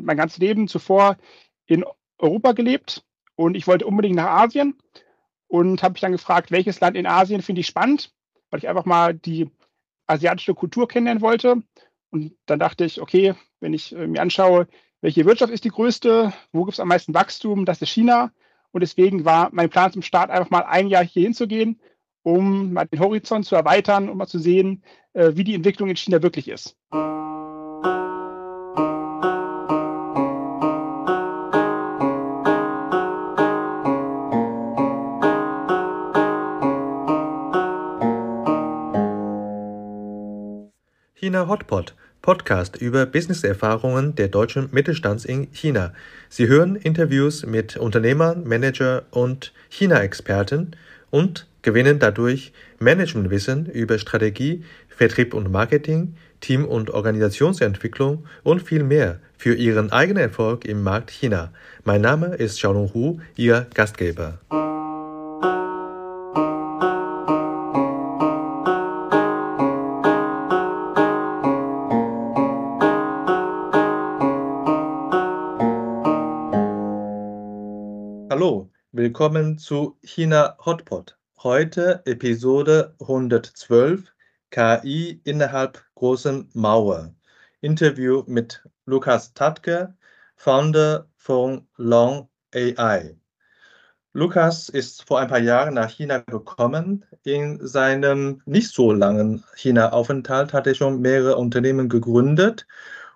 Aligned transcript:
mein 0.00 0.16
ganzes 0.16 0.38
Leben 0.38 0.68
zuvor 0.68 1.16
in 1.66 1.84
Europa 2.18 2.52
gelebt 2.52 3.04
und 3.36 3.56
ich 3.56 3.66
wollte 3.66 3.86
unbedingt 3.86 4.16
nach 4.16 4.42
Asien 4.42 4.78
und 5.46 5.82
habe 5.82 5.92
mich 5.92 6.00
dann 6.00 6.12
gefragt, 6.12 6.50
welches 6.50 6.80
Land 6.80 6.96
in 6.96 7.06
Asien 7.06 7.42
finde 7.42 7.60
ich 7.60 7.66
spannend, 7.66 8.12
weil 8.50 8.58
ich 8.58 8.68
einfach 8.68 8.84
mal 8.84 9.14
die 9.14 9.50
asiatische 10.06 10.54
Kultur 10.54 10.88
kennenlernen 10.88 11.22
wollte. 11.22 11.62
Und 12.10 12.36
dann 12.46 12.58
dachte 12.58 12.84
ich, 12.84 13.00
okay, 13.00 13.34
wenn 13.60 13.74
ich 13.74 13.94
äh, 13.94 14.06
mir 14.06 14.22
anschaue, 14.22 14.68
welche 15.00 15.24
Wirtschaft 15.26 15.52
ist 15.52 15.64
die 15.64 15.70
größte, 15.70 16.32
wo 16.52 16.64
gibt 16.64 16.74
es 16.74 16.80
am 16.80 16.88
meisten 16.88 17.14
Wachstum, 17.14 17.64
das 17.64 17.82
ist 17.82 17.90
China. 17.90 18.32
Und 18.72 18.80
deswegen 18.80 19.24
war 19.24 19.50
mein 19.52 19.70
Plan 19.70 19.92
zum 19.92 20.02
Start 20.02 20.30
einfach 20.30 20.50
mal 20.50 20.62
ein 20.62 20.88
Jahr 20.88 21.04
hier 21.04 21.22
hinzugehen, 21.22 21.80
um 22.22 22.72
mal 22.72 22.86
den 22.86 23.00
Horizont 23.00 23.46
zu 23.46 23.54
erweitern, 23.54 24.08
um 24.08 24.18
mal 24.18 24.26
zu 24.26 24.38
sehen, 24.38 24.82
äh, 25.12 25.32
wie 25.34 25.44
die 25.44 25.54
Entwicklung 25.54 25.88
in 25.90 25.96
China 25.96 26.22
wirklich 26.22 26.48
ist. 26.48 26.76
China 41.34 41.48
Hotpot, 41.48 41.94
Podcast 42.22 42.76
über 42.76 43.06
Business-Erfahrungen 43.06 44.14
der 44.14 44.28
deutschen 44.28 44.68
Mittelstands 44.70 45.24
in 45.24 45.48
China. 45.50 45.92
Sie 46.28 46.46
hören 46.46 46.76
Interviews 46.76 47.44
mit 47.44 47.76
Unternehmern, 47.76 48.44
Manager 48.46 49.02
und 49.10 49.52
China-Experten 49.68 50.76
und 51.10 51.48
gewinnen 51.62 51.98
dadurch 51.98 52.52
Managementwissen 52.78 53.66
über 53.66 53.98
Strategie, 53.98 54.62
Vertrieb 54.88 55.34
und 55.34 55.50
Marketing, 55.50 56.14
Team- 56.40 56.66
und 56.66 56.90
Organisationsentwicklung 56.90 58.26
und 58.44 58.62
viel 58.62 58.84
mehr 58.84 59.18
für 59.36 59.56
ihren 59.56 59.90
eigenen 59.90 60.22
Erfolg 60.22 60.64
im 60.66 60.84
Markt 60.84 61.10
China. 61.10 61.50
Mein 61.82 62.00
Name 62.00 62.36
ist 62.36 62.58
Xiaolong 62.58 62.94
Hu, 62.94 63.18
Ihr 63.34 63.66
Gastgeber. 63.74 64.38
Willkommen 78.96 79.58
zu 79.58 79.98
China 80.04 80.56
Hotpot. 80.64 81.18
Heute 81.42 82.02
Episode 82.06 82.94
112 83.00 84.04
KI 84.52 85.20
innerhalb 85.24 85.84
großen 85.96 86.48
Mauer. 86.52 87.12
Interview 87.60 88.22
mit 88.28 88.62
Lukas 88.86 89.34
Tatke, 89.34 89.96
Founder 90.36 91.08
von 91.16 91.66
Long 91.76 92.28
AI. 92.54 93.16
Lukas 94.12 94.68
ist 94.68 95.04
vor 95.08 95.18
ein 95.18 95.26
paar 95.26 95.40
Jahren 95.40 95.74
nach 95.74 95.90
China 95.90 96.18
gekommen. 96.18 97.04
In 97.24 97.66
seinem 97.66 98.42
nicht 98.46 98.68
so 98.68 98.92
langen 98.92 99.42
China-Aufenthalt 99.56 100.52
hat 100.52 100.68
er 100.68 100.76
schon 100.76 101.00
mehrere 101.00 101.36
Unternehmen 101.36 101.88
gegründet 101.88 102.64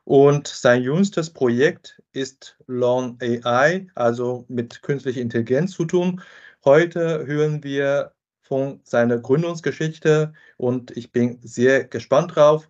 und 0.09 0.49
sein 0.49 0.83
jüngstes 0.83 1.29
Projekt 1.29 2.03
ist 2.13 2.57
Long 2.67 3.19
AI, 3.21 3.89
also 3.95 4.47
mit 4.49 4.81
künstlicher 4.81 5.21
Intelligenz 5.21 5.73
zu 5.73 5.85
tun. 5.85 6.23
Heute 6.65 7.27
hören 7.27 7.63
wir 7.63 8.13
von 8.41 8.81
seiner 8.85 9.19
Gründungsgeschichte 9.19 10.33
und 10.57 10.97
ich 10.97 11.13
bin 11.13 11.39
sehr 11.43 11.85
gespannt 11.85 12.37
drauf. 12.37 12.67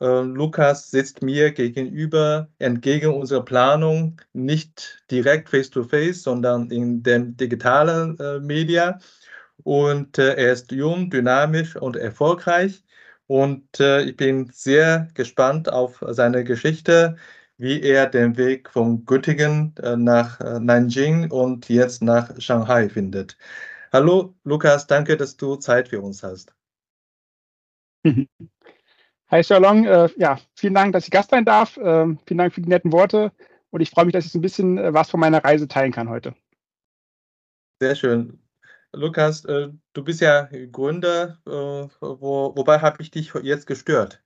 Äh, 0.00 0.20
Lukas 0.20 0.92
sitzt 0.92 1.20
mir 1.20 1.50
gegenüber, 1.50 2.48
entgegen 2.60 3.12
unserer 3.12 3.44
Planung, 3.44 4.20
nicht 4.32 5.04
direkt 5.10 5.48
face-to-face, 5.48 6.18
-face, 6.18 6.22
sondern 6.22 6.70
in 6.70 7.02
dem 7.02 7.36
digitalen 7.36 8.16
äh, 8.20 8.38
Media. 8.38 9.00
Und 9.64 10.16
äh, 10.18 10.34
er 10.34 10.52
ist 10.52 10.70
jung, 10.70 11.10
dynamisch 11.10 11.74
und 11.74 11.96
erfolgreich. 11.96 12.84
Und 13.28 13.78
äh, 13.78 14.02
ich 14.04 14.16
bin 14.16 14.50
sehr 14.52 15.08
gespannt 15.12 15.70
auf 15.70 16.02
seine 16.08 16.44
Geschichte, 16.44 17.16
wie 17.58 17.82
er 17.82 18.06
den 18.06 18.38
Weg 18.38 18.70
von 18.70 19.04
Göttingen 19.04 19.74
äh, 19.82 19.96
nach 19.96 20.40
äh, 20.40 20.58
Nanjing 20.58 21.30
und 21.30 21.68
jetzt 21.68 22.02
nach 22.02 22.40
Shanghai 22.40 22.88
findet. 22.88 23.36
Hallo 23.92 24.34
Lukas, 24.44 24.86
danke, 24.86 25.18
dass 25.18 25.36
du 25.36 25.56
Zeit 25.56 25.88
für 25.88 26.00
uns 26.00 26.22
hast. 26.22 26.54
Hi 29.30 29.42
Xiaolong, 29.42 29.84
äh, 29.84 30.08
ja, 30.16 30.38
vielen 30.54 30.72
Dank, 30.72 30.94
dass 30.94 31.04
ich 31.04 31.10
Gast 31.10 31.30
sein 31.30 31.44
darf. 31.44 31.78
Ähm, 31.82 32.18
vielen 32.26 32.38
Dank 32.38 32.54
für 32.54 32.62
die 32.62 32.68
netten 32.70 32.92
Worte 32.92 33.30
und 33.68 33.82
ich 33.82 33.90
freue 33.90 34.06
mich, 34.06 34.14
dass 34.14 34.24
ich 34.24 34.32
so 34.32 34.38
ein 34.38 34.42
bisschen 34.42 34.78
äh, 34.78 34.94
was 34.94 35.10
von 35.10 35.20
meiner 35.20 35.44
Reise 35.44 35.68
teilen 35.68 35.92
kann 35.92 36.08
heute. 36.08 36.34
Sehr 37.78 37.94
schön. 37.94 38.38
Lukas, 38.92 39.44
äh, 39.44 39.68
du 39.92 40.04
bist 40.04 40.20
ja 40.20 40.48
Gründer, 40.72 41.38
äh, 41.46 41.50
wo, 42.00 42.56
wobei 42.56 42.80
habe 42.80 43.02
ich 43.02 43.10
dich 43.10 43.32
jetzt 43.42 43.66
gestört? 43.66 44.22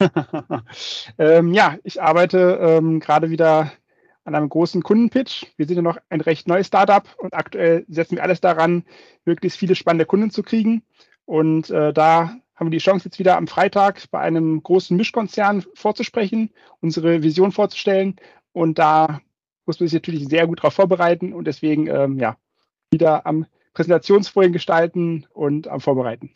ähm, 1.18 1.54
ja, 1.54 1.78
ich 1.84 2.02
arbeite 2.02 2.58
ähm, 2.60 3.00
gerade 3.00 3.30
wieder 3.30 3.72
an 4.24 4.34
einem 4.34 4.48
großen 4.48 4.82
Kundenpitch. 4.82 5.46
Wir 5.56 5.66
sind 5.66 5.76
ja 5.76 5.82
noch 5.82 5.98
ein 6.10 6.20
recht 6.20 6.48
neues 6.48 6.66
Startup 6.66 7.08
und 7.18 7.34
aktuell 7.34 7.84
setzen 7.88 8.16
wir 8.16 8.22
alles 8.22 8.40
daran, 8.40 8.84
möglichst 9.24 9.58
viele 9.58 9.74
spannende 9.74 10.04
Kunden 10.04 10.30
zu 10.30 10.42
kriegen. 10.42 10.82
Und 11.24 11.70
äh, 11.70 11.92
da 11.92 12.36
haben 12.54 12.66
wir 12.66 12.70
die 12.70 12.78
Chance, 12.78 13.06
jetzt 13.06 13.18
wieder 13.18 13.36
am 13.36 13.46
Freitag 13.46 14.02
bei 14.10 14.18
einem 14.18 14.62
großen 14.62 14.96
Mischkonzern 14.96 15.64
vorzusprechen, 15.74 16.50
unsere 16.80 17.22
Vision 17.22 17.52
vorzustellen. 17.52 18.16
Und 18.52 18.78
da 18.78 19.20
muss 19.66 19.78
man 19.78 19.88
sich 19.88 19.94
natürlich 19.94 20.28
sehr 20.28 20.46
gut 20.46 20.58
darauf 20.58 20.74
vorbereiten. 20.74 21.32
Und 21.32 21.46
deswegen, 21.46 21.86
ähm, 21.86 22.18
ja, 22.18 22.36
wieder 22.90 23.26
am 23.26 23.46
Präsentationsfolien 23.74 24.52
gestalten 24.52 25.26
und 25.32 25.68
am 25.68 25.80
Vorbereiten. 25.80 26.30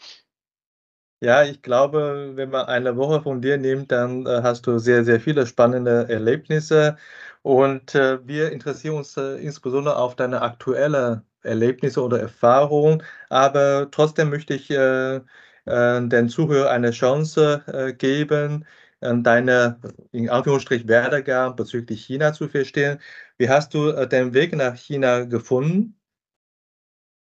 Ja, 1.22 1.44
ich 1.44 1.60
glaube, 1.60 2.32
wenn 2.36 2.48
man 2.50 2.66
eine 2.66 2.96
Woche 2.96 3.20
von 3.22 3.42
dir 3.42 3.58
nimmt, 3.58 3.92
dann 3.92 4.24
äh, 4.26 4.40
hast 4.42 4.66
du 4.66 4.78
sehr, 4.78 5.04
sehr 5.04 5.20
viele 5.20 5.46
spannende 5.46 6.08
Erlebnisse. 6.08 6.96
Und 7.42 7.94
äh, 7.94 8.26
wir 8.26 8.50
interessieren 8.52 8.96
uns 8.96 9.16
äh, 9.18 9.36
insbesondere 9.36 9.96
auf 9.96 10.16
deine 10.16 10.40
aktuellen 10.40 11.22
Erlebnisse 11.42 12.02
oder 12.02 12.20
Erfahrungen. 12.20 13.02
Aber 13.28 13.88
trotzdem 13.90 14.30
möchte 14.30 14.54
ich 14.54 14.68
den 14.68 16.28
Zuhörern 16.28 16.68
eine 16.68 16.90
Chance 16.90 17.94
geben, 17.98 18.66
deine 19.00 19.80
in 20.12 20.28
Anführungsstrich 20.28 20.86
Werdegang 20.88 21.56
bezüglich 21.56 22.04
China 22.04 22.32
zu 22.32 22.48
verstehen. 22.48 22.98
Wie 23.38 23.48
hast 23.48 23.72
du 23.74 23.92
den 24.06 24.34
Weg 24.34 24.54
nach 24.54 24.74
China 24.76 25.24
gefunden? 25.24 25.99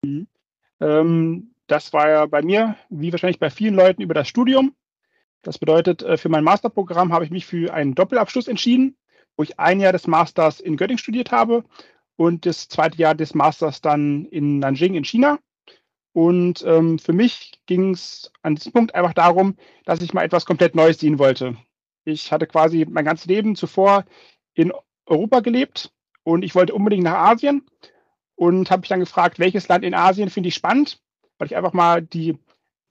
Mhm. 0.03 0.27
Ähm, 0.79 1.55
das 1.67 1.93
war 1.93 2.09
ja 2.09 2.25
bei 2.25 2.41
mir, 2.41 2.75
wie 2.89 3.11
wahrscheinlich 3.11 3.39
bei 3.39 3.49
vielen 3.49 3.75
Leuten, 3.75 4.01
über 4.01 4.13
das 4.13 4.27
Studium. 4.27 4.75
Das 5.41 5.57
bedeutet, 5.57 6.03
äh, 6.03 6.17
für 6.17 6.29
mein 6.29 6.43
Masterprogramm 6.43 7.11
habe 7.13 7.25
ich 7.25 7.31
mich 7.31 7.45
für 7.45 7.73
einen 7.73 7.95
Doppelabschluss 7.95 8.47
entschieden, 8.47 8.97
wo 9.35 9.43
ich 9.43 9.59
ein 9.59 9.79
Jahr 9.79 9.93
des 9.93 10.07
Masters 10.07 10.59
in 10.59 10.77
Göttingen 10.77 10.99
studiert 10.99 11.31
habe 11.31 11.63
und 12.15 12.45
das 12.45 12.67
zweite 12.67 12.97
Jahr 12.97 13.15
des 13.15 13.33
Masters 13.33 13.81
dann 13.81 14.25
in 14.25 14.59
Nanjing 14.59 14.93
in 14.95 15.05
China. 15.05 15.39
Und 16.13 16.63
ähm, 16.67 16.99
für 16.99 17.13
mich 17.13 17.53
ging 17.65 17.91
es 17.91 18.31
an 18.43 18.55
diesem 18.55 18.71
Punkt 18.71 18.93
einfach 18.93 19.13
darum, 19.13 19.55
dass 19.85 20.01
ich 20.01 20.13
mal 20.13 20.23
etwas 20.23 20.45
komplett 20.45 20.75
Neues 20.75 20.99
sehen 20.99 21.17
wollte. 21.17 21.57
Ich 22.05 22.31
hatte 22.31 22.45
quasi 22.45 22.85
mein 22.87 23.05
ganzes 23.05 23.25
Leben 23.25 23.55
zuvor 23.55 24.05
in 24.53 24.71
Europa 25.07 25.39
gelebt 25.39 25.91
und 26.23 26.43
ich 26.43 26.53
wollte 26.53 26.75
unbedingt 26.75 27.03
nach 27.03 27.31
Asien 27.31 27.65
und 28.35 28.71
habe 28.71 28.81
mich 28.81 28.89
dann 28.89 28.99
gefragt, 28.99 29.39
welches 29.39 29.67
Land 29.67 29.83
in 29.83 29.93
Asien 29.93 30.29
finde 30.29 30.49
ich 30.49 30.55
spannend, 30.55 31.01
weil 31.37 31.47
ich 31.47 31.55
einfach 31.55 31.73
mal 31.73 32.01
die 32.01 32.37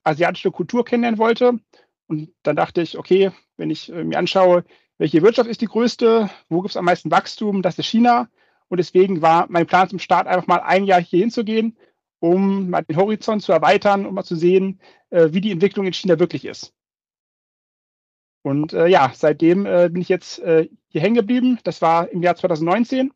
asiatische 0.05 0.51
Kultur 0.51 0.85
kennenlernen 0.85 1.19
wollte. 1.19 1.59
Und 2.07 2.33
dann 2.43 2.57
dachte 2.57 2.83
ich, 2.83 2.99
okay, 2.99 3.31
wenn 3.57 3.71
ich 3.71 3.93
äh, 3.93 4.05
mir 4.05 4.19
anschaue, 4.19 4.65
welche 4.99 5.23
Wirtschaft 5.23 5.49
ist 5.49 5.61
die 5.61 5.67
größte, 5.67 6.31
wo 6.49 6.61
gibt 6.61 6.71
es 6.71 6.77
am 6.77 6.85
meisten 6.85 7.11
Wachstum, 7.11 7.63
das 7.63 7.79
ist 7.79 7.87
China. 7.87 8.29
Und 8.69 8.79
deswegen 8.79 9.23
war 9.23 9.47
mein 9.49 9.67
Plan 9.67 9.89
zum 9.89 9.99
Start 9.99 10.27
einfach 10.27 10.47
mal 10.47 10.61
ein 10.61 10.85
Jahr 10.85 11.01
hier 11.01 11.21
hinzugehen, 11.21 11.77
um 12.21 12.71
mal 12.71 12.83
den 12.83 12.97
Horizont 12.97 13.43
zu 13.43 13.53
erweitern, 13.53 14.07
um 14.07 14.15
mal 14.15 14.25
zu 14.25 14.37
sehen, 14.37 14.81
äh, 15.11 15.29
wie 15.33 15.41
die 15.41 15.51
Entwicklung 15.51 15.87
in 15.87 15.93
China 15.93 16.19
wirklich 16.19 16.45
ist. 16.45 16.73
Und 18.43 18.73
äh, 18.73 18.87
ja, 18.89 19.13
seitdem 19.15 19.67
äh, 19.67 19.89
bin 19.91 20.03
ich 20.03 20.09
jetzt 20.09 20.39
äh, 20.41 20.69
hier 20.89 21.01
hängen 21.01 21.15
geblieben. 21.15 21.59
Das 21.65 21.81
war 21.81 22.09
im 22.11 22.23
Jahr 22.23 22.35
2019, 22.35 23.13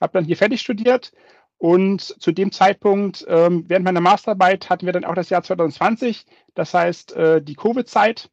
habe 0.00 0.12
dann 0.12 0.24
hier 0.24 0.36
fertig 0.36 0.60
studiert 0.60 1.12
und 1.58 2.00
zu 2.00 2.30
dem 2.30 2.52
Zeitpunkt, 2.52 3.24
ähm, 3.28 3.64
während 3.68 3.84
meiner 3.84 4.00
Masterarbeit, 4.00 4.70
hatten 4.70 4.86
wir 4.86 4.92
dann 4.92 5.04
auch 5.04 5.14
das 5.14 5.28
Jahr 5.28 5.42
2020, 5.42 6.24
das 6.54 6.72
heißt 6.72 7.12
äh, 7.12 7.42
die 7.42 7.56
Covid-Zeit. 7.56 8.30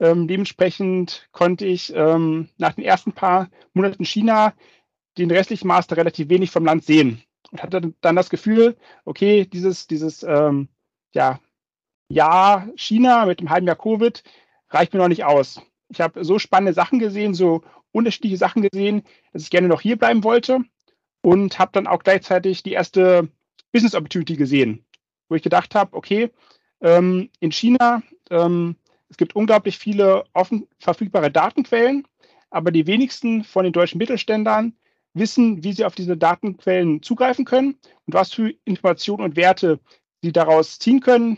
Ähm, 0.00 0.28
dementsprechend 0.28 1.28
konnte 1.32 1.66
ich 1.66 1.92
ähm, 1.94 2.48
nach 2.56 2.72
den 2.72 2.84
ersten 2.84 3.12
paar 3.12 3.48
Monaten 3.74 4.04
China 4.04 4.54
den 5.18 5.30
restlichen 5.30 5.68
Master 5.68 5.96
relativ 5.96 6.30
wenig 6.30 6.50
vom 6.50 6.64
Land 6.64 6.84
sehen 6.84 7.22
und 7.50 7.62
hatte 7.62 7.92
dann 8.00 8.16
das 8.16 8.30
Gefühl, 8.30 8.76
okay, 9.04 9.44
dieses, 9.44 9.86
dieses 9.86 10.22
ähm, 10.22 10.68
ja, 11.12 11.40
Jahr 12.08 12.68
China 12.76 13.26
mit 13.26 13.40
dem 13.40 13.50
halben 13.50 13.66
Jahr 13.66 13.76
Covid 13.76 14.22
reicht 14.70 14.94
mir 14.94 15.00
noch 15.00 15.08
nicht 15.08 15.24
aus. 15.24 15.60
Ich 15.90 16.00
habe 16.00 16.24
so 16.24 16.38
spannende 16.38 16.72
Sachen 16.72 16.98
gesehen, 16.98 17.34
so 17.34 17.62
unterschiedliche 17.92 18.36
Sachen 18.36 18.62
gesehen, 18.62 19.02
dass 19.32 19.42
ich 19.42 19.50
gerne 19.50 19.68
noch 19.68 19.80
hier 19.80 19.98
bleiben 19.98 20.24
wollte 20.24 20.64
und 21.28 21.58
habe 21.58 21.72
dann 21.74 21.86
auch 21.86 22.02
gleichzeitig 22.02 22.62
die 22.62 22.72
erste 22.72 23.28
Business 23.70 23.94
Opportunity 23.94 24.36
gesehen, 24.36 24.86
wo 25.28 25.34
ich 25.34 25.42
gedacht 25.42 25.74
habe, 25.74 25.94
okay, 25.94 26.30
ähm, 26.80 27.28
in 27.40 27.52
China, 27.52 28.02
ähm, 28.30 28.76
es 29.10 29.18
gibt 29.18 29.36
unglaublich 29.36 29.76
viele 29.76 30.24
offen 30.32 30.66
verfügbare 30.78 31.30
Datenquellen, 31.30 32.08
aber 32.48 32.70
die 32.70 32.86
wenigsten 32.86 33.44
von 33.44 33.64
den 33.64 33.74
deutschen 33.74 33.98
Mittelständlern 33.98 34.72
wissen, 35.12 35.62
wie 35.62 35.74
sie 35.74 35.84
auf 35.84 35.94
diese 35.94 36.16
Datenquellen 36.16 37.02
zugreifen 37.02 37.44
können 37.44 37.76
und 38.06 38.14
was 38.14 38.32
für 38.32 38.54
Informationen 38.64 39.22
und 39.22 39.36
Werte 39.36 39.80
sie 40.22 40.32
daraus 40.32 40.78
ziehen 40.78 41.00
können 41.00 41.36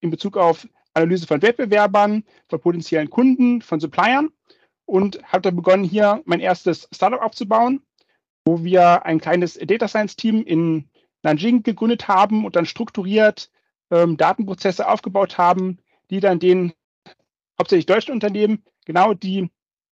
in 0.00 0.08
Bezug 0.08 0.38
auf 0.38 0.66
Analyse 0.94 1.26
von 1.26 1.42
Wettbewerbern, 1.42 2.24
von 2.48 2.60
potenziellen 2.60 3.10
Kunden, 3.10 3.60
von 3.60 3.80
Suppliern 3.80 4.30
und 4.86 5.22
habe 5.24 5.42
dann 5.42 5.56
begonnen, 5.56 5.84
hier 5.84 6.22
mein 6.24 6.40
erstes 6.40 6.88
Startup 6.90 7.20
aufzubauen, 7.20 7.82
wo 8.46 8.62
wir 8.62 9.04
ein 9.04 9.20
kleines 9.20 9.54
Data 9.54 9.88
Science 9.88 10.16
Team 10.16 10.42
in 10.42 10.88
Nanjing 11.22 11.64
gegründet 11.64 12.08
haben 12.08 12.46
und 12.46 12.56
dann 12.56 12.64
strukturiert 12.64 13.50
ähm, 13.90 14.16
Datenprozesse 14.16 14.88
aufgebaut 14.88 15.36
haben, 15.36 15.78
die 16.10 16.20
dann 16.20 16.38
den 16.38 16.72
hauptsächlich 17.58 17.86
deutschen 17.86 18.12
Unternehmen 18.12 18.62
genau 18.86 19.14
die 19.14 19.50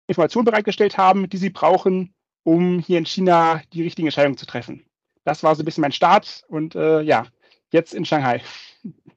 Informationen 0.08 0.46
bereitgestellt 0.46 0.98
haben, 0.98 1.30
die 1.30 1.38
sie 1.38 1.50
brauchen, 1.50 2.14
um 2.44 2.80
hier 2.80 2.98
in 2.98 3.06
China 3.06 3.62
die 3.72 3.84
richtigen 3.84 4.08
Entscheidungen 4.08 4.38
zu 4.38 4.46
treffen. 4.46 4.86
Das 5.24 5.44
war 5.44 5.56
so 5.56 5.62
ein 5.62 5.66
bisschen 5.66 5.82
mein 5.82 5.94
Start 5.94 6.44
und 6.50 6.76
äh, 6.76 7.02
ja, 7.02 7.28
jetzt 7.72 7.94
in 7.94 8.04
Shanghai. 8.04 8.42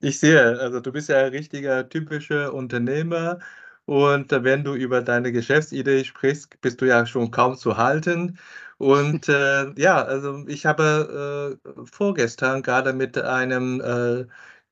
Ich 0.00 0.20
sehe, 0.20 0.60
also 0.60 0.78
du 0.78 0.92
bist 0.92 1.08
ja 1.08 1.24
ein 1.24 1.30
richtiger 1.30 1.88
typischer 1.88 2.54
Unternehmer 2.54 3.40
und 3.86 4.30
wenn 4.30 4.62
du 4.62 4.74
über 4.74 5.02
deine 5.02 5.32
Geschäftsidee 5.32 6.04
sprichst, 6.04 6.60
bist 6.60 6.80
du 6.80 6.84
ja 6.86 7.04
schon 7.06 7.30
kaum 7.30 7.56
zu 7.56 7.76
halten. 7.76 8.38
Und 8.84 9.30
äh, 9.30 9.72
ja, 9.80 10.02
also 10.04 10.44
ich 10.46 10.66
habe 10.66 11.58
äh, 11.64 11.86
vorgestern 11.90 12.62
gerade 12.62 12.92
mit 12.92 13.16
einem 13.16 13.80
äh, 13.80 14.26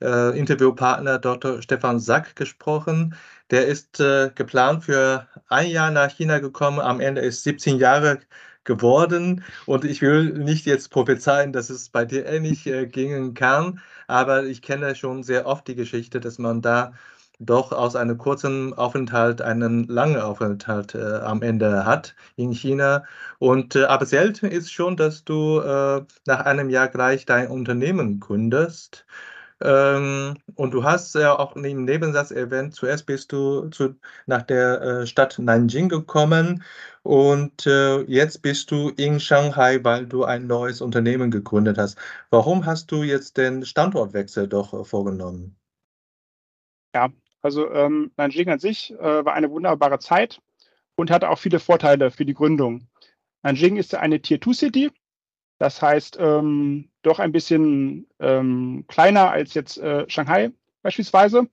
äh, 0.04 0.38
Interviewpartner 0.38 1.18
Dr. 1.18 1.62
Stefan 1.62 1.98
Sack 1.98 2.36
gesprochen. 2.36 3.14
Der 3.50 3.66
ist 3.66 4.00
äh, 4.00 4.30
geplant 4.34 4.84
für 4.84 5.26
ein 5.48 5.70
Jahr 5.70 5.90
nach 5.90 6.10
China 6.10 6.40
gekommen. 6.40 6.78
Am 6.78 7.00
Ende 7.00 7.22
ist 7.22 7.42
17 7.44 7.78
Jahre 7.78 8.20
geworden. 8.64 9.44
Und 9.64 9.86
ich 9.86 10.02
will 10.02 10.34
nicht 10.34 10.66
jetzt 10.66 10.90
prophezeien, 10.90 11.54
dass 11.54 11.70
es 11.70 11.88
bei 11.88 12.04
dir 12.04 12.26
ähnlich 12.26 12.66
äh, 12.66 12.86
gingen 12.86 13.32
kann, 13.32 13.80
aber 14.08 14.44
ich 14.44 14.60
kenne 14.60 14.94
schon 14.94 15.22
sehr 15.22 15.46
oft 15.46 15.66
die 15.68 15.74
Geschichte, 15.74 16.20
dass 16.20 16.38
man 16.38 16.60
da 16.60 16.92
doch 17.38 17.72
aus 17.72 17.96
einem 17.96 18.18
kurzen 18.18 18.74
Aufenthalt 18.74 19.42
einen 19.42 19.84
langen 19.88 20.20
Aufenthalt 20.20 20.94
äh, 20.94 21.20
am 21.20 21.42
Ende 21.42 21.84
hat 21.86 22.14
in 22.36 22.52
China. 22.52 23.04
Und 23.38 23.76
äh, 23.76 23.84
aber 23.84 24.06
selten 24.06 24.46
ist 24.46 24.72
schon, 24.72 24.96
dass 24.96 25.24
du 25.24 25.60
äh, 25.60 26.04
nach 26.26 26.40
einem 26.46 26.70
Jahr 26.70 26.88
gleich 26.88 27.26
dein 27.26 27.48
Unternehmen 27.48 28.20
gründest. 28.20 29.06
Ähm, 29.62 30.36
und 30.56 30.72
du 30.72 30.84
hast 30.84 31.14
ja 31.14 31.38
auch 31.38 31.54
im 31.56 31.84
Nebensatz 31.84 32.30
erwähnt, 32.32 32.74
zuerst 32.74 33.06
bist 33.06 33.32
du 33.32 33.68
zu, 33.70 33.96
nach 34.26 34.42
der 34.42 34.82
äh, 34.82 35.06
Stadt 35.06 35.38
Nanjing 35.38 35.88
gekommen 35.88 36.64
und 37.02 37.66
äh, 37.66 38.02
jetzt 38.02 38.42
bist 38.42 38.70
du 38.70 38.90
in 38.90 39.20
Shanghai, 39.20 39.82
weil 39.84 40.06
du 40.06 40.24
ein 40.24 40.46
neues 40.46 40.80
Unternehmen 40.80 41.30
gegründet 41.30 41.78
hast. 41.78 41.96
Warum 42.30 42.66
hast 42.66 42.90
du 42.90 43.02
jetzt 43.04 43.36
den 43.36 43.64
Standortwechsel 43.64 44.48
doch 44.48 44.72
äh, 44.74 44.84
vorgenommen? 44.84 45.56
Ja, 46.94 47.08
also 47.42 47.70
ähm, 47.70 48.12
Nanjing 48.16 48.48
an 48.48 48.58
sich 48.58 48.92
äh, 48.92 49.24
war 49.24 49.34
eine 49.34 49.50
wunderbare 49.50 49.98
Zeit 49.98 50.40
und 50.94 51.10
hatte 51.10 51.28
auch 51.30 51.38
viele 51.38 51.58
Vorteile 51.58 52.10
für 52.10 52.24
die 52.24 52.34
Gründung. 52.34 52.88
Nanjing 53.42 53.76
ist 53.76 53.94
eine 53.94 54.20
Tier-2-City, 54.20 54.90
das 55.58 55.82
heißt, 55.82 56.18
ähm, 56.20 56.88
doch 57.02 57.18
ein 57.18 57.32
bisschen 57.32 58.06
ähm, 58.20 58.84
kleiner 58.88 59.30
als 59.30 59.54
jetzt 59.54 59.78
äh, 59.78 60.08
Shanghai 60.08 60.50
beispielsweise. 60.82 61.48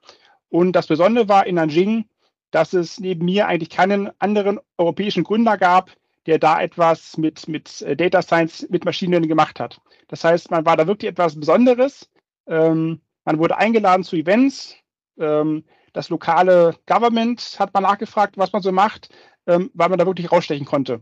Und 0.50 0.74
das 0.74 0.88
Besondere 0.88 1.30
war 1.30 1.46
in 1.46 1.56
Nanjing, 1.56 2.06
dass 2.52 2.74
es 2.74 3.00
neben 3.00 3.26
mir 3.26 3.48
eigentlich 3.48 3.70
keinen 3.70 4.10
anderen 4.20 4.60
europäischen 4.78 5.24
Gründer 5.24 5.58
gab, 5.58 5.92
der 6.26 6.40
da 6.40 6.62
etwas 6.62 7.18
mit, 7.18 7.48
mit 7.48 7.82
äh, 7.82 7.96
Data 7.96 8.22
Science, 8.22 8.68
mit 8.70 8.86
Maschinen 8.86 9.28
gemacht 9.28 9.60
hat. 9.60 9.80
Das 10.08 10.24
heißt, 10.24 10.52
man 10.52 10.66
war 10.66 10.78
da 10.78 10.88
wirklich 10.88 11.12
etwas 11.12 11.40
Besonderes. 11.40 12.10
Ähm, 12.48 13.02
man 13.26 13.40
wurde 13.40 13.58
eingeladen 13.58 14.04
zu 14.04 14.16
Events. 14.16 14.76
Ähm, 15.20 15.64
das 15.94 16.10
lokale 16.10 16.76
Government 16.86 17.58
hat 17.60 17.74
mal 17.74 17.82
nachgefragt, 17.82 18.38
was 18.38 18.52
man 18.54 18.62
so 18.62 18.72
macht, 18.72 19.10
ähm, 19.48 19.72
weil 19.74 19.90
man 19.90 20.00
da 20.00 20.06
wirklich 20.06 20.32
rausstechen 20.32 20.66
konnte. 20.66 21.02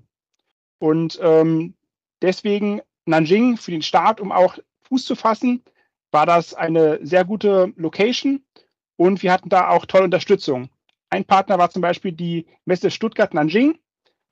Und 0.80 1.20
ähm, 1.22 1.76
deswegen 2.22 2.82
Nanjing 3.06 3.58
für 3.58 3.72
den 3.72 3.82
Start, 3.82 4.20
um 4.20 4.32
auch 4.32 4.58
Fuß 4.88 5.06
zu 5.06 5.16
fassen, 5.16 5.64
war 6.12 6.26
das 6.26 6.54
eine 6.54 7.00
sehr 7.06 7.26
gute 7.26 7.74
Location 7.76 8.44
und 8.96 9.24
wir 9.24 9.32
hatten 9.32 9.50
da 9.50 9.70
auch 9.70 9.86
tolle 9.86 10.06
Unterstützung. 10.06 10.70
Ein 11.10 11.26
Partner 11.26 11.58
war 11.58 11.70
zum 11.70 11.82
Beispiel 11.82 12.12
die 12.12 12.48
Messe 12.66 12.92
Stuttgart-Nanjing, 12.92 13.78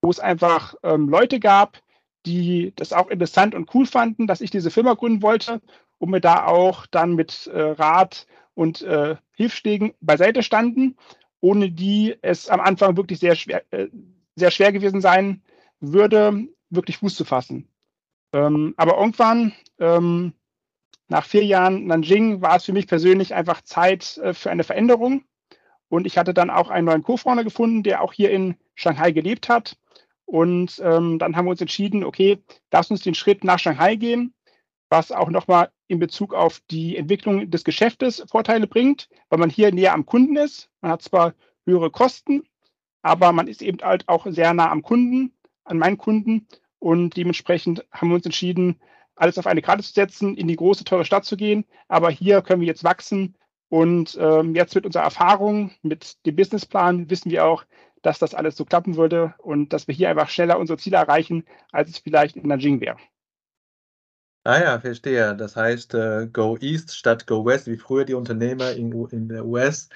wo 0.01 0.09
es 0.09 0.19
einfach 0.19 0.75
ähm, 0.83 1.09
Leute 1.09 1.39
gab, 1.39 1.81
die 2.25 2.73
das 2.75 2.93
auch 2.93 3.09
interessant 3.09 3.55
und 3.55 3.73
cool 3.73 3.85
fanden, 3.85 4.27
dass 4.27 4.41
ich 4.41 4.51
diese 4.51 4.71
Firma 4.71 4.93
gründen 4.93 5.21
wollte 5.21 5.61
und 5.97 6.09
mir 6.09 6.21
da 6.21 6.45
auch 6.45 6.85
dann 6.87 7.15
mit 7.15 7.47
äh, 7.47 7.59
Rat 7.59 8.27
und 8.55 8.81
äh, 8.81 9.15
Hilfsstegen 9.33 9.93
beiseite 10.01 10.41
standen, 10.41 10.97
ohne 11.41 11.69
die 11.69 12.15
es 12.21 12.49
am 12.49 12.59
Anfang 12.59 12.97
wirklich 12.97 13.19
sehr 13.19 13.35
schwer, 13.35 13.63
äh, 13.71 13.87
sehr 14.35 14.51
schwer 14.51 14.71
gewesen 14.71 15.01
sein 15.01 15.43
würde, 15.79 16.47
wirklich 16.69 16.97
Fuß 16.97 17.15
zu 17.15 17.25
fassen. 17.25 17.69
Ähm, 18.33 18.73
aber 18.77 18.97
irgendwann, 18.97 19.53
ähm, 19.79 20.33
nach 21.07 21.25
vier 21.25 21.45
Jahren 21.45 21.85
Nanjing, 21.85 22.41
war 22.41 22.55
es 22.55 22.65
für 22.65 22.73
mich 22.73 22.87
persönlich 22.87 23.35
einfach 23.35 23.61
Zeit 23.61 24.17
äh, 24.17 24.33
für 24.33 24.49
eine 24.49 24.63
Veränderung. 24.63 25.23
Und 25.87 26.07
ich 26.07 26.17
hatte 26.17 26.33
dann 26.33 26.49
auch 26.49 26.69
einen 26.69 26.87
neuen 26.87 27.03
Co-Founder 27.03 27.43
gefunden, 27.43 27.83
der 27.83 28.01
auch 28.01 28.11
hier 28.11 28.31
in 28.31 28.55
Shanghai 28.73 29.11
gelebt 29.11 29.49
hat. 29.49 29.77
Und 30.25 30.81
ähm, 30.83 31.19
dann 31.19 31.35
haben 31.35 31.45
wir 31.45 31.51
uns 31.51 31.61
entschieden, 31.61 32.03
okay, 32.03 32.43
lass 32.71 32.89
uns 32.89 33.01
den 33.01 33.13
Schritt 33.13 33.43
nach 33.43 33.59
Shanghai 33.59 33.95
gehen, 33.95 34.33
was 34.89 35.11
auch 35.11 35.29
nochmal 35.29 35.69
in 35.87 35.99
Bezug 35.99 36.33
auf 36.33 36.61
die 36.71 36.97
Entwicklung 36.97 37.49
des 37.51 37.63
Geschäftes 37.63 38.23
Vorteile 38.29 38.67
bringt, 38.67 39.09
weil 39.29 39.39
man 39.39 39.49
hier 39.49 39.71
näher 39.71 39.93
am 39.93 40.05
Kunden 40.05 40.35
ist. 40.35 40.69
Man 40.81 40.91
hat 40.91 41.01
zwar 41.01 41.33
höhere 41.65 41.91
Kosten, 41.91 42.43
aber 43.01 43.31
man 43.31 43.47
ist 43.47 43.61
eben 43.61 43.79
halt 43.81 44.07
auch 44.07 44.25
sehr 44.27 44.53
nah 44.53 44.71
am 44.71 44.81
Kunden, 44.81 45.33
an 45.63 45.77
meinen 45.77 45.97
Kunden 45.97 46.47
und 46.79 47.17
dementsprechend 47.17 47.85
haben 47.91 48.09
wir 48.09 48.15
uns 48.15 48.25
entschieden, 48.25 48.79
alles 49.15 49.37
auf 49.37 49.47
eine 49.47 49.61
Karte 49.61 49.83
zu 49.83 49.93
setzen, 49.93 50.35
in 50.35 50.47
die 50.47 50.55
große, 50.55 50.83
teure 50.83 51.05
Stadt 51.05 51.25
zu 51.25 51.37
gehen. 51.37 51.65
Aber 51.87 52.09
hier 52.09 52.41
können 52.41 52.61
wir 52.61 52.67
jetzt 52.67 52.83
wachsen. 52.83 53.35
Und 53.69 54.17
ähm, 54.21 54.53
jetzt 54.53 54.75
mit 54.75 54.85
unserer 54.85 55.03
Erfahrung, 55.03 55.71
mit 55.81 56.25
dem 56.25 56.35
Businessplan, 56.35 57.09
wissen 57.09 57.31
wir 57.31 57.45
auch, 57.45 57.65
dass 58.03 58.19
das 58.19 58.35
alles 58.35 58.55
so 58.55 58.65
klappen 58.65 58.95
würde 58.97 59.33
und 59.39 59.73
dass 59.73 59.87
wir 59.87 59.95
hier 59.95 60.09
einfach 60.09 60.29
schneller 60.29 60.59
unsere 60.59 60.77
Ziele 60.77 60.97
erreichen, 60.97 61.43
als 61.71 61.89
es 61.89 61.97
vielleicht 61.97 62.35
in 62.35 62.47
Nanjing 62.47 62.79
wäre. 62.81 62.97
Ah 64.47 64.59
ja, 64.61 64.79
verstehe. 64.79 65.35
Das 65.35 65.55
heißt, 65.55 65.95
äh, 65.95 66.27
Go 66.31 66.55
East 66.61 66.95
statt 66.95 67.25
Go 67.25 67.45
West, 67.45 67.65
wie 67.67 67.77
früher 67.77 68.05
die 68.05 68.13
Unternehmer 68.13 68.71
in, 68.73 68.91
in 69.09 69.27
der 69.27 69.45
US. 69.45 69.89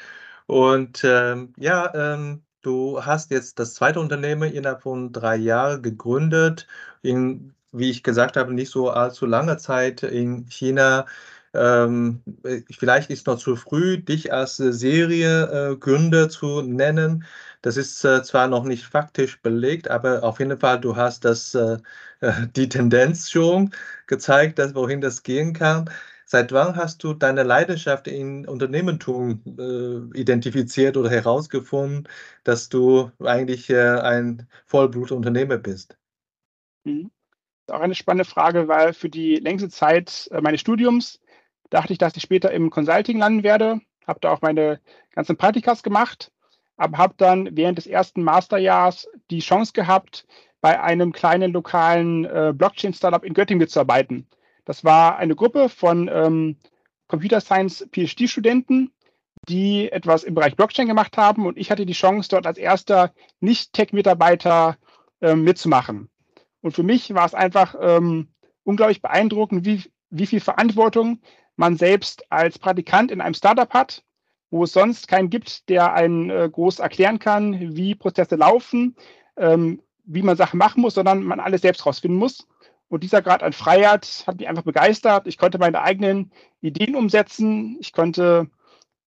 Und 0.47 1.03
ähm, 1.03 1.53
ja, 1.57 1.93
ähm, 1.95 2.43
Du 2.61 3.01
hast 3.05 3.31
jetzt 3.31 3.57
das 3.59 3.73
zweite 3.75 4.01
Unternehmen 4.01 4.51
innerhalb 4.53 4.81
von 4.83 5.13
drei 5.13 5.37
Jahren 5.37 5.81
gegründet, 5.81 6.67
in, 7.01 7.55
wie 7.71 7.89
ich 7.89 8.03
gesagt 8.03 8.35
habe, 8.35 8.53
nicht 8.53 8.69
so 8.69 8.89
allzu 8.91 9.25
langer 9.25 9.57
Zeit 9.57 10.03
in 10.03 10.45
China. 10.49 11.05
Ähm, 11.53 12.23
vielleicht 12.69 13.09
ist 13.09 13.27
noch 13.27 13.37
zu 13.37 13.55
früh, 13.55 13.97
dich 13.97 14.31
als 14.31 14.57
Seriegründer 14.57 16.25
äh, 16.25 16.29
zu 16.29 16.61
nennen. 16.61 17.25
Das 17.61 17.77
ist 17.77 18.03
äh, 18.05 18.23
zwar 18.23 18.47
noch 18.47 18.63
nicht 18.63 18.85
faktisch 18.85 19.41
belegt, 19.41 19.89
aber 19.89 20.23
auf 20.23 20.39
jeden 20.39 20.59
Fall, 20.59 20.79
du 20.79 20.95
hast 20.95 21.25
das, 21.25 21.55
äh, 21.55 21.77
die 22.55 22.69
Tendenz 22.69 23.29
schon 23.29 23.71
gezeigt, 24.07 24.59
dass, 24.59 24.75
wohin 24.75 25.01
das 25.01 25.23
gehen 25.23 25.53
kann. 25.53 25.89
Seit 26.25 26.51
wann 26.51 26.75
hast 26.75 27.03
du 27.03 27.15
deine 27.15 27.41
Leidenschaft 27.41 28.07
in 28.07 28.47
Unternehmertum 28.47 29.41
äh, 29.57 30.19
identifiziert 30.19 30.95
oder 30.95 31.09
herausgefunden, 31.09 32.07
dass 32.43 32.69
du 32.69 33.11
eigentlich 33.19 33.71
äh, 33.71 33.99
ein 33.99 34.47
Vollblutunternehmer 34.67 35.57
bist? 35.57 35.97
Mhm. 36.83 37.09
Auch 37.65 37.81
eine 37.81 37.95
spannende 37.95 38.29
Frage, 38.29 38.67
weil 38.67 38.93
für 38.93 39.09
die 39.09 39.37
längste 39.37 39.69
Zeit 39.69 40.29
äh, 40.31 40.39
meines 40.39 40.61
Studiums 40.61 41.19
dachte 41.69 41.93
ich, 41.93 41.99
dass 41.99 42.15
ich 42.15 42.23
später 42.23 42.51
im 42.51 42.69
Consulting 42.69 43.17
landen 43.17 43.43
werde. 43.43 43.81
Habe 44.07 44.19
da 44.21 44.31
auch 44.31 44.41
meine 44.41 44.79
ganzen 45.11 45.38
Praktikas 45.38 45.83
gemacht, 45.83 46.31
aber 46.77 46.97
habe 46.97 47.13
dann 47.17 47.49
während 47.55 47.77
des 47.77 47.88
ersten 47.88 48.23
Masterjahrs 48.23 49.07
die 49.29 49.39
Chance 49.39 49.73
gehabt, 49.73 50.25
bei 50.61 50.81
einem 50.81 51.13
kleinen 51.13 51.53
lokalen 51.53 52.25
äh, 52.25 52.53
Blockchain-Startup 52.53 53.23
in 53.23 53.33
Göttingen 53.33 53.59
mitzuarbeiten. 53.59 54.27
Das 54.65 54.83
war 54.83 55.17
eine 55.17 55.35
Gruppe 55.35 55.69
von 55.69 56.09
ähm, 56.11 56.57
Computer 57.07 57.41
Science 57.41 57.88
PhD-Studenten, 57.91 58.91
die 59.47 59.91
etwas 59.91 60.23
im 60.23 60.35
Bereich 60.35 60.55
Blockchain 60.55 60.88
gemacht 60.88 61.17
haben 61.17 61.45
und 61.45 61.57
ich 61.57 61.71
hatte 61.71 61.85
die 61.85 61.93
Chance, 61.93 62.29
dort 62.29 62.45
als 62.45 62.57
erster 62.57 63.13
Nicht-Tech-Mitarbeiter 63.39 64.77
äh, 65.21 65.35
mitzumachen. 65.35 66.09
Und 66.61 66.73
für 66.73 66.83
mich 66.83 67.13
war 67.13 67.25
es 67.25 67.33
einfach 67.33 67.75
ähm, 67.79 68.27
unglaublich 68.63 69.01
beeindruckend, 69.01 69.65
wie, 69.65 69.83
wie 70.09 70.25
viel 70.25 70.41
Verantwortung 70.41 71.21
man 71.59 71.75
selbst 71.75 72.23
als 72.31 72.57
Praktikant 72.57 73.11
in 73.11 73.19
einem 73.19 73.33
Startup 73.33 73.69
hat, 73.73 74.01
wo 74.49 74.63
es 74.63 74.71
sonst 74.71 75.09
keinen 75.09 75.29
gibt, 75.29 75.67
der 75.67 75.93
einen 75.93 76.29
äh, 76.29 76.49
groß 76.49 76.79
erklären 76.79 77.19
kann, 77.19 77.75
wie 77.75 77.95
Prozesse 77.95 78.37
laufen, 78.37 78.95
ähm, 79.35 79.81
wie 80.05 80.21
man 80.21 80.37
Sachen 80.37 80.57
machen 80.57 80.79
muss, 80.79 80.93
sondern 80.93 81.21
man 81.21 81.41
alles 81.41 81.61
selbst 81.61 81.85
rausfinden 81.85 82.17
muss. 82.17 82.47
Und 82.87 83.03
dieser 83.03 83.21
Grad 83.21 83.43
an 83.43 83.51
Freiheit 83.51 84.23
hat 84.25 84.37
mich 84.39 84.47
einfach 84.47 84.63
begeistert. 84.63 85.27
Ich 85.27 85.37
konnte 85.37 85.59
meine 85.59 85.81
eigenen 85.81 86.31
Ideen 86.61 86.95
umsetzen. 86.95 87.75
Ich 87.81 87.91
konnte, 87.91 88.49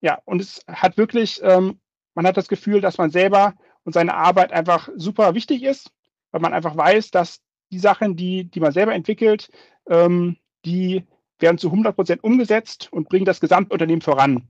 ja, 0.03 0.21
und 0.27 0.43
es 0.43 0.63
hat 0.69 0.99
wirklich, 0.99 1.41
ähm, 1.43 1.81
man 2.15 2.27
hat 2.27 2.37
das 2.37 2.49
Gefühl, 2.49 2.83
dass 2.83 2.99
man 2.99 3.11
selber 3.11 3.55
und 3.85 3.95
seine 3.95 4.15
Arbeit 4.15 4.53
einfach 4.53 4.91
super 4.95 5.35
wichtig 5.35 5.63
ist, 5.63 5.91
weil 6.33 6.43
man 6.43 6.53
einfach 6.53 6.77
weiß, 6.77 7.13
dass 7.13 7.41
die 7.71 7.79
Sachen, 7.79 8.15
die, 8.15 8.45
die 8.45 8.61
man 8.61 8.73
selber 8.73 8.93
entwickelt, 8.93 9.49
ähm, 9.89 10.37
die 10.67 11.07
werden 11.43 11.59
zu 11.59 11.69
100 11.69 11.95
Prozent 11.95 12.25
umgesetzt 12.25 12.89
und 12.93 13.09
bringen 13.09 13.25
das 13.25 13.41
Gesamtunternehmen 13.41 14.03
voran. 14.03 14.49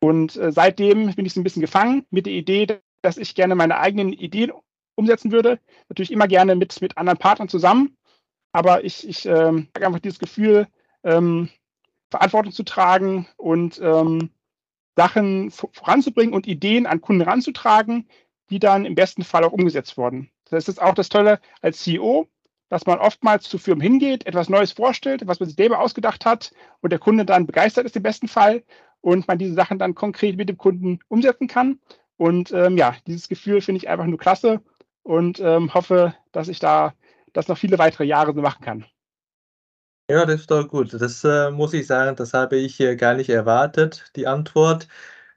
Und 0.00 0.36
äh, 0.36 0.50
seitdem 0.50 1.14
bin 1.14 1.26
ich 1.26 1.34
so 1.34 1.40
ein 1.40 1.44
bisschen 1.44 1.62
gefangen 1.62 2.04
mit 2.10 2.26
der 2.26 2.32
Idee, 2.32 2.66
dass 3.02 3.18
ich 3.18 3.34
gerne 3.34 3.54
meine 3.54 3.78
eigenen 3.78 4.12
Ideen 4.12 4.52
umsetzen 4.96 5.30
würde. 5.30 5.60
Natürlich 5.88 6.10
immer 6.10 6.26
gerne 6.26 6.56
mit, 6.56 6.80
mit 6.80 6.98
anderen 6.98 7.18
Partnern 7.18 7.48
zusammen. 7.48 7.96
Aber 8.52 8.84
ich, 8.84 9.08
ich 9.08 9.26
ähm, 9.26 9.68
habe 9.74 9.86
einfach 9.86 10.00
dieses 10.00 10.18
Gefühl, 10.18 10.66
ähm, 11.04 11.48
Verantwortung 12.10 12.52
zu 12.52 12.64
tragen 12.64 13.26
und 13.36 13.80
ähm, 13.82 14.30
Sachen 14.96 15.50
voranzubringen 15.50 16.34
und 16.34 16.46
Ideen 16.46 16.86
an 16.86 17.00
Kunden 17.00 17.22
ranzutragen, 17.22 18.08
die 18.50 18.58
dann 18.58 18.84
im 18.84 18.94
besten 18.94 19.24
Fall 19.24 19.44
auch 19.44 19.52
umgesetzt 19.52 19.96
wurden. 19.96 20.30
Das 20.50 20.68
ist 20.68 20.82
auch 20.82 20.94
das 20.94 21.08
Tolle 21.08 21.40
als 21.62 21.80
CEO, 21.82 22.28
dass 22.72 22.86
man 22.86 23.00
oftmals 23.00 23.50
zu 23.50 23.58
Firmen 23.58 23.82
hingeht, 23.82 24.24
etwas 24.24 24.48
Neues 24.48 24.72
vorstellt, 24.72 25.26
was 25.26 25.38
man 25.38 25.46
sich 25.46 25.56
selber 25.56 25.80
ausgedacht 25.80 26.24
hat 26.24 26.52
und 26.80 26.90
der 26.90 26.98
Kunde 26.98 27.26
dann 27.26 27.46
begeistert 27.46 27.84
ist 27.84 27.96
im 27.96 28.02
besten 28.02 28.28
Fall 28.28 28.62
und 29.02 29.28
man 29.28 29.36
diese 29.36 29.52
Sachen 29.52 29.78
dann 29.78 29.94
konkret 29.94 30.38
mit 30.38 30.48
dem 30.48 30.56
Kunden 30.56 30.98
umsetzen 31.08 31.48
kann. 31.48 31.80
Und 32.16 32.50
ähm, 32.52 32.78
ja, 32.78 32.94
dieses 33.06 33.28
Gefühl 33.28 33.60
finde 33.60 33.76
ich 33.76 33.90
einfach 33.90 34.06
nur 34.06 34.18
klasse 34.18 34.62
und 35.02 35.38
ähm, 35.40 35.74
hoffe, 35.74 36.14
dass 36.32 36.48
ich 36.48 36.60
da 36.60 36.94
das 37.34 37.46
noch 37.46 37.58
viele 37.58 37.78
weitere 37.78 38.04
Jahre 38.04 38.32
so 38.32 38.40
machen 38.40 38.64
kann. 38.64 38.86
Ja, 40.08 40.24
das 40.24 40.40
ist 40.40 40.50
doch 40.50 40.66
gut. 40.66 40.94
Das 40.94 41.24
äh, 41.24 41.50
muss 41.50 41.74
ich 41.74 41.86
sagen, 41.86 42.16
das 42.16 42.32
habe 42.32 42.56
ich 42.56 42.80
äh, 42.80 42.96
gar 42.96 43.12
nicht 43.12 43.28
erwartet, 43.28 44.10
die 44.16 44.26
Antwort. 44.26 44.88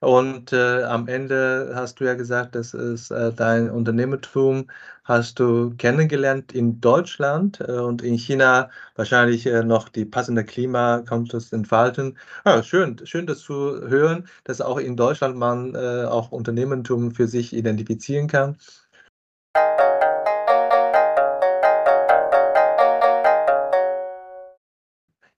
Und 0.05 0.53
äh, 0.53 0.83
am 0.83 1.07
Ende 1.07 1.71
hast 1.73 1.99
du 1.99 2.03
ja 2.03 2.13
gesagt, 2.13 2.53
das 2.53 2.75
ist 2.75 3.09
äh, 3.09 3.33
dein 3.33 3.71
Unternehmertum, 3.71 4.69
hast 5.03 5.39
du 5.39 5.73
kennengelernt 5.77 6.51
in 6.51 6.79
Deutschland 6.79 7.59
äh, 7.59 7.71
und 7.71 8.03
in 8.03 8.15
China 8.15 8.69
wahrscheinlich 8.95 9.47
äh, 9.47 9.63
noch 9.63 9.89
die 9.89 10.05
passende 10.05 10.43
Klima 10.43 10.99
kommt 11.09 11.33
das 11.33 11.51
entfalten. 11.51 12.19
Ja, 12.45 12.61
schön, 12.61 13.03
schön 13.03 13.25
das 13.25 13.39
zu 13.39 13.81
hören, 13.89 14.27
dass 14.43 14.61
auch 14.61 14.77
in 14.77 14.95
Deutschland 14.95 15.37
man 15.37 15.75
auch 15.75 16.31
Unternehmertum 16.31 17.09
für 17.11 17.27
sich 17.27 17.51
identifizieren 17.53 18.27
kann. 18.27 18.57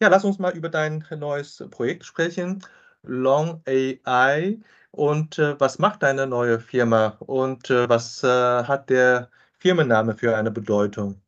Ja, 0.01 0.09
lass 0.09 0.25
uns 0.25 0.39
mal 0.39 0.55
über 0.55 0.67
dein 0.67 1.05
neues 1.17 1.63
Projekt 1.71 2.03
sprechen, 2.05 2.61
Long 3.07 3.61
AI. 3.67 4.59
Und 4.91 5.37
äh, 5.37 5.59
was 5.59 5.79
macht 5.79 6.03
deine 6.03 6.27
neue 6.27 6.59
Firma 6.59 7.17
und 7.19 7.69
äh, 7.69 7.87
was 7.87 8.23
äh, 8.23 8.27
hat 8.27 8.89
der 8.89 9.29
Firmenname 9.59 10.15
für 10.15 10.35
eine 10.35 10.49
Bedeutung? 10.51 11.21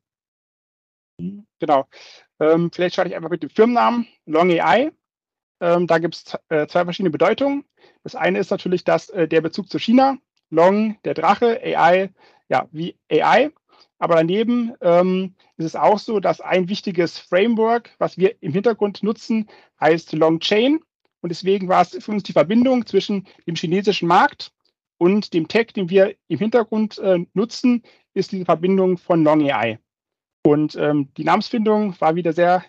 Genau. 1.60 1.88
Ähm, 2.40 2.72
vielleicht 2.74 2.96
starte 2.96 3.10
ich 3.10 3.16
einfach 3.16 3.30
mit 3.30 3.44
dem 3.44 3.50
Firmennamen 3.50 4.08
Long 4.26 4.50
AI. 4.50 4.92
Ähm, 5.60 5.88
da 5.88 6.00
gibt 6.00 6.16
es 6.16 6.38
äh, 6.50 6.68
zwei 6.68 6.84
verschiedene 6.86 7.12
Bedeutungen. 7.12 7.66
Das 8.04 8.16
eine 8.16 8.40
ist 8.40 8.50
natürlich 8.50 8.84
das, 8.84 9.10
äh, 9.10 9.28
der 9.28 9.42
Bezug 9.42 9.70
zu 9.70 9.78
China. 9.78 10.18
Long, 10.50 10.98
der 11.04 11.14
Drache, 11.14 11.60
AI, 11.62 12.12
ja, 12.48 12.68
wie 12.72 12.98
AI. 13.12 13.52
Aber 14.00 14.16
daneben 14.16 14.74
ähm, 14.82 15.36
ist 15.58 15.66
es 15.66 15.76
auch 15.76 16.00
so, 16.00 16.20
dass 16.20 16.40
ein 16.42 16.70
wichtiges 16.70 17.20
Framework, 17.20 17.92
was 18.00 18.18
wir 18.18 18.42
im 18.42 18.54
Hintergrund 18.54 19.04
nutzen, 19.04 19.50
heißt 19.80 20.14
Long 20.14 20.40
Chain. 20.40 20.80
Und 21.22 21.30
deswegen 21.30 21.68
war 21.68 21.82
es 21.82 21.98
für 22.04 22.12
uns 22.12 22.24
die 22.24 22.34
Verbindung 22.34 22.86
zwischen 22.86 23.28
dem 23.46 23.56
chinesischen 23.56 24.08
Markt 24.08 24.52
und 24.98 25.34
dem 25.34 25.48
Tech, 25.48 25.68
den 25.68 25.90
wir 25.90 26.16
im 26.28 26.40
Hintergrund 26.40 26.98
äh, 27.00 27.26
nutzen, 27.34 27.84
ist 28.14 28.32
diese 28.32 28.46
Verbindung 28.46 28.98
von 28.98 29.24
Long 29.24 29.50
AI. 29.50 29.80
Und 30.44 30.76
ähm, 30.76 31.14
die 31.16 31.24
Namensfindung 31.24 32.00
war 32.00 32.16
wieder 32.16 32.34
sehr, 32.34 32.64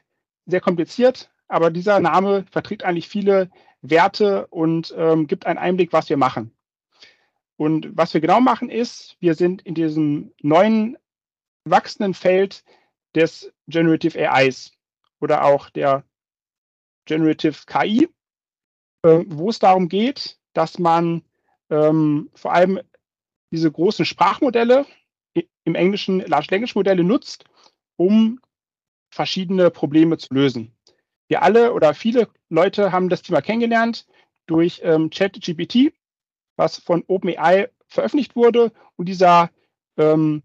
sehr 0.47 0.61
kompliziert, 0.61 1.31
aber 1.49 1.71
dieser 1.71 2.01
Name 2.01 2.45
vertritt 2.51 2.85
eigentlich 2.85 3.09
viele 3.09 3.51
Werte 3.83 4.47
und 4.49 4.95
ähm, 4.97 5.27
gibt 5.27 5.47
einen 5.47 5.59
Einblick, 5.59 5.93
was 5.93 6.09
wir 6.09 6.17
machen. 6.17 6.53
Und 7.57 7.97
was 7.97 8.15
wir 8.15 8.21
genau 8.21 8.41
machen 8.41 8.71
ist, 8.71 9.17
wir 9.21 9.35
sind 9.35 9.63
in 9.63 9.75
diesem 9.75 10.33
neuen 10.41 10.97
wachsenden 11.65 12.15
Feld 12.15 12.65
des 13.15 13.53
Generative 13.69 14.19
AIs 14.19 14.73
oder 15.21 15.45
auch 15.45 15.69
der 15.71 16.05
Generative 17.05 17.57
KI, 17.67 18.09
äh, 19.03 19.25
wo 19.27 19.51
es 19.51 19.59
darum 19.59 19.89
geht, 19.89 20.39
dass 20.53 20.79
man 20.79 21.23
ähm, 21.71 22.31
vor 22.35 22.53
allem 22.53 22.81
diese 23.53 23.71
großen 23.71 24.05
Sprachmodelle 24.05 24.87
im 25.65 25.75
Englischen 25.75 26.21
Large 26.21 26.49
Language 26.51 26.75
Modelle 26.75 27.05
nutzt, 27.05 27.45
um 27.97 28.41
verschiedene 29.11 29.71
Probleme 29.71 30.19
zu 30.19 30.33
lösen. 30.33 30.77
Wir 31.29 31.43
alle 31.43 31.73
oder 31.73 31.95
viele 31.95 32.29
Leute 32.49 32.93
haben 32.93 33.09
das 33.09 33.23
Thema 33.23 33.41
kennengelernt 33.41 34.07
durch 34.47 34.81
ähm, 34.83 35.11
ChatGPT, 35.11 35.93
was 36.57 36.79
von 36.79 37.05
OpenAI 37.07 37.69
veröffentlicht 37.87 38.35
wurde 38.37 38.73
und 38.97 39.09
dieser 39.09 39.51
ähm, 39.97 40.43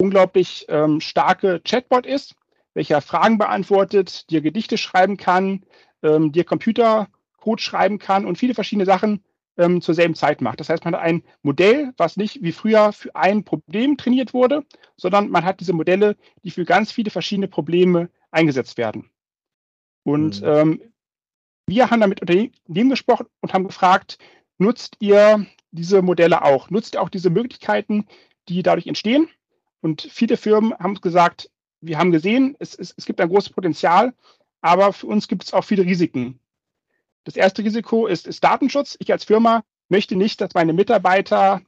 unglaublich 0.00 0.66
ähm, 0.68 1.00
starke 1.00 1.60
Chatbot 1.60 2.06
ist, 2.06 2.34
welcher 2.74 3.00
Fragen 3.00 3.38
beantwortet, 3.38 4.28
dir 4.30 4.40
Gedichte 4.40 4.76
schreiben 4.76 5.16
kann, 5.16 5.64
ähm, 6.02 6.32
dir 6.32 6.44
Computercode 7.44 7.60
schreiben 7.60 7.98
kann 7.98 8.24
und 8.24 8.38
viele 8.38 8.54
verschiedene 8.54 8.86
Sachen 8.86 9.22
ähm, 9.56 9.80
zur 9.80 9.94
selben 9.94 10.14
Zeit 10.14 10.40
macht. 10.40 10.60
Das 10.60 10.68
heißt, 10.68 10.84
man 10.84 10.94
hat 10.94 11.02
ein 11.02 11.22
Modell, 11.42 11.92
was 11.96 12.16
nicht 12.16 12.42
wie 12.42 12.52
früher 12.52 12.92
für 12.92 13.14
ein 13.14 13.44
Problem 13.44 13.96
trainiert 13.96 14.34
wurde, 14.34 14.64
sondern 14.96 15.28
man 15.28 15.44
hat 15.44 15.60
diese 15.60 15.72
Modelle, 15.72 16.16
die 16.42 16.50
für 16.50 16.64
ganz 16.64 16.90
viele 16.90 17.10
verschiedene 17.10 17.48
Probleme 17.48 18.08
eingesetzt 18.30 18.78
werden. 18.78 19.10
Und 20.02 20.40
mhm. 20.40 20.48
ähm, 20.48 20.82
wir 21.66 21.90
haben 21.90 22.00
damit 22.00 22.20
Unternehmen 22.20 22.90
gesprochen 22.90 23.26
und 23.40 23.54
haben 23.54 23.66
gefragt, 23.66 24.18
nutzt 24.58 24.96
ihr 25.00 25.46
diese 25.70 26.02
Modelle 26.02 26.42
auch? 26.42 26.70
Nutzt 26.70 26.94
ihr 26.94 27.02
auch 27.02 27.08
diese 27.08 27.30
Möglichkeiten, 27.30 28.06
die 28.48 28.62
dadurch 28.62 28.86
entstehen? 28.86 29.28
Und 29.80 30.02
viele 30.02 30.36
Firmen 30.36 30.74
haben 30.78 30.94
gesagt, 30.96 31.50
wir 31.80 31.98
haben 31.98 32.10
gesehen, 32.10 32.56
es, 32.58 32.74
es, 32.74 32.94
es 32.96 33.04
gibt 33.04 33.20
ein 33.20 33.28
großes 33.28 33.50
Potenzial, 33.50 34.14
aber 34.62 34.92
für 34.92 35.06
uns 35.06 35.28
gibt 35.28 35.44
es 35.44 35.52
auch 35.52 35.64
viele 35.64 35.84
Risiken. 35.84 36.40
Das 37.24 37.36
erste 37.36 37.64
Risiko 37.64 38.06
ist, 38.06 38.26
ist 38.26 38.44
Datenschutz. 38.44 38.96
Ich 39.00 39.10
als 39.10 39.24
Firma 39.24 39.64
möchte 39.88 40.16
nicht, 40.16 40.40
dass 40.40 40.54
meine 40.54 40.72
Mitarbeiter 40.72 41.62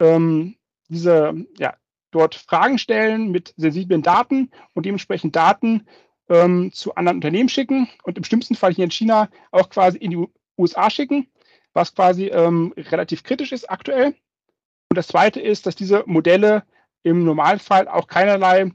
ähm, 0.00 0.56
diese, 0.88 1.34
ja, 1.58 1.74
dort 2.10 2.34
Fragen 2.34 2.78
stellen 2.78 3.30
mit 3.30 3.54
sensiblen 3.56 4.02
Daten 4.02 4.50
und 4.72 4.86
dementsprechend 4.86 5.36
Daten 5.36 5.86
ähm, 6.28 6.72
zu 6.72 6.94
anderen 6.94 7.18
Unternehmen 7.18 7.48
schicken 7.48 7.88
und 8.02 8.16
im 8.16 8.24
schlimmsten 8.24 8.54
Fall 8.54 8.72
hier 8.72 8.84
in 8.84 8.90
China 8.90 9.28
auch 9.50 9.68
quasi 9.68 9.98
in 9.98 10.10
die 10.10 10.26
USA 10.56 10.88
schicken, 10.90 11.28
was 11.72 11.94
quasi 11.94 12.26
ähm, 12.26 12.72
relativ 12.76 13.24
kritisch 13.24 13.52
ist 13.52 13.68
aktuell. 13.68 14.14
Und 14.88 14.96
das 14.96 15.08
Zweite 15.08 15.40
ist, 15.40 15.66
dass 15.66 15.74
diese 15.74 16.04
Modelle 16.06 16.64
im 17.02 17.24
Normalfall 17.24 17.88
auch 17.88 18.06
keinerlei 18.06 18.70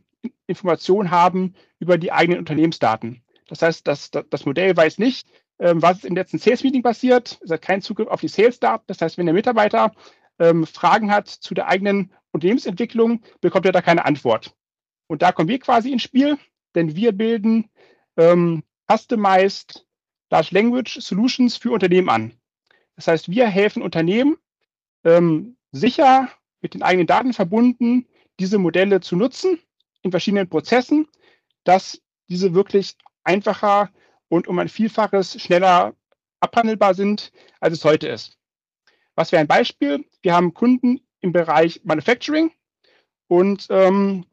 Informationen 0.48 1.12
haben 1.12 1.56
über 1.80 1.98
die 1.98 2.12
eigenen 2.12 2.40
Unternehmensdaten. 2.40 3.24
Das 3.48 3.62
heißt, 3.62 3.88
das, 3.88 4.12
das 4.12 4.46
Modell 4.46 4.76
weiß 4.76 5.00
nicht, 5.00 5.28
ähm, 5.60 5.82
was 5.82 6.04
im 6.04 6.16
letzten 6.16 6.40
Sales-Meeting 6.40 6.84
passiert. 6.84 7.40
Es 7.44 7.52
hat 7.52 7.62
keinen 7.62 7.82
Zugriff 7.82 8.08
auf 8.08 8.22
die 8.22 8.28
Sales-Daten. 8.28 8.86
Das 8.88 9.02
heißt, 9.02 9.18
wenn 9.18 9.26
der 9.26 9.36
Mitarbeiter 9.36 9.92
ähm, 10.40 10.66
Fragen 10.66 11.12
hat 11.12 11.28
zu 11.28 11.54
der 11.54 11.68
eigenen 11.68 12.14
Unternehmensentwicklung, 12.32 13.22
bekommt 13.42 13.66
er 13.66 13.72
da 13.72 13.82
keine 13.82 14.06
Antwort. 14.06 14.56
Und 15.08 15.22
da 15.22 15.32
kommen 15.32 15.50
wir 15.50 15.60
quasi 15.60 15.92
ins 15.92 16.04
Spiel, 16.04 16.38
denn 16.76 16.96
wir 16.96 17.12
bilden 17.12 17.70
ähm, 18.18 18.64
Customized 18.90 19.86
Large 20.32 20.50
Language 20.52 21.00
Solutions 21.02 21.58
für 21.58 21.72
Unternehmen 21.72 22.10
an. 22.10 22.34
Das 22.96 23.08
heißt, 23.08 23.30
wir 23.30 23.48
helfen 23.48 23.82
Unternehmen 23.82 24.38
ähm, 25.04 25.58
sicher 25.72 26.30
mit 26.62 26.74
den 26.74 26.84
eigenen 26.84 27.08
Daten 27.08 27.34
verbunden, 27.34 28.08
diese 28.40 28.58
Modelle 28.58 29.00
zu 29.02 29.16
nutzen 29.16 29.60
in 30.02 30.12
verschiedenen 30.12 30.50
Prozessen, 30.50 31.08
dass 31.64 32.02
diese 32.30 32.54
wirklich 32.54 32.96
einfacher 33.24 33.90
und 34.30 34.48
um 34.48 34.58
ein 34.60 34.70
Vielfaches 34.70 35.42
schneller 35.42 35.94
abhandelbar 36.40 36.94
sind, 36.94 37.32
als 37.60 37.74
es 37.74 37.84
heute 37.84 38.08
ist. 38.08 38.38
Was 39.16 39.32
wäre 39.32 39.42
ein 39.42 39.48
Beispiel? 39.48 40.06
Wir 40.22 40.34
haben 40.34 40.54
Kunden 40.54 41.02
im 41.20 41.34
Bereich 41.34 41.82
Manufacturing 41.84 42.52
und 43.28 43.68
ähm, 43.70 44.26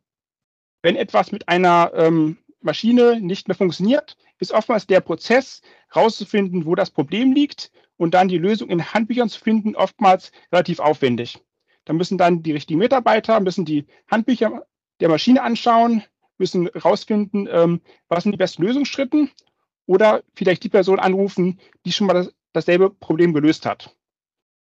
wenn 0.82 0.94
etwas 0.94 1.32
mit 1.32 1.48
einer 1.48 1.90
ähm, 1.94 2.38
Maschine 2.60 3.20
nicht 3.20 3.48
mehr 3.48 3.56
funktioniert, 3.56 4.16
ist 4.38 4.52
oftmals 4.52 4.86
der 4.86 5.00
Prozess, 5.00 5.62
herauszufinden, 5.90 6.66
wo 6.66 6.74
das 6.74 6.90
Problem 6.90 7.32
liegt 7.32 7.72
und 7.96 8.14
dann 8.14 8.28
die 8.28 8.38
Lösung 8.38 8.68
in 8.68 8.92
Handbüchern 8.92 9.28
zu 9.28 9.40
finden, 9.40 9.74
oftmals 9.74 10.30
relativ 10.52 10.78
aufwendig. 10.78 11.38
Da 11.84 11.92
müssen 11.92 12.18
dann 12.18 12.42
die 12.42 12.52
richtigen 12.52 12.78
Mitarbeiter, 12.78 13.40
müssen 13.40 13.64
die 13.64 13.86
Handbücher 14.10 14.66
der 15.00 15.08
Maschine 15.08 15.42
anschauen, 15.42 16.04
müssen 16.38 16.68
herausfinden, 16.72 17.48
ähm, 17.50 17.80
was 18.08 18.24
sind 18.24 18.32
die 18.32 18.38
besten 18.38 18.62
Lösungsschritten 18.62 19.30
oder 19.86 20.22
vielleicht 20.34 20.64
die 20.64 20.68
Person 20.68 20.98
anrufen, 20.98 21.60
die 21.84 21.92
schon 21.92 22.06
mal 22.06 22.14
das, 22.14 22.34
dasselbe 22.52 22.90
Problem 22.90 23.32
gelöst 23.32 23.66
hat. 23.66 23.96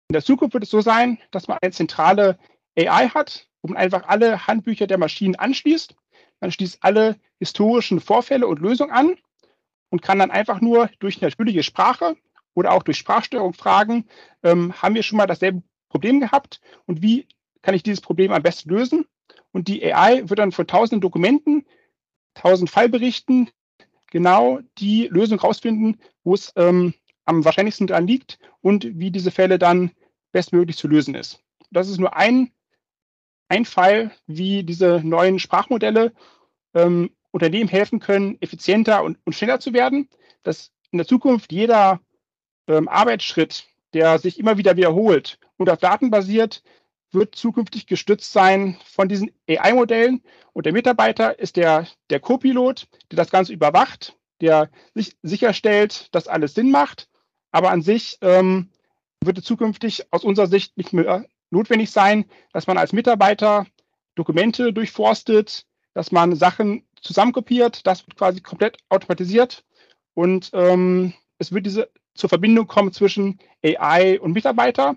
In 0.08 0.12
der 0.12 0.22
Zukunft 0.22 0.54
wird 0.54 0.64
es 0.64 0.70
so 0.70 0.80
sein, 0.80 1.18
dass 1.30 1.48
man 1.48 1.58
eine 1.60 1.72
zentrale 1.72 2.38
AI 2.78 3.08
hat, 3.08 3.48
wo 3.62 3.68
man 3.68 3.78
einfach 3.78 4.06
alle 4.06 4.46
Handbücher 4.46 4.86
der 4.86 4.98
Maschinen 4.98 5.34
anschließt. 5.34 5.96
Man 6.40 6.52
schließt 6.52 6.78
alle 6.82 7.16
historischen 7.38 8.00
Vorfälle 8.00 8.46
und 8.46 8.60
Lösungen 8.60 8.92
an 8.92 9.16
und 9.90 10.02
kann 10.02 10.18
dann 10.18 10.30
einfach 10.30 10.60
nur 10.60 10.90
durch 11.00 11.20
natürliche 11.20 11.62
Sprache 11.62 12.16
oder 12.54 12.72
auch 12.72 12.82
durch 12.82 12.98
Sprachsteuerung 12.98 13.54
fragen, 13.54 14.06
ähm, 14.42 14.80
haben 14.80 14.94
wir 14.94 15.02
schon 15.02 15.18
mal 15.18 15.26
dasselbe 15.26 15.62
Problem 15.88 16.20
gehabt 16.20 16.60
und 16.86 17.02
wie 17.02 17.26
kann 17.62 17.74
ich 17.74 17.82
dieses 17.82 18.00
Problem 18.00 18.32
am 18.32 18.42
besten 18.42 18.70
lösen? 18.70 19.06
Und 19.52 19.68
die 19.68 19.82
AI 19.92 20.28
wird 20.28 20.38
dann 20.38 20.52
von 20.52 20.66
tausenden 20.66 21.00
Dokumenten, 21.00 21.66
tausend 22.34 22.70
Fallberichten 22.70 23.50
genau 24.10 24.60
die 24.78 25.08
Lösung 25.08 25.38
rausfinden, 25.38 26.00
wo 26.24 26.34
es 26.34 26.52
ähm, 26.56 26.94
am 27.24 27.44
wahrscheinlichsten 27.44 27.86
dran 27.86 28.06
liegt 28.06 28.38
und 28.60 28.86
wie 28.98 29.10
diese 29.10 29.30
Fälle 29.30 29.58
dann 29.58 29.90
bestmöglich 30.32 30.76
zu 30.76 30.88
lösen 30.88 31.14
ist. 31.14 31.40
Das 31.70 31.88
ist 31.88 31.98
nur 31.98 32.16
ein, 32.16 32.52
ein 33.48 33.64
Fall, 33.64 34.12
wie 34.26 34.62
diese 34.62 35.00
neuen 35.04 35.38
Sprachmodelle 35.38 36.12
ähm, 36.74 37.10
Unternehmen 37.30 37.68
helfen 37.68 38.00
können, 38.00 38.38
effizienter 38.40 39.02
und, 39.02 39.18
und, 39.24 39.34
schneller 39.34 39.60
zu 39.60 39.72
werden, 39.72 40.08
dass 40.42 40.72
in 40.90 40.98
der 40.98 41.06
Zukunft 41.06 41.52
jeder 41.52 42.00
ähm, 42.66 42.88
Arbeitsschritt, 42.88 43.66
der 43.92 44.18
sich 44.18 44.38
immer 44.38 44.56
wieder 44.56 44.76
wiederholt 44.76 45.38
und 45.56 45.68
auf 45.68 45.78
Daten 45.78 46.10
basiert, 46.10 46.62
wird 47.12 47.34
zukünftig 47.34 47.86
gestützt 47.86 48.32
sein 48.32 48.76
von 48.84 49.08
diesen 49.08 49.30
AI-Modellen. 49.48 50.22
Und 50.52 50.66
der 50.66 50.72
Mitarbeiter 50.72 51.38
ist 51.38 51.56
der, 51.56 51.86
der 52.10 52.20
Co-Pilot, 52.20 52.88
der 53.10 53.16
das 53.16 53.30
Ganze 53.30 53.52
überwacht, 53.52 54.16
der 54.40 54.70
sich 54.94 55.16
sicherstellt, 55.22 56.14
dass 56.14 56.28
alles 56.28 56.54
Sinn 56.54 56.70
macht. 56.70 57.08
Aber 57.52 57.70
an 57.70 57.82
sich 57.82 58.18
ähm, 58.20 58.70
wird 59.24 59.38
es 59.38 59.44
zukünftig 59.44 60.04
aus 60.10 60.24
unserer 60.24 60.46
Sicht 60.46 60.76
nicht 60.76 60.92
mehr 60.92 61.26
notwendig 61.50 61.90
sein, 61.90 62.26
dass 62.52 62.66
man 62.66 62.78
als 62.78 62.92
Mitarbeiter 62.92 63.66
Dokumente 64.14 64.72
durchforstet, 64.72 65.64
dass 65.94 66.12
man 66.12 66.36
Sachen 66.36 66.86
zusammenkopiert. 67.00 67.86
Das 67.86 68.06
wird 68.06 68.16
quasi 68.16 68.40
komplett 68.40 68.78
automatisiert. 68.88 69.64
Und 70.14 70.50
ähm, 70.54 71.14
es 71.38 71.52
wird 71.52 71.66
diese 71.66 71.90
zur 72.14 72.30
Verbindung 72.30 72.66
kommen 72.66 72.92
zwischen 72.92 73.38
AI 73.62 74.18
und 74.20 74.32
Mitarbeiter. 74.32 74.96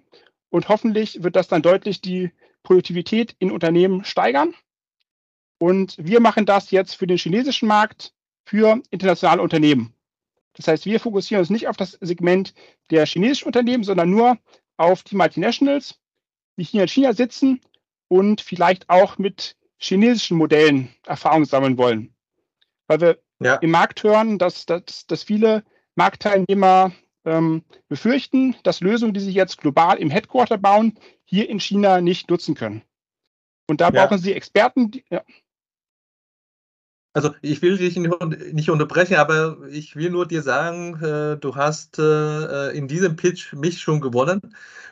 Und 0.49 0.69
hoffentlich 0.69 1.23
wird 1.23 1.35
das 1.35 1.47
dann 1.47 1.61
deutlich 1.61 2.01
die 2.01 2.31
Produktivität 2.63 3.35
in 3.39 3.51
Unternehmen 3.51 4.03
steigern. 4.03 4.53
Und 5.59 5.95
wir 5.97 6.19
machen 6.19 6.45
das 6.45 6.71
jetzt 6.71 6.95
für 6.95 7.07
den 7.07 7.17
chinesischen 7.17 7.67
Markt 7.67 8.13
für 8.45 8.81
internationale 8.89 9.41
Unternehmen. 9.41 9.93
Das 10.53 10.67
heißt, 10.67 10.85
wir 10.85 10.99
fokussieren 10.99 11.41
uns 11.41 11.49
nicht 11.49 11.67
auf 11.67 11.77
das 11.77 11.91
Segment 12.01 12.53
der 12.89 13.05
chinesischen 13.05 13.45
Unternehmen, 13.45 13.83
sondern 13.83 14.09
nur 14.09 14.37
auf 14.77 15.03
die 15.03 15.15
Multinationals, 15.15 15.99
die 16.57 16.63
hier 16.63 16.81
in 16.83 16.87
China 16.87 17.13
sitzen 17.13 17.61
und 18.07 18.41
vielleicht 18.41 18.89
auch 18.89 19.17
mit 19.17 19.55
chinesischen 19.77 20.37
Modellen 20.37 20.89
Erfahrung 21.05 21.45
sammeln 21.45 21.77
wollen. 21.77 22.13
Weil 22.87 23.01
wir 23.01 23.19
ja. 23.39 23.55
im 23.55 23.71
Markt 23.71 24.03
hören, 24.03 24.37
dass, 24.37 24.65
dass, 24.65 25.05
dass 25.07 25.23
viele 25.23 25.63
Marktteilnehmer 25.95 26.91
ähm, 27.25 27.63
befürchten, 27.87 28.55
dass 28.63 28.81
Lösungen, 28.81 29.13
die 29.13 29.19
sie 29.19 29.31
jetzt 29.31 29.57
global 29.57 29.97
im 29.97 30.09
Headquarter 30.09 30.57
bauen, 30.57 30.97
hier 31.25 31.49
in 31.49 31.59
China 31.59 32.01
nicht 32.01 32.29
nutzen 32.29 32.55
können. 32.55 32.81
Und 33.67 33.81
da 33.81 33.89
ja. 33.89 34.05
brauchen 34.05 34.17
sie 34.17 34.33
Experten. 34.33 34.91
Die, 34.91 35.05
ja. 35.09 35.23
Also 37.13 37.33
ich 37.41 37.61
will 37.61 37.77
dich 37.77 37.97
nicht 37.97 38.69
unterbrechen, 38.69 39.15
aber 39.15 39.57
ich 39.69 39.95
will 39.95 40.09
nur 40.09 40.27
dir 40.27 40.41
sagen, 40.41 40.95
äh, 41.03 41.37
du 41.37 41.55
hast 41.55 41.99
äh, 41.99 42.69
in 42.69 42.87
diesem 42.87 43.15
Pitch 43.15 43.53
mich 43.53 43.81
schon 43.81 43.99
gewonnen. 43.99 44.41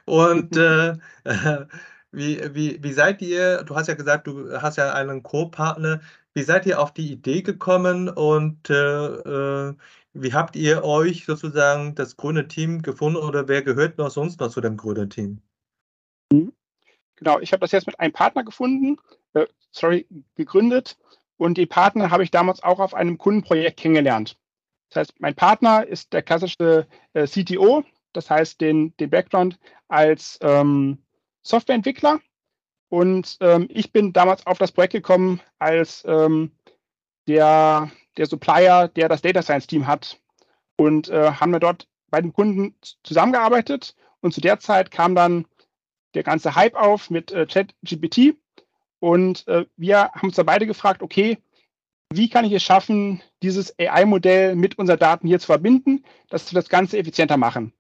Und 0.06 0.58
äh, 0.58 0.96
wie, 2.12 2.42
wie, 2.54 2.84
wie 2.84 2.94
seid 2.94 3.22
ihr, 3.22 3.64
du 3.64 3.76
hast 3.76 3.88
ja 3.88 3.94
gesagt, 3.94 4.28
du 4.28 4.52
hast 4.62 4.78
ja 4.78 4.94
einen 4.94 5.24
Co-Partner, 5.24 6.02
wie 6.34 6.44
seid 6.44 6.66
ihr 6.66 6.80
auf 6.80 6.94
die 6.94 7.12
Idee 7.12 7.42
gekommen 7.42 8.10
und 8.10 8.70
äh, 8.70 9.74
wie 10.22 10.34
habt 10.34 10.56
ihr 10.56 10.84
euch 10.84 11.26
sozusagen 11.26 11.96
das 11.96 12.18
grüne 12.18 12.48
Team 12.48 12.82
gefunden 12.82 13.18
oder 13.18 13.48
wer 13.48 13.62
gehört 13.62 13.98
noch 13.98 14.10
sonst 14.10 14.40
noch 14.40 14.50
zu 14.50 14.62
dem 14.62 14.78
grünen 14.78 15.10
Team? 15.10 15.42
Mhm. 16.32 16.54
Genau, 17.16 17.40
ich 17.40 17.52
habe 17.52 17.62
das 17.62 17.72
jetzt 17.72 17.88
mit 17.88 18.00
einem 18.00 18.14
Partner 18.14 18.44
gefunden, 18.44 18.98
äh, 19.34 19.48
sorry, 19.72 20.08
gegründet 20.36 20.98
und 21.38 21.58
die 21.58 21.66
Partner 21.66 22.12
habe 22.12 22.24
ich 22.24 22.32
damals 22.32 22.62
auch 22.64 22.80
auf 22.80 22.94
einem 22.94 23.18
Kundenprojekt 23.18 23.80
kennengelernt. 23.80 24.38
Das 24.90 25.02
heißt, 25.02 25.20
mein 25.20 25.36
Partner 25.36 25.86
ist 25.86 26.14
der 26.14 26.24
klassische 26.24 26.88
äh, 27.14 27.28
CTO, 27.28 27.84
das 28.14 28.30
heißt 28.30 28.62
den, 28.62 28.96
den 28.98 29.10
Background 29.10 29.60
als 29.88 30.40
ähm, 30.42 31.04
Softwareentwickler. 31.42 32.20
Und 32.90 33.38
ähm, 33.42 33.68
ich 33.70 33.92
bin 33.92 34.14
damals 34.14 34.46
auf 34.48 34.58
das 34.58 34.72
Projekt 34.72 34.94
gekommen 34.94 35.42
als 35.60 36.04
ähm, 36.08 36.52
der 37.28 37.92
der 38.18 38.26
Supplier, 38.26 38.88
der 38.90 39.10
das 39.10 39.22
Data 39.22 39.42
Science 39.42 39.68
Team 39.68 39.88
hat. 39.88 40.20
Und 40.76 41.10
äh, 41.10 41.32
haben 41.32 41.52
wir 41.52 41.60
dort 41.60 41.88
bei 42.10 42.22
den 42.22 42.34
Kunden 42.34 42.76
zusammengearbeitet. 43.04 43.96
Und 44.22 44.34
zu 44.34 44.42
der 44.42 44.60
Zeit 44.60 44.92
kam 44.92 45.16
dann 45.16 45.46
der 46.14 46.24
ganze 46.24 46.56
Hype 46.56 46.76
auf 46.76 47.10
mit 47.10 47.32
äh, 47.32 47.46
ChatGPT. 47.46 48.36
Und 49.00 49.48
äh, 49.48 49.66
wir 49.76 50.12
haben 50.12 50.28
uns 50.28 50.36
da 50.36 50.44
beide 50.44 50.66
gefragt, 50.66 51.02
okay, 51.02 51.38
wie 52.12 52.30
kann 52.30 52.46
ich 52.46 52.54
es 52.54 52.64
schaffen, 52.64 53.22
dieses 53.44 53.78
AI-Modell 53.78 54.56
mit 54.56 54.78
unseren 54.78 55.00
Daten 55.00 55.28
hier 55.28 55.40
zu 55.40 55.48
verbinden, 55.48 56.04
dass 56.30 56.52
wir 56.52 56.60
das 56.60 56.70
Ganze 56.70 56.98
effizienter 56.98 57.38
machen? 57.38 57.74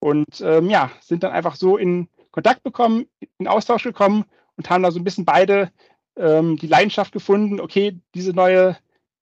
Und 0.00 0.40
ähm, 0.40 0.70
ja, 0.70 0.90
sind 1.00 1.22
dann 1.22 1.32
einfach 1.32 1.56
so 1.56 1.76
in 1.76 2.08
Kontakt 2.30 2.62
bekommen, 2.62 3.06
in 3.38 3.48
Austausch 3.48 3.82
gekommen 3.82 4.24
und 4.56 4.70
haben 4.70 4.82
da 4.82 4.90
so 4.90 4.98
ein 4.98 5.04
bisschen 5.04 5.24
beide 5.24 5.70
ähm, 6.16 6.56
die 6.56 6.66
Leidenschaft 6.66 7.12
gefunden, 7.12 7.60
okay, 7.60 8.00
diese 8.14 8.32
neue 8.32 8.76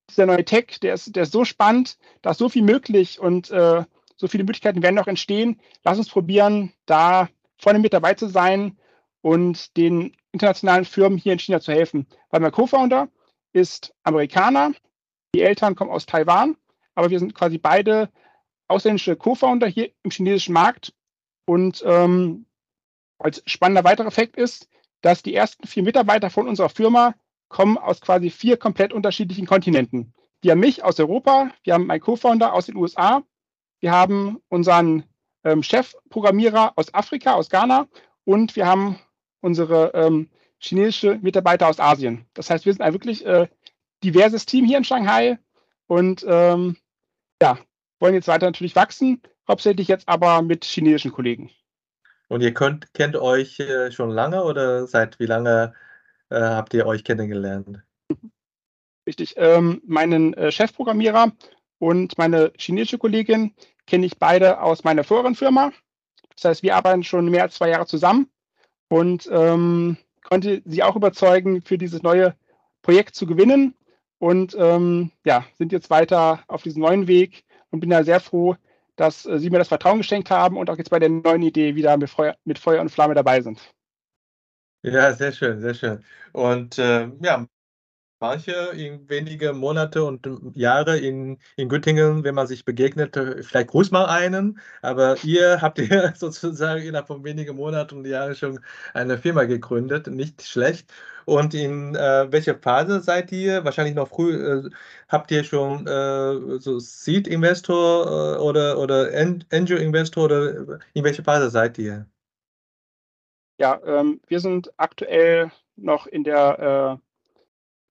dieser 0.09 0.27
neue 0.27 0.45
Tech, 0.45 0.79
der 0.81 0.95
ist, 0.95 1.15
der 1.17 1.25
ist 1.25 1.33
so 1.33 1.45
spannend, 1.45 1.99
da 2.23 2.31
ist 2.31 2.39
so 2.39 2.49
viel 2.49 2.63
möglich 2.63 3.21
und 3.21 3.51
äh, 3.51 3.85
so 4.17 4.29
viele 4.29 4.45
Möglichkeiten 4.45 4.83
werden 4.83 4.95
noch 4.95 5.07
entstehen. 5.07 5.61
Lass 5.85 5.99
uns 5.99 6.09
probieren, 6.09 6.73
da 6.87 7.29
vorne 7.59 7.79
mit 7.79 7.93
dabei 7.93 8.15
zu 8.15 8.29
sein 8.29 8.79
und 9.21 9.77
den 9.77 10.17
internationalen 10.33 10.85
Firmen 10.85 11.19
hier 11.19 11.33
in 11.33 11.39
China 11.39 11.61
zu 11.61 11.73
helfen. 11.73 12.07
Weil 12.31 12.41
mein 12.41 12.53
Co-Founder 12.53 13.09
ist 13.53 13.95
Amerikaner, 14.03 14.73
die 15.35 15.43
Eltern 15.43 15.75
kommen 15.75 15.91
aus 15.91 16.07
Taiwan, 16.07 16.57
aber 16.95 17.11
wir 17.11 17.19
sind 17.19 17.35
quasi 17.35 17.59
beide 17.59 18.11
ausländische 18.69 19.17
Co-Founder 19.17 19.67
hier 19.67 19.91
im 20.03 20.11
chinesischen 20.11 20.53
Markt. 20.53 20.93
Und 21.47 21.83
ähm, 21.87 22.47
als 23.19 23.43
spannender 23.47 23.85
weiterer 23.85 24.09
Effekt 24.09 24.37
ist, 24.37 24.69
dass 25.01 25.23
die 25.23 25.35
ersten 25.35 25.67
vier 25.67 25.83
Mitarbeiter 25.83 26.31
von 26.31 26.49
unserer 26.49 26.69
Firma 26.69 27.15
kommen 27.49 27.79
aus 27.79 28.01
quasi 28.01 28.31
vier 28.31 28.57
komplett 28.57 28.93
unterschiedlichen 28.93 29.47
Kontinenten. 29.47 30.13
Wir 30.43 30.53
haben 30.53 30.61
mich 30.61 30.85
aus 30.85 31.01
Europa, 31.01 31.51
wir 31.65 31.75
haben 31.75 31.87
meinen 31.87 32.01
Co-Founder 32.01 32.53
aus 32.53 32.67
den 32.67 32.77
USA, 32.77 33.23
wir 33.81 33.93
haben 33.93 34.39
unseren 34.49 35.05
ähm, 35.45 35.63
Chefprogrammierer 35.63 36.73
aus 36.77 36.93
Afrika, 36.93 37.35
aus 37.35 37.51
Ghana 37.51 37.89
und 38.25 38.57
wir 38.57 38.67
haben 38.67 38.99
unsere 39.41 39.93
ähm, 39.95 40.29
chinesische 40.59 41.19
Mitarbeiter 41.23 41.69
aus 41.69 41.81
Asien. 41.81 42.27
Das 42.35 42.51
heißt, 42.51 42.67
wir 42.67 42.73
sind 42.73 42.83
ein 42.83 42.93
wirklich 42.93 43.25
äh, 43.25 43.49
diverses 44.03 44.47
Team 44.47 44.65
hier 44.65 44.79
in 44.79 44.85
Shanghai 44.85 45.39
und 45.87 46.25
ähm, 46.29 46.77
ja, 47.41 47.59
wollen 48.01 48.15
jetzt 48.15 48.29
weiter 48.29 48.47
natürlich 48.47 48.77
wachsen, 48.77 49.23
hauptsächlich 49.49 49.89
jetzt 49.89 50.09
aber 50.09 50.43
mit 50.43 50.65
chinesischen 50.65 51.13
Kollegen. 51.13 51.51
Und 52.29 52.41
ihr 52.41 52.53
könnt, 52.53 52.93
kennt 52.93 53.17
euch 53.17 53.61
äh, 53.61 53.93
schon 53.93 54.11
lange 54.11 54.43
oder 54.43 54.87
seit 54.87 55.21
wie 55.21 55.27
lange 55.27 55.75
äh, 56.31 56.41
habt 56.41 56.75
ihr 56.75 56.87
euch 56.87 57.05
kennengelernt? 57.05 57.83
Richtig. 59.07 59.35
Ähm, 59.37 59.81
meinen 59.87 60.35
äh, 60.35 60.51
Chefprogrammierer 60.51 61.33
und 61.79 62.19
meine 62.19 62.53
chinesische 62.59 62.99
Kollegin 62.99 63.55
kenne 63.87 64.07
ich 64.07 64.19
beide 64.19 64.61
aus 64.61 64.85
meiner 64.85 65.05
vorherigen 65.05 65.37
Firma. 65.37 65.73
Das 66.35 66.45
heißt, 66.45 66.63
wir 66.63 66.77
arbeiten 66.77 67.05
schon 67.05 67.29
mehr 67.31 67.45
als 67.45 67.55
zwei 67.55 67.71
Jahre 67.71 67.87
zusammen 67.87 68.29
und 68.89 69.29
ähm, 69.33 69.97
konnte 70.23 70.63
sie 70.65 70.83
auch 70.83 70.97
überzeugen, 70.97 71.63
für 71.63 71.79
dieses 71.79 72.03
neue 72.03 72.35
Projekt 72.83 73.15
zu 73.15 73.27
gewinnen. 73.27 73.75
Und 74.19 74.57
ähm, 74.59 75.13
ja, 75.25 75.45
sind 75.59 75.73
jetzt 75.73 75.91
weiter 75.91 76.43
auf 76.49 76.63
diesem 76.63 76.83
neuen 76.83 77.07
Weg 77.07 77.45
und 77.71 77.81
bin 77.81 77.91
da 77.91 78.03
sehr 78.03 78.21
froh, 78.21 78.57
dass 78.97 79.27
äh, 79.27 79.39
Sie 79.39 79.51
mir 79.51 79.59
das 79.59 79.69
Vertrauen 79.69 79.99
geschenkt 79.99 80.31
haben 80.31 80.57
und 80.57 80.71
auch 80.71 80.79
jetzt 80.79 80.91
bei 80.91 80.99
der 80.99 81.11
neuen 81.11 81.43
Idee 81.43 81.75
wieder 81.75 81.97
mit 81.97 82.09
Feuer, 82.09 82.35
mit 82.45 82.59
Feuer 82.59 82.81
und 82.81 82.89
Flamme 82.89 83.15
dabei 83.15 83.43
sind. 83.43 83.61
Ja, 84.87 85.13
sehr 85.15 85.33
schön, 85.33 85.61
sehr 85.61 85.75
schön. 85.75 86.05
Und 86.33 86.79
äh, 86.79 87.09
ja, 87.21 87.45
manche 88.21 88.53
in 88.75 89.09
wenige 89.09 89.53
Monate 89.55 90.05
und 90.05 90.27
Jahre 90.57 90.99
in, 90.99 91.39
in 91.57 91.69
Göttingen, 91.69 92.25
wenn 92.25 92.35
man 92.37 92.47
sich 92.47 92.65
begegnet, 92.65 93.17
äh, 93.17 93.43
vielleicht 93.43 93.71
grüßt 93.71 93.93
mal 93.93 94.07
einen, 94.07 94.61
aber 94.83 95.17
ihr 95.25 95.61
habt 95.63 95.79
ihr 95.81 96.15
sozusagen 96.17 96.83
innerhalb 96.83 97.09
von 97.09 97.25
wenigen 97.25 97.57
Monaten 97.57 97.99
und 97.99 98.07
Jahren 98.07 98.35
schon 98.37 98.61
eine 98.95 99.19
Firma 99.19 99.45
gegründet, 99.45 100.09
nicht 100.09 100.43
schlecht. 100.43 100.93
Und 101.27 101.55
in 101.55 101.95
äh, 101.97 102.33
welcher 102.33 102.57
Phase 102.59 103.01
seid 103.03 103.33
ihr? 103.33 103.65
Wahrscheinlich 103.65 103.95
noch 103.97 104.09
früh. 104.09 104.35
Äh, 104.69 104.71
habt 105.09 105.31
ihr 105.33 105.45
schon 105.45 105.87
äh, 105.87 106.59
so 106.61 106.79
Seed 106.81 107.29
Investor 107.29 108.37
äh, 108.37 108.41
oder, 108.41 108.79
oder 108.79 109.11
Angel 109.53 109.79
Investor 109.79 110.25
oder 110.27 110.81
in 110.95 111.05
welcher 111.05 111.25
Phase 111.25 111.51
seid 111.51 111.79
ihr? 111.79 112.07
Ja, 113.59 113.81
ähm, 113.85 114.21
wir 114.27 114.41
sind 114.41 114.73
aktuell 114.77 115.51
noch 115.77 116.07
in 116.07 116.25
der 116.25 117.01
äh, 117.01 117.07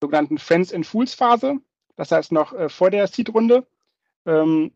sogenannten 0.01 0.37
Friends 0.37 0.73
and 0.73 0.85
Fools 0.85 1.13
Phase. 1.13 1.59
Das 1.95 2.11
heißt 2.11 2.31
noch 2.31 2.53
äh, 2.53 2.69
vor 2.69 2.91
der 2.91 3.07
Seed-Runde. 3.07 3.65
Ähm, 4.25 4.71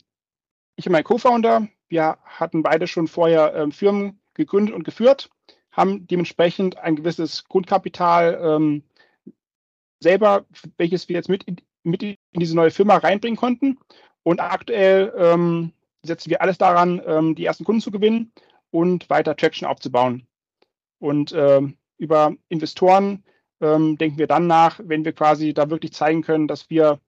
ich 0.75 0.87
und 0.87 0.93
mein 0.93 1.03
Co-Founder, 1.03 1.67
wir 1.89 2.17
hatten 2.23 2.63
beide 2.63 2.87
schon 2.87 3.07
vorher 3.07 3.53
ähm, 3.53 3.71
Firmen 3.71 4.19
gegründet 4.33 4.73
und 4.73 4.83
geführt, 4.83 5.29
haben 5.71 6.07
dementsprechend 6.07 6.77
ein 6.77 6.95
gewisses 6.95 7.43
Grundkapital 7.45 8.39
ähm, 8.41 8.83
selber, 9.99 10.45
welches 10.77 11.09
wir 11.09 11.15
jetzt 11.15 11.29
mit, 11.29 11.45
mit 11.83 12.01
in 12.03 12.17
diese 12.35 12.55
neue 12.55 12.71
Firma 12.71 12.97
reinbringen 12.97 13.37
konnten. 13.37 13.77
Und 14.23 14.39
aktuell 14.39 15.13
ähm, 15.17 15.73
setzen 16.03 16.29
wir 16.29 16.41
alles 16.41 16.57
daran, 16.57 17.01
ähm, 17.05 17.35
die 17.35 17.45
ersten 17.45 17.65
Kunden 17.65 17.81
zu 17.81 17.91
gewinnen 17.91 18.31
und 18.71 19.09
weiter 19.09 19.35
Traction 19.35 19.67
aufzubauen. 19.67 20.28
Und 20.99 21.33
ähm, 21.35 21.77
über 21.97 22.33
Investoren 22.49 23.23
ähm, 23.61 23.97
denken 23.97 24.17
wir 24.17 24.27
dann 24.27 24.47
nach, 24.47 24.79
wenn 24.83 25.05
wir 25.05 25.13
quasi 25.13 25.53
da 25.53 25.69
wirklich 25.69 25.93
zeigen 25.93 26.21
können, 26.21 26.47
dass 26.47 26.69
wir 26.69 26.99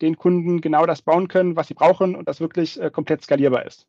den 0.00 0.16
Kunden 0.16 0.60
genau 0.60 0.86
das 0.86 1.02
bauen 1.02 1.28
können, 1.28 1.56
was 1.56 1.68
sie 1.68 1.74
brauchen 1.74 2.14
und 2.14 2.28
das 2.28 2.40
wirklich 2.40 2.80
äh, 2.80 2.90
komplett 2.90 3.22
skalierbar 3.22 3.66
ist. 3.66 3.86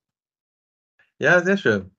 Ja, 1.20 1.40
sehr 1.42 1.58
schön. 1.58 1.92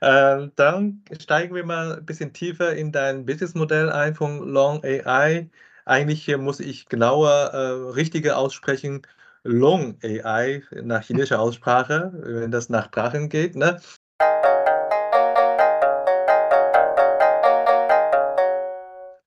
Äh, 0.00 0.48
dann 0.56 1.04
steigen 1.20 1.54
wir 1.54 1.64
mal 1.64 1.98
ein 1.98 2.06
bisschen 2.06 2.32
tiefer 2.32 2.74
in 2.74 2.92
dein 2.92 3.26
Businessmodell 3.26 3.90
ein 3.90 4.14
von 4.14 4.48
Long 4.48 4.82
AI. 4.82 5.50
Eigentlich 5.84 6.34
muss 6.38 6.60
ich 6.60 6.86
genauer 6.86 7.50
äh, 7.52 7.92
richtige 7.92 8.36
aussprechen. 8.36 9.02
Long 9.42 9.96
AI 10.02 10.62
nach 10.82 11.02
chinesischer 11.02 11.40
Aussprache, 11.40 12.12
wenn 12.22 12.50
das 12.50 12.68
nach 12.68 12.88
Drachen 12.88 13.28
geht. 13.28 13.56
Ne? 13.56 13.80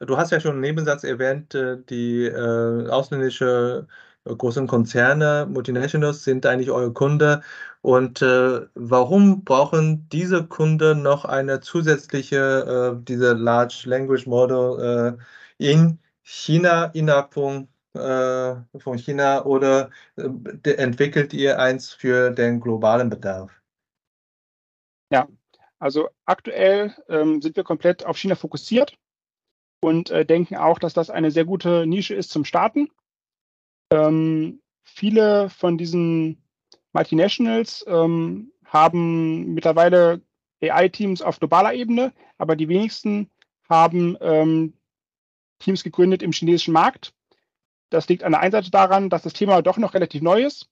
Du 0.06 0.18
hast 0.18 0.32
ja 0.32 0.40
schon 0.40 0.56
im 0.56 0.62
Nebensatz 0.62 1.04
erwähnt, 1.04 1.56
äh, 1.56 1.78
die 1.90 2.26
äh, 2.26 2.90
ausländische 2.90 3.88
äh, 4.26 4.36
großen 4.36 4.68
Konzerne, 4.68 5.48
Multinationals 5.50 6.24
sind 6.24 6.46
eigentlich 6.46 6.72
eure 6.72 6.92
Kunde. 6.94 7.42
Und 7.82 8.22
äh, 8.22 8.62
warum 8.76 9.44
brauchen 9.44 10.08
diese 10.10 10.46
Kunden 10.48 11.02
noch 11.02 11.26
eine 11.26 11.60
zusätzliche, 11.62 12.96
äh, 12.98 13.04
diese 13.04 13.34
Large 13.34 13.84
Language 13.86 14.26
Model 14.28 15.18
äh, 15.60 15.68
in 15.72 16.00
China, 16.24 16.86
innerhalb 16.94 17.34
von, 17.34 17.68
von 17.94 18.98
China 18.98 19.46
oder 19.46 19.92
entwickelt 20.16 21.32
ihr 21.32 21.60
eins 21.60 21.92
für 21.92 22.32
den 22.32 22.60
globalen 22.60 23.10
Bedarf? 23.10 23.52
Ja, 25.12 25.28
also 25.78 26.10
aktuell 26.26 26.96
ähm, 27.08 27.40
sind 27.40 27.56
wir 27.56 27.64
komplett 27.64 28.04
auf 28.04 28.18
China 28.18 28.34
fokussiert 28.34 28.98
und 29.84 30.10
äh, 30.10 30.26
denken 30.26 30.56
auch, 30.56 30.80
dass 30.80 30.94
das 30.94 31.10
eine 31.10 31.30
sehr 31.32 31.46
gute 31.46 31.86
Nische 31.86 32.16
ist 32.16 32.32
zum 32.32 32.46
Starten. 32.46 32.90
Ähm, 33.92 34.62
viele 34.84 35.50
von 35.50 35.78
diesen 35.78 36.44
Multinationals 36.94 37.86
ähm, 37.88 38.52
haben 38.66 39.54
mittlerweile 39.54 40.22
AI-Teams 40.62 41.22
auf 41.22 41.40
globaler 41.40 41.74
Ebene, 41.74 42.14
aber 42.38 42.56
die 42.56 42.70
wenigsten 42.70 43.30
haben 43.70 44.18
ähm, 44.22 44.74
Teams 45.60 45.84
gegründet 45.84 46.24
im 46.24 46.32
chinesischen 46.32 46.74
Markt. 46.74 47.14
Das 47.90 48.08
liegt 48.08 48.24
an 48.24 48.32
der 48.32 48.42
einen 48.42 48.52
Seite 48.52 48.72
daran, 48.72 49.10
dass 49.10 49.24
das 49.24 49.34
Thema 49.34 49.62
doch 49.62 49.78
noch 49.78 49.94
relativ 49.94 50.22
neu 50.22 50.44
ist 50.44 50.70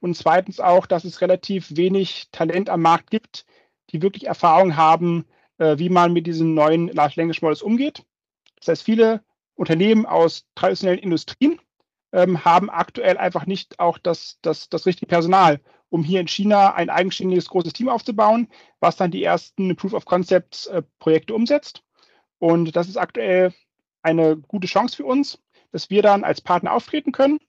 und 0.00 0.16
zweitens 0.16 0.60
auch, 0.60 0.86
dass 0.86 1.04
es 1.04 1.20
relativ 1.20 1.76
wenig 1.76 2.28
Talent 2.32 2.70
am 2.70 2.82
Markt 2.82 3.10
gibt, 3.10 3.44
die 3.90 4.02
wirklich 4.02 4.26
Erfahrung 4.26 4.76
haben, 4.76 5.26
äh, 5.58 5.78
wie 5.78 5.90
man 5.90 6.12
mit 6.12 6.26
diesen 6.26 6.54
neuen 6.54 6.88
Large 6.88 7.14
Language 7.16 7.42
Models 7.42 7.62
umgeht. 7.62 8.04
Das 8.62 8.78
heißt, 8.78 8.82
viele 8.84 9.24
Unternehmen 9.54 10.06
aus 10.06 10.46
traditionellen 10.54 11.00
Industrien 11.02 11.60
ähm, 12.12 12.44
haben 12.44 12.70
aktuell 12.70 13.18
einfach 13.18 13.46
nicht 13.46 13.80
auch 13.80 13.98
das, 13.98 14.38
das, 14.42 14.68
das 14.68 14.86
richtige 14.86 15.06
Personal, 15.06 15.60
um 15.88 16.04
hier 16.04 16.20
in 16.20 16.28
China 16.28 16.74
ein 16.74 16.88
eigenständiges 16.88 17.48
großes 17.48 17.72
Team 17.72 17.88
aufzubauen, 17.88 18.48
was 18.80 18.96
dann 18.96 19.10
die 19.10 19.24
ersten 19.24 19.74
Proof 19.74 19.94
of 19.94 20.04
Concepts 20.04 20.66
äh, 20.66 20.82
Projekte 21.00 21.34
umsetzt. 21.34 21.82
Und 22.38 22.76
das 22.76 22.88
ist 22.88 22.96
aktuell 22.96 23.52
eine 24.02 24.36
gute 24.36 24.68
Chance 24.68 24.96
für 24.96 25.06
uns, 25.06 25.38
dass 25.72 25.90
wir 25.90 26.02
dann 26.02 26.22
als 26.22 26.40
Partner 26.40 26.72
auftreten 26.72 27.12
können, 27.12 27.40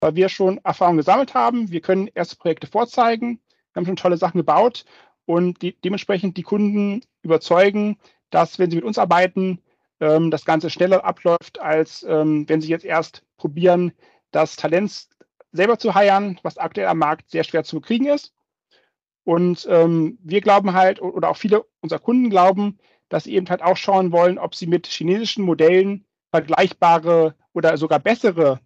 weil 0.00 0.14
wir 0.14 0.28
schon 0.28 0.58
Erfahrung 0.64 0.96
gesammelt 0.96 1.34
haben. 1.34 1.70
Wir 1.70 1.80
können 1.80 2.08
erste 2.14 2.36
Projekte 2.36 2.66
vorzeigen. 2.66 3.40
Wir 3.72 3.80
haben 3.80 3.86
schon 3.86 3.96
tolle 3.96 4.16
Sachen 4.16 4.38
gebaut 4.38 4.84
und 5.26 5.60
die, 5.60 5.78
dementsprechend 5.80 6.36
die 6.36 6.42
Kunden 6.42 7.02
überzeugen, 7.22 7.98
dass, 8.30 8.58
wenn 8.58 8.70
sie 8.70 8.76
mit 8.76 8.84
uns 8.84 8.98
arbeiten, 8.98 9.60
ähm, 10.04 10.30
das 10.30 10.44
Ganze 10.44 10.70
schneller 10.70 11.04
abläuft, 11.04 11.60
als 11.60 12.02
ähm, 12.02 12.48
wenn 12.48 12.60
sie 12.60 12.68
jetzt 12.68 12.84
erst 12.84 13.22
probieren, 13.38 13.92
das 14.32 14.56
Talent 14.56 15.08
selber 15.52 15.78
zu 15.78 15.94
heiern, 15.94 16.38
was 16.42 16.58
aktuell 16.58 16.88
am 16.88 16.98
Markt 16.98 17.30
sehr 17.30 17.44
schwer 17.44 17.64
zu 17.64 17.80
kriegen 17.80 18.06
ist. 18.06 18.34
Und 19.24 19.66
ähm, 19.70 20.18
wir 20.22 20.42
glauben 20.42 20.74
halt, 20.74 21.00
oder 21.00 21.30
auch 21.30 21.36
viele 21.36 21.64
unserer 21.80 22.00
Kunden 22.00 22.28
glauben, 22.28 22.78
dass 23.08 23.24
sie 23.24 23.34
eben 23.34 23.48
halt 23.48 23.62
auch 23.62 23.76
schauen 23.76 24.12
wollen, 24.12 24.38
ob 24.38 24.54
sie 24.54 24.66
mit 24.66 24.86
chinesischen 24.86 25.44
Modellen 25.44 26.04
vergleichbare 26.30 27.34
oder 27.54 27.76
sogar 27.78 28.00
bessere 28.00 28.60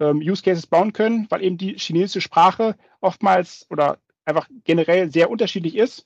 ähm, 0.00 0.18
Use 0.18 0.42
Cases 0.42 0.66
bauen 0.66 0.92
können, 0.92 1.26
weil 1.30 1.42
eben 1.42 1.56
die 1.56 1.78
chinesische 1.78 2.20
Sprache 2.20 2.76
oftmals 3.00 3.66
oder 3.70 3.98
einfach 4.26 4.48
generell 4.64 5.10
sehr 5.10 5.30
unterschiedlich 5.30 5.76
ist 5.76 6.04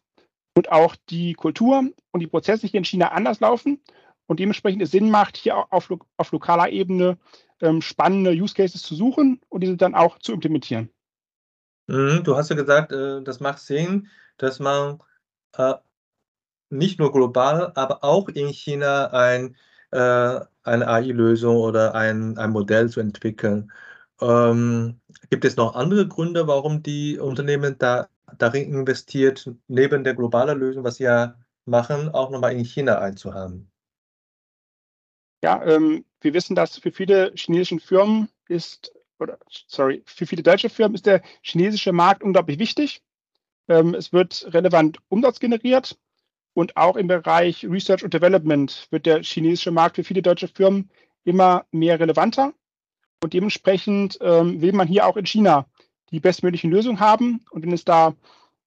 und 0.54 0.70
auch 0.70 0.94
die 1.08 1.32
Kultur 1.32 1.84
und 2.12 2.20
die 2.20 2.26
Prozesse 2.26 2.66
hier 2.66 2.78
in 2.78 2.84
China 2.84 3.08
anders 3.08 3.40
laufen 3.40 3.80
und 4.28 4.38
dementsprechend 4.38 4.82
es 4.82 4.92
Sinn 4.92 5.10
macht, 5.10 5.36
hier 5.36 5.56
auf, 5.72 5.92
auf 6.16 6.32
lokaler 6.32 6.68
Ebene 6.68 7.18
ähm, 7.60 7.82
spannende 7.82 8.30
Use 8.30 8.54
Cases 8.54 8.80
zu 8.80 8.94
suchen 8.94 9.40
und 9.48 9.62
diese 9.62 9.76
dann 9.76 9.94
auch 9.94 10.18
zu 10.18 10.32
implementieren. 10.32 10.90
Mhm, 11.88 12.22
du 12.22 12.36
hast 12.36 12.50
ja 12.50 12.56
gesagt, 12.56 12.92
äh, 12.92 13.22
das 13.22 13.40
macht 13.40 13.58
Sinn, 13.58 14.08
dass 14.36 14.60
man 14.60 15.02
äh, 15.56 15.74
nicht 16.70 17.00
nur 17.00 17.10
global, 17.10 17.72
aber 17.74 18.04
auch 18.04 18.28
in 18.28 18.48
China 18.48 19.06
ein, 19.06 19.56
äh, 19.90 20.40
eine 20.62 20.86
AI-Lösung 20.86 21.56
oder 21.56 21.94
ein, 21.94 22.36
ein 22.36 22.50
Modell 22.50 22.90
zu 22.90 23.00
entwickeln. 23.00 23.72
Ähm, 24.20 25.00
gibt 25.30 25.46
es 25.46 25.56
noch 25.56 25.74
andere 25.74 26.06
Gründe, 26.06 26.46
warum 26.46 26.82
die 26.82 27.18
Unternehmen 27.18 27.76
da 27.78 28.08
darin 28.36 28.70
investiert, 28.74 29.50
neben 29.68 30.04
der 30.04 30.14
globalen 30.14 30.58
Lösung, 30.58 30.84
was 30.84 30.96
sie 30.96 31.04
ja 31.04 31.34
machen, 31.64 32.10
auch 32.10 32.30
nochmal 32.30 32.52
in 32.52 32.64
China 32.64 32.98
einzuhaben? 32.98 33.70
Ja, 35.42 35.64
ähm, 35.64 36.04
wir 36.20 36.34
wissen, 36.34 36.56
dass 36.56 36.78
für 36.78 36.90
viele 36.90 37.32
chinesische 37.36 37.78
Firmen 37.78 38.28
ist, 38.48 38.92
oder 39.20 39.38
sorry, 39.48 40.02
für 40.06 40.26
viele 40.26 40.42
deutsche 40.42 40.68
Firmen 40.68 40.94
ist 40.94 41.06
der 41.06 41.22
chinesische 41.42 41.92
Markt 41.92 42.22
unglaublich 42.22 42.58
wichtig. 42.58 43.02
Ähm, 43.68 43.94
es 43.94 44.12
wird 44.12 44.52
relevant 44.52 44.98
Umsatz 45.08 45.38
generiert 45.38 45.96
und 46.54 46.76
auch 46.76 46.96
im 46.96 47.06
Bereich 47.06 47.64
Research 47.64 48.02
und 48.02 48.14
Development 48.14 48.88
wird 48.90 49.06
der 49.06 49.22
chinesische 49.22 49.70
Markt 49.70 49.96
für 49.96 50.04
viele 50.04 50.22
deutsche 50.22 50.48
Firmen 50.48 50.90
immer 51.24 51.66
mehr 51.70 52.00
relevanter. 52.00 52.52
Und 53.22 53.32
dementsprechend 53.32 54.18
ähm, 54.20 54.60
will 54.60 54.72
man 54.72 54.88
hier 54.88 55.06
auch 55.06 55.16
in 55.16 55.26
China 55.26 55.66
die 56.10 56.20
bestmöglichen 56.20 56.70
Lösungen 56.70 57.00
haben. 57.00 57.44
Und 57.50 57.62
wenn 57.62 57.72
es 57.72 57.84
da 57.84 58.14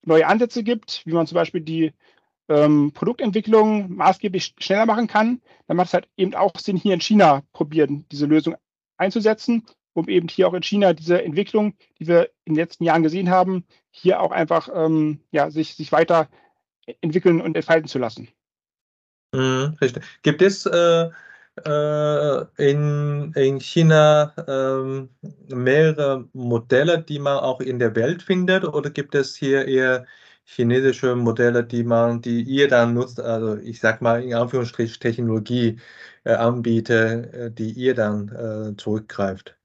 neue 0.04 0.28
Ansätze 0.28 0.64
gibt, 0.64 1.06
wie 1.06 1.14
man 1.14 1.28
zum 1.28 1.36
Beispiel 1.36 1.62
die 1.62 1.94
ähm, 2.52 2.92
Produktentwicklung 2.94 3.96
maßgeblich 3.96 4.56
schneller 4.60 4.86
machen 4.86 5.08
kann, 5.08 5.42
dann 5.68 5.78
macht 5.78 5.88
es 5.88 5.94
halt 5.94 6.10
eben 6.18 6.36
auch 6.36 6.58
Sinn, 6.60 6.78
hier 6.78 6.94
in 6.94 7.02
China 7.02 7.44
probieren, 7.54 8.06
diese 8.12 8.26
Lösung 8.26 8.56
einzusetzen, 8.98 9.66
um 9.94 10.08
eben 10.10 10.28
hier 10.28 10.48
auch 10.48 10.54
in 10.54 10.64
China 10.64 10.94
diese 10.94 11.24
Entwicklung, 11.24 11.76
die 12.00 12.08
wir 12.08 12.30
in 12.46 12.54
den 12.54 12.64
letzten 12.64 12.84
Jahren 12.84 13.04
gesehen 13.04 13.30
haben, 13.30 13.66
hier 13.90 14.20
auch 14.20 14.32
einfach 14.32 14.70
ähm, 14.74 15.22
ja, 15.32 15.50
sich, 15.50 15.76
sich 15.76 15.92
weiter 15.92 16.30
entwickeln 17.02 17.42
und 17.42 17.56
entfalten 17.56 17.88
zu 17.88 18.00
lassen. 18.00 18.28
Mhm, 19.34 19.78
richtig. 19.80 20.04
Gibt 20.24 20.42
es 20.42 20.66
äh, 20.66 21.10
äh, 21.66 22.46
in, 22.58 23.32
in 23.34 23.60
China 23.60 24.34
ähm, 24.48 25.10
mehrere 25.48 26.28
Modelle, 26.34 27.02
die 27.02 27.20
man 27.20 27.38
auch 27.38 27.62
in 27.62 27.80
der 27.80 27.96
Welt 27.96 28.24
findet, 28.24 28.66
oder 28.66 28.90
gibt 28.90 29.16
es 29.16 29.36
hier 29.36 29.68
eher 29.68 30.06
chinesische 30.54 31.16
Modelle, 31.16 31.64
die 31.64 31.84
man, 31.84 32.22
die 32.22 32.42
ihr 32.42 32.68
dann 32.68 32.94
nutzt, 32.94 33.20
also 33.20 33.56
ich 33.58 33.80
sag 33.80 34.02
mal 34.02 34.22
in 34.24 34.34
Anführungsstrichen 34.34 35.00
Technologie 35.00 35.80
äh, 36.26 36.34
anbietet, 36.34 37.34
äh, 37.34 37.52
die 37.52 37.72
ihr 37.72 37.96
dann 37.96 38.30
äh, 38.30 38.76
zurückgreift? 38.78 39.58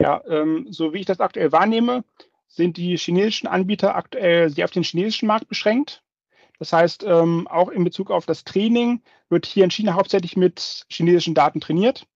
Ja, 0.00 0.22
ähm, 0.26 0.68
so 0.70 0.92
wie 0.92 1.00
ich 1.00 1.06
das 1.06 1.20
aktuell 1.20 1.52
wahrnehme, 1.52 2.04
sind 2.46 2.76
die 2.76 2.96
chinesischen 2.96 3.48
Anbieter 3.48 3.96
aktuell 3.96 4.50
sehr 4.50 4.64
auf 4.64 4.70
den 4.70 4.82
chinesischen 4.82 5.26
Markt 5.26 5.48
beschränkt. 5.48 6.02
Das 6.58 6.72
heißt, 6.72 7.04
ähm, 7.04 7.48
auch 7.48 7.70
in 7.70 7.84
Bezug 7.84 8.10
auf 8.10 8.26
das 8.26 8.44
Training 8.44 9.02
wird 9.28 9.46
hier 9.46 9.64
in 9.64 9.70
China 9.70 9.94
hauptsächlich 9.94 10.36
mit 10.36 10.86
chinesischen 10.88 11.34
Daten 11.34 11.60
trainiert, 11.60 12.06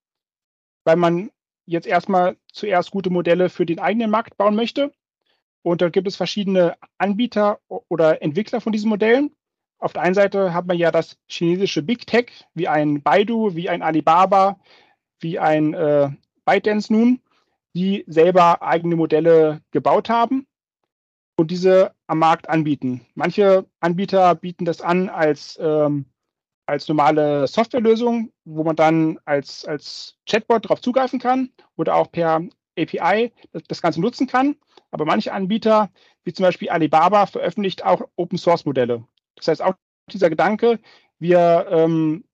weil 0.85 0.97
man 0.97 1.31
jetzt 1.67 1.87
erstmal 1.87 2.37
zuerst 2.53 2.91
gute 2.91 3.11
Modelle 3.11 3.49
für 3.49 3.67
den 3.67 3.81
eigenen 3.81 4.11
Markt 4.11 4.37
bauen 4.37 4.55
möchte. 4.55 4.93
Und 5.65 5.81
da 5.81 5.89
gibt 5.89 6.07
es 6.07 6.17
verschiedene 6.17 6.77
Anbieter 6.99 7.59
oder 7.89 8.23
Entwickler 8.23 8.61
von 8.61 8.73
diesen 8.73 8.89
Modellen. 8.89 9.35
Auf 9.79 9.95
der 9.95 10.03
einen 10.03 10.15
Seite 10.15 10.55
hat 10.55 10.67
man 10.67 10.77
ja 10.77 10.91
das 10.91 11.17
chinesische 11.27 11.83
Big 11.83 12.07
Tech, 12.07 12.47
wie 12.55 12.69
ein 12.69 13.03
Baidu, 13.03 13.57
wie 13.57 13.69
ein 13.69 13.83
Alibaba, 13.83 14.61
wie 15.21 15.39
ein 15.39 15.75
äh, 15.75 16.11
ByteDance 16.45 16.93
nun 16.93 17.21
die 17.75 18.05
selber 18.07 18.63
eigene 18.63 18.97
Modelle 18.97 19.61
gebaut 19.73 20.09
haben 20.09 20.47
und 21.37 21.51
diese 21.51 21.93
am 22.07 22.21
Markt 22.21 22.49
anbieten. 22.49 23.07
Manche 23.15 23.67
Anbieter 23.81 24.35
bieten 24.35 24.65
das 24.65 24.81
an 24.81 25.09
als, 25.09 25.59
ähm, 25.61 26.07
als 26.67 26.89
normale 26.89 27.47
Softwarelösung, 27.47 28.33
wo 28.45 28.63
man 28.63 28.77
dann 28.77 29.19
als, 29.25 29.65
als 29.65 30.17
Chatbot 30.27 30.65
darauf 30.65 30.81
zugreifen 30.81 31.19
kann 31.19 31.51
oder 31.77 31.97
auch 31.97 32.11
per 32.13 32.43
API 32.79 33.33
das, 33.69 33.83
Ganze 33.83 34.01
nutzen 34.01 34.27
kann. 34.27 34.57
Aber 34.91 35.05
manche 35.05 35.33
Anbieter, 35.33 35.91
wie 36.25 36.33
zum 36.33 36.45
Beispiel 36.45 36.71
Alibaba, 36.71 37.27
veröffentlicht 37.27 37.85
auch 37.85 38.03
Open 38.17 38.39
Source 38.39 38.65
Modelle. 38.65 39.05
Das 39.37 39.49
heißt, 39.49 39.63
auch 39.63 39.75
dieser 40.11 40.31
Gedanke, 40.31 40.79
wir 41.19 41.67
ähm, 41.71 42.25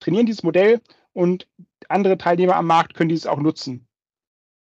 trainieren 0.00 0.26
dieses 0.26 0.42
Modell 0.42 0.80
und 1.12 1.46
andere 1.88 2.18
Teilnehmer 2.18 2.56
am 2.56 2.66
Markt 2.66 2.94
können 2.94 3.08
dieses 3.08 3.26
auch 3.26 3.38
nutzen. 3.38 3.86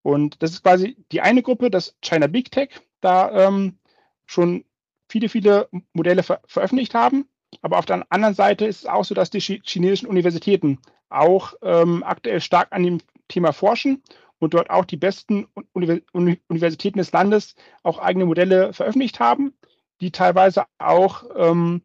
Und 0.02 0.42
das 0.42 0.52
ist 0.52 0.62
quasi 0.62 0.96
die 1.12 1.20
eine 1.20 1.42
Gruppe, 1.42 1.70
das 1.70 1.96
China 2.00 2.26
Big 2.26 2.50
Tech, 2.50 2.80
da 3.00 3.48
ähm, 3.48 3.78
schon 4.26 4.64
viele, 5.10 5.28
viele 5.28 5.68
Modelle 5.92 6.22
ver 6.22 6.40
veröffentlicht 6.46 6.94
haben. 6.94 7.28
Aber 7.62 7.78
auf 7.78 7.86
der 7.86 8.06
anderen 8.10 8.34
Seite 8.34 8.64
ist 8.64 8.80
es 8.80 8.86
auch 8.86 9.04
so, 9.04 9.14
dass 9.14 9.30
die 9.30 9.40
chinesischen 9.40 10.06
Universitäten 10.08 10.78
auch 11.08 11.54
ähm, 11.62 12.02
aktuell 12.04 12.40
stark 12.40 12.68
an 12.70 12.84
dem 12.84 12.98
Thema 13.28 13.52
forschen 13.52 14.02
und 14.40 14.54
dort 14.54 14.70
auch 14.70 14.84
die 14.84 14.96
besten 14.96 15.46
Universitäten 15.72 16.98
des 16.98 17.12
Landes 17.12 17.54
auch 17.82 17.98
eigene 17.98 18.24
Modelle 18.26 18.72
veröffentlicht 18.72 19.20
haben, 19.20 19.52
die 20.00 20.10
teilweise 20.10 20.64
auch 20.78 21.24
ähm, 21.36 21.82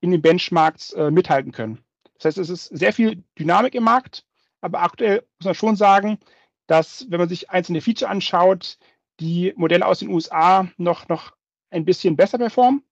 in 0.00 0.10
den 0.10 0.20
Benchmarks 0.20 0.92
äh, 0.92 1.10
mithalten 1.10 1.52
können. 1.52 1.82
Das 2.14 2.26
heißt, 2.26 2.38
es 2.38 2.50
ist 2.50 2.66
sehr 2.66 2.92
viel 2.92 3.22
Dynamik 3.38 3.74
im 3.74 3.84
Markt, 3.84 4.26
aber 4.60 4.82
aktuell 4.82 5.24
muss 5.38 5.46
man 5.46 5.54
schon 5.54 5.76
sagen, 5.76 6.18
dass, 6.66 7.06
wenn 7.10 7.20
man 7.20 7.28
sich 7.28 7.50
einzelne 7.50 7.80
Feature 7.80 8.10
anschaut, 8.10 8.78
die 9.20 9.52
Modelle 9.56 9.86
aus 9.86 10.00
den 10.00 10.08
USA 10.08 10.68
noch, 10.76 11.08
noch 11.08 11.32
ein 11.70 11.84
bisschen 11.84 12.16
besser 12.16 12.38
performen 12.38 12.82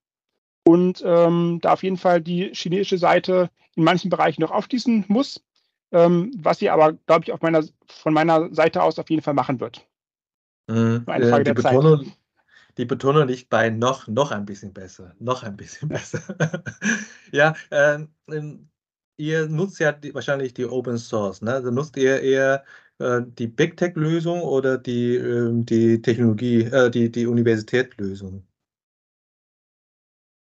und 0.64 1.02
ähm, 1.04 1.58
da 1.60 1.72
auf 1.72 1.82
jeden 1.82 1.96
Fall 1.96 2.20
die 2.20 2.52
chinesische 2.54 2.98
Seite 2.98 3.50
in 3.74 3.84
manchen 3.84 4.10
Bereichen 4.10 4.42
noch 4.42 4.50
aufschließen 4.52 5.06
muss, 5.08 5.42
ähm, 5.92 6.32
was 6.38 6.58
sie 6.58 6.70
aber, 6.70 6.94
glaube 7.06 7.24
ich, 7.24 7.32
auf 7.32 7.40
meiner, 7.42 7.64
von 7.86 8.14
meiner 8.14 8.52
Seite 8.54 8.82
aus 8.82 8.98
auf 8.98 9.10
jeden 9.10 9.22
Fall 9.22 9.34
machen 9.34 9.60
wird. 9.60 9.86
Mhm. 10.68 11.04
Eine 11.06 11.28
Frage 11.28 11.44
die, 11.44 11.54
der 11.54 11.54
Betonung, 11.54 12.04
Zeit. 12.04 12.18
die 12.78 12.84
Betonung 12.84 13.28
liegt 13.28 13.50
bei 13.50 13.70
noch, 13.70 14.08
noch 14.08 14.30
ein 14.32 14.46
bisschen 14.46 14.72
besser, 14.72 15.14
noch 15.18 15.42
ein 15.42 15.56
bisschen 15.56 15.88
besser. 15.90 16.22
ja, 17.32 17.54
äh, 17.70 17.98
ihr 19.18 19.48
nutzt 19.48 19.78
ja 19.78 19.92
die, 19.92 20.14
wahrscheinlich 20.14 20.54
die 20.54 20.66
Open 20.66 20.98
Source, 20.98 21.42
ne? 21.42 21.52
Also 21.52 21.70
nutzt 21.70 21.96
ihr 21.96 22.20
eher 22.20 22.64
äh, 22.98 23.20
die 23.24 23.46
Big 23.46 23.76
Tech-Lösung 23.76 24.40
oder 24.40 24.78
die, 24.78 25.16
ähm, 25.16 25.66
die 25.66 26.00
Technologie, 26.00 26.62
äh, 26.62 26.90
die, 26.90 27.10
die 27.12 27.26
Universitätslösung? 27.26 28.46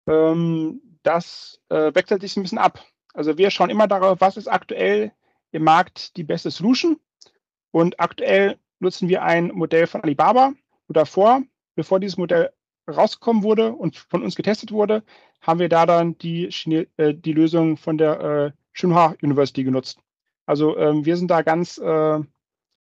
Ähm, 0.07 0.81
das 1.03 1.59
äh, 1.69 1.93
wechselt 1.93 2.21
sich 2.21 2.37
ein 2.37 2.43
bisschen 2.43 2.57
ab. 2.57 2.79
Also 3.13 3.37
wir 3.37 3.51
schauen 3.51 3.69
immer 3.69 3.87
darauf, 3.87 4.21
was 4.21 4.37
ist 4.37 4.47
aktuell 4.47 5.11
im 5.51 5.63
Markt 5.63 6.17
die 6.17 6.23
beste 6.23 6.51
Solution. 6.51 6.99
Und 7.71 7.99
aktuell 7.99 8.57
nutzen 8.79 9.09
wir 9.09 9.23
ein 9.23 9.47
Modell 9.47 9.87
von 9.87 10.01
Alibaba. 10.01 10.53
Und 10.87 10.97
davor, 10.97 11.43
bevor 11.75 11.99
dieses 11.99 12.17
Modell 12.17 12.51
rausgekommen 12.89 13.43
wurde 13.43 13.73
und 13.73 13.95
von 13.95 14.23
uns 14.23 14.35
getestet 14.35 14.71
wurde, 14.71 15.03
haben 15.41 15.59
wir 15.59 15.69
da 15.69 15.85
dann 15.85 16.17
die, 16.17 16.49
Chine 16.49 16.87
äh, 16.97 17.13
die 17.13 17.33
Lösung 17.33 17.77
von 17.77 17.97
der 17.97 18.53
äh, 18.83 18.85
University 19.21 19.63
genutzt. 19.63 19.99
Also 20.45 20.77
ähm, 20.77 21.05
wir 21.05 21.17
sind 21.17 21.29
da 21.29 21.41
ganz 21.41 21.77
äh, 21.77 22.19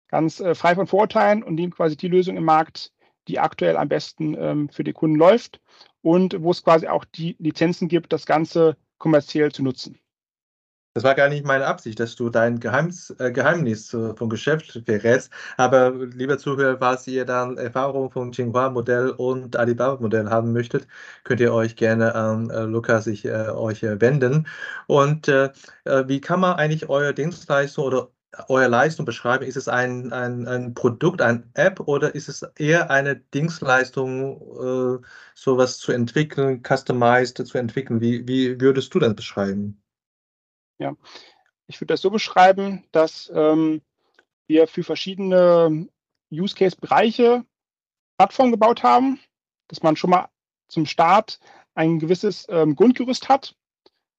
ganz 0.07 0.39
äh, 0.39 0.55
frei 0.55 0.75
von 0.75 0.87
Vorurteilen 0.87 1.43
und 1.43 1.55
nehmen 1.55 1.73
quasi 1.73 1.97
die 1.97 2.07
Lösung 2.07 2.37
im 2.37 2.45
Markt, 2.45 2.93
die 3.27 3.39
aktuell 3.39 3.77
am 3.77 3.89
besten 3.89 4.35
ähm, 4.35 4.69
für 4.69 4.83
die 4.83 4.93
Kunden 4.93 5.17
läuft 5.17 5.61
und 6.01 6.41
wo 6.41 6.51
es 6.51 6.63
quasi 6.63 6.87
auch 6.87 7.05
die 7.05 7.35
Lizenzen 7.39 7.87
gibt, 7.87 8.13
das 8.13 8.25
Ganze 8.25 8.77
kommerziell 8.97 9.51
zu 9.51 9.63
nutzen. 9.63 9.99
Das 10.97 11.03
war 11.03 11.13
gar 11.13 11.29
nicht 11.29 11.45
meine 11.45 11.67
Absicht, 11.67 11.99
dass 11.99 12.15
du 12.15 12.31
dein 12.31 12.59
Geheims, 12.59 13.11
äh, 13.19 13.31
Geheimnis 13.31 13.91
vom 13.91 14.29
Geschäft 14.29 14.81
verrätst. 14.83 15.31
Aber 15.55 15.91
lieber 15.91 16.39
Zuhörer, 16.39 16.79
falls 16.79 17.05
ihr 17.05 17.23
dann 17.23 17.55
Erfahrung 17.57 18.09
vom 18.09 18.33
Tsinghua-Modell 18.33 19.11
und 19.11 19.55
Alibaba-Modell 19.57 20.27
haben 20.27 20.53
möchtet, 20.53 20.87
könnt 21.23 21.39
ihr 21.39 21.53
euch 21.53 21.75
gerne 21.75 22.15
an 22.15 22.49
äh, 22.49 22.63
Lukas 22.63 23.03
sich, 23.03 23.25
äh, 23.25 23.49
euch 23.49 23.83
äh, 23.83 24.01
wenden. 24.01 24.47
Und 24.87 25.27
äh, 25.27 25.51
wie 26.07 26.19
kann 26.19 26.39
man 26.39 26.55
eigentlich 26.55 26.89
eure 26.89 27.13
Dienstleistung 27.13 27.85
oder 27.85 28.09
eure 28.47 28.67
Leistung 28.67 29.05
beschreiben? 29.05 29.45
Ist 29.45 29.57
es 29.57 29.67
ein, 29.67 30.11
ein, 30.13 30.47
ein 30.47 30.73
Produkt, 30.73 31.21
ein 31.21 31.51
App 31.53 31.79
oder 31.81 32.15
ist 32.15 32.27
es 32.27 32.41
eher 32.57 32.89
eine 32.89 33.17
Dienstleistung, 33.17 34.99
äh, 35.01 35.05
sowas 35.35 35.77
zu 35.77 35.91
entwickeln, 35.91 36.63
customized 36.67 37.45
zu 37.45 37.57
entwickeln? 37.59 38.01
Wie, 38.01 38.27
wie 38.27 38.59
würdest 38.59 38.91
du 38.95 38.99
das 38.99 39.13
beschreiben? 39.15 39.79
Ja, 40.79 40.95
ich 41.67 41.79
würde 41.81 41.93
das 41.93 42.01
so 42.01 42.09
beschreiben, 42.09 42.85
dass 42.91 43.31
ähm, 43.33 43.81
wir 44.47 44.67
für 44.67 44.83
verschiedene 44.83 45.87
Use 46.31 46.55
Case 46.55 46.77
Bereiche 46.79 47.45
Plattformen 48.17 48.51
gebaut 48.51 48.83
haben, 48.83 49.19
dass 49.67 49.83
man 49.83 49.95
schon 49.95 50.09
mal 50.09 50.29
zum 50.67 50.85
Start 50.85 51.39
ein 51.75 51.99
gewisses 51.99 52.47
ähm, 52.49 52.75
Grundgerüst 52.75 53.29
hat 53.29 53.55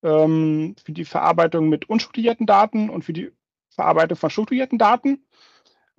ähm, 0.03 0.77
für 0.83 0.93
die 0.93 1.05
Verarbeitung 1.05 1.69
mit 1.69 1.89
unstrukturierten 1.89 2.47
Daten 2.47 2.91
und 2.91 3.05
für 3.05 3.13
die 3.13 3.33
Verarbeitung 3.71 4.17
von 4.17 4.31
strukturierten 4.31 4.79
Daten. 4.79 5.25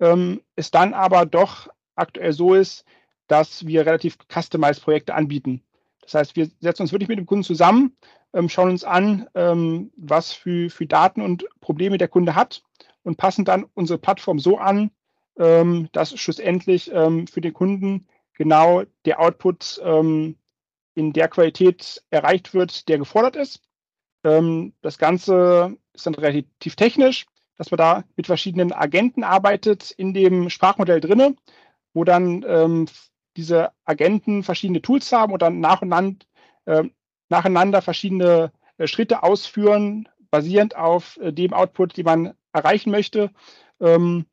Ähm, 0.00 0.42
es 0.56 0.70
dann 0.70 0.94
aber 0.94 1.26
doch 1.26 1.68
aktuell 1.94 2.32
so 2.32 2.54
ist, 2.54 2.84
dass 3.26 3.66
wir 3.66 3.86
relativ 3.86 4.16
customized 4.32 4.82
Projekte 4.82 5.14
anbieten. 5.14 5.62
Das 6.02 6.14
heißt, 6.14 6.36
wir 6.36 6.50
setzen 6.60 6.82
uns 6.82 6.92
wirklich 6.92 7.08
mit 7.08 7.18
dem 7.18 7.26
Kunden 7.26 7.44
zusammen, 7.44 7.96
ähm, 8.32 8.48
schauen 8.48 8.70
uns 8.70 8.84
an, 8.84 9.28
ähm, 9.34 9.92
was 9.96 10.32
für, 10.32 10.70
für 10.70 10.86
Daten 10.86 11.20
und 11.20 11.46
Probleme 11.60 11.98
der 11.98 12.08
Kunde 12.08 12.34
hat 12.34 12.62
und 13.02 13.16
passen 13.16 13.44
dann 13.44 13.66
unsere 13.74 13.98
Plattform 13.98 14.38
so 14.38 14.58
an, 14.58 14.90
ähm, 15.38 15.88
dass 15.92 16.18
schlussendlich 16.18 16.90
ähm, 16.92 17.26
für 17.26 17.40
den 17.40 17.52
Kunden 17.52 18.06
genau 18.34 18.82
der 19.04 19.20
Output 19.20 19.80
ähm, 19.84 20.36
in 20.94 21.12
der 21.12 21.28
Qualität 21.28 22.02
erreicht 22.10 22.54
wird, 22.54 22.88
der 22.88 22.98
gefordert 22.98 23.36
ist. 23.36 23.62
Ähm, 24.24 24.74
das 24.82 24.98
Ganze 24.98 25.76
ist 25.92 26.06
dann 26.06 26.14
relativ 26.14 26.76
technisch 26.76 27.26
dass 27.56 27.70
man 27.70 27.76
da 27.76 28.04
mit 28.16 28.26
verschiedenen 28.26 28.72
Agenten 28.72 29.22
arbeitet 29.22 29.90
in 29.90 30.14
dem 30.14 30.48
Sprachmodell 30.48 30.98
drinne, 30.98 31.36
wo 31.92 32.04
dann 32.04 32.86
diese 33.36 33.72
Agenten 33.84 34.42
verschiedene 34.42 34.82
Tools 34.82 35.12
haben 35.12 35.32
und 35.32 35.42
dann 35.42 35.60
nacheinander, 35.60 36.26
äh, 36.64 36.84
nacheinander 37.30 37.80
verschiedene 37.80 38.52
äh, 38.76 38.86
Schritte 38.86 39.22
ausführen, 39.22 40.08
basierend 40.30 40.76
auf 40.76 41.16
äh, 41.18 41.32
dem 41.32 41.52
Output, 41.52 41.96
den 41.96 42.04
man 42.04 42.34
erreichen 42.52 42.90
möchte. 42.90 43.30
Ähm, 43.80 44.26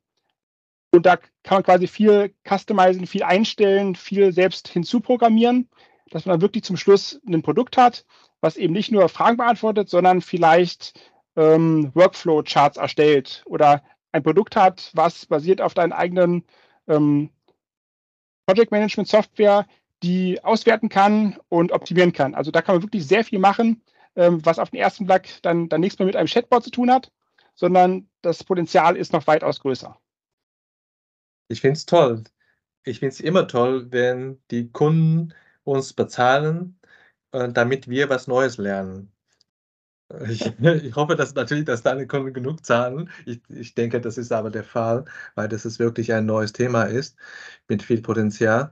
und 0.92 1.06
da 1.06 1.18
kann 1.18 1.58
man 1.58 1.64
quasi 1.64 1.88
viel 1.88 2.34
customizen, 2.48 3.08
viel 3.08 3.24
einstellen, 3.24 3.96
viel 3.96 4.32
selbst 4.34 4.68
hinzuprogrammieren, 4.68 5.70
dass 6.10 6.26
man 6.26 6.34
dann 6.34 6.42
wirklich 6.42 6.64
zum 6.64 6.78
Schluss 6.78 7.20
ein 7.28 7.42
Produkt 7.42 7.78
hat, 7.78 8.06
was 8.42 8.58
eben 8.58 8.74
nicht 8.74 8.92
nur 8.92 9.10
Fragen 9.10 9.38
beantwortet, 9.38 9.90
sondern 9.90 10.22
vielleicht 10.22 11.00
ähm, 11.36 11.92
Workflow-Charts 11.94 12.78
erstellt 12.78 13.44
oder 13.46 13.84
ein 14.12 14.24
Produkt 14.24 14.56
hat, 14.56 14.92
was 14.94 15.26
basiert 15.26 15.62
auf 15.62 15.74
deinen 15.74 15.92
eigenen 15.92 16.44
ähm, 16.88 17.30
Project 18.46 18.72
Management 18.72 19.10
Software, 19.10 19.68
die 20.04 20.44
auswerten 20.44 20.90
kann 20.90 21.38
und 21.50 21.72
optimieren 21.72 22.14
kann. 22.14 22.36
Also 22.36 22.52
da 22.52 22.62
kann 22.62 22.76
man 22.76 22.84
wirklich 22.84 23.08
sehr 23.08 23.24
viel 23.24 23.40
machen, 23.40 23.82
ähm, 24.16 24.46
was 24.46 24.60
auf 24.60 24.70
den 24.70 24.80
ersten 24.80 25.06
Blick 25.06 25.42
dann, 25.42 25.70
dann 25.70 25.82
nichts 25.82 25.98
mehr 26.00 26.06
mit 26.06 26.16
einem 26.16 26.28
Chatbot 26.28 26.64
zu 26.64 26.72
tun 26.72 26.92
hat, 26.92 27.12
sondern 27.56 28.08
das 28.22 28.44
Potenzial 28.44 28.96
ist 28.96 29.14
noch 29.14 29.28
weitaus 29.28 29.60
größer. 29.60 29.98
Ich 31.50 31.62
finde 31.62 31.78
es 31.78 31.86
toll. 31.86 32.24
Ich 32.84 33.00
finde 33.00 33.14
es 33.14 33.20
immer 33.20 33.48
toll, 33.48 33.92
wenn 33.92 34.42
die 34.52 34.72
Kunden 34.72 35.34
uns 35.64 35.94
bezahlen, 35.94 36.80
äh, 37.32 37.50
damit 37.50 37.88
wir 37.90 38.10
was 38.10 38.28
Neues 38.28 38.58
lernen. 38.58 39.12
Ich, 40.30 40.46
ich, 40.62 40.96
hoffe, 40.96 41.18
dass 41.18 41.36
natürlich, 41.36 41.66
dass 41.66 41.84
deine 41.84 42.08
Kunden 42.08 42.34
genug 42.34 42.66
zahlen. 42.66 43.10
Ich, 43.26 43.42
ich, 43.50 43.76
denke, 43.76 44.00
das 44.00 44.18
ist 44.18 44.32
aber 44.32 44.50
der 44.50 44.64
Fall, 44.64 45.04
weil 45.36 45.50
das 45.50 45.66
ist 45.66 45.80
wirklich 45.80 46.14
ein 46.14 46.26
neues 46.26 46.54
Thema 46.54 46.84
ist 46.84 47.18
mit 47.68 47.84
viel 47.84 48.02
Potenzial. 48.02 48.72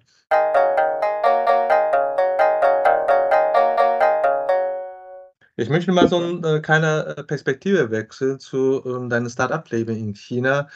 Ich 5.58 5.70
möchte 5.70 5.92
mal 5.92 6.08
so 6.10 6.18
eine 6.18 6.58
äh, 6.58 6.60
kleine 6.62 7.16
äh, 7.18 7.24
Perspektive 7.24 7.90
wechseln 7.92 8.40
zu 8.40 8.84
äh, 8.86 9.10
deinem 9.10 9.30
Start-up-Leben 9.30 9.96
in 9.96 10.14
China. 10.16 10.68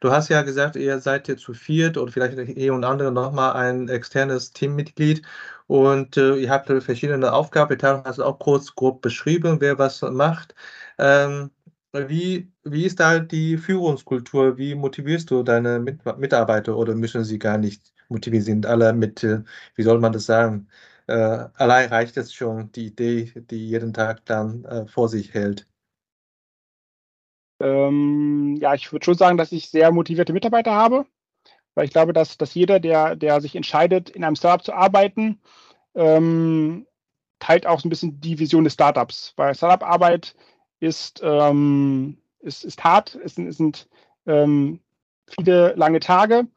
Du 0.00 0.10
hast 0.10 0.28
ja 0.28 0.42
gesagt, 0.42 0.76
ihr 0.76 0.98
seid 1.00 1.26
jetzt 1.28 1.42
zu 1.42 1.54
viert 1.54 1.96
oder 1.96 2.12
vielleicht 2.12 2.36
eh 2.38 2.70
und 2.70 2.84
andere 2.84 3.10
nochmal 3.12 3.54
ein 3.54 3.88
externes 3.88 4.52
Teammitglied 4.52 5.22
und 5.66 6.16
äh, 6.18 6.36
ihr 6.36 6.50
habt 6.50 6.68
verschiedene 6.82 7.32
Aufgaben. 7.32 7.78
Du 7.78 8.04
hast 8.04 8.20
auch 8.20 8.38
kurz 8.38 8.74
grob 8.74 9.00
beschrieben, 9.02 9.60
wer 9.60 9.78
was 9.78 10.02
macht. 10.02 10.54
Ähm, 10.98 11.50
wie, 11.92 12.52
wie 12.64 12.84
ist 12.84 13.00
da 13.00 13.18
die 13.20 13.56
Führungskultur? 13.56 14.58
Wie 14.58 14.74
motivierst 14.74 15.30
du 15.30 15.42
deine 15.42 15.78
Mit 15.80 16.04
Mitarbeiter 16.18 16.76
oder 16.76 16.94
müssen 16.94 17.24
sie 17.24 17.38
gar 17.38 17.56
nicht 17.58 17.94
motiviert? 18.10 18.44
Sind 18.44 18.66
alle 18.66 18.92
mit, 18.92 19.24
äh, 19.24 19.42
wie 19.76 19.82
soll 19.82 19.98
man 19.98 20.12
das 20.12 20.26
sagen? 20.26 20.68
Äh, 21.06 21.48
allein 21.54 21.88
reicht 21.88 22.16
es 22.16 22.32
schon, 22.32 22.72
die 22.72 22.86
Idee, 22.86 23.32
die 23.50 23.68
jeden 23.68 23.92
Tag 23.92 24.24
dann 24.24 24.64
äh, 24.64 24.86
vor 24.86 25.08
sich 25.08 25.34
hält. 25.34 25.66
Ähm, 27.60 28.56
ja, 28.60 28.74
ich 28.74 28.92
würde 28.92 29.04
schon 29.04 29.16
sagen, 29.16 29.38
dass 29.38 29.52
ich 29.52 29.70
sehr 29.70 29.92
motivierte 29.92 30.32
Mitarbeiter 30.32 30.72
habe, 30.72 31.06
weil 31.74 31.84
ich 31.86 31.92
glaube, 31.92 32.12
dass, 32.12 32.36
dass 32.38 32.54
jeder, 32.54 32.80
der, 32.80 33.16
der 33.16 33.40
sich 33.40 33.54
entscheidet, 33.54 34.10
in 34.10 34.24
einem 34.24 34.36
Startup 34.36 34.64
zu 34.64 34.74
arbeiten, 34.74 35.40
ähm, 35.94 36.86
teilt 37.38 37.66
auch 37.66 37.80
so 37.80 37.86
ein 37.86 37.90
bisschen 37.90 38.20
die 38.20 38.38
Vision 38.38 38.64
des 38.64 38.74
Startups. 38.74 39.32
Weil 39.36 39.54
Startup-Arbeit 39.54 40.34
ist, 40.80 41.20
ähm, 41.22 42.18
ist, 42.40 42.64
ist 42.64 42.82
hart, 42.84 43.18
es 43.24 43.36
sind, 43.36 43.48
es 43.48 43.56
sind 43.56 43.88
ähm, 44.26 44.80
viele 45.26 45.74
lange 45.74 46.00
Tage 46.00 46.48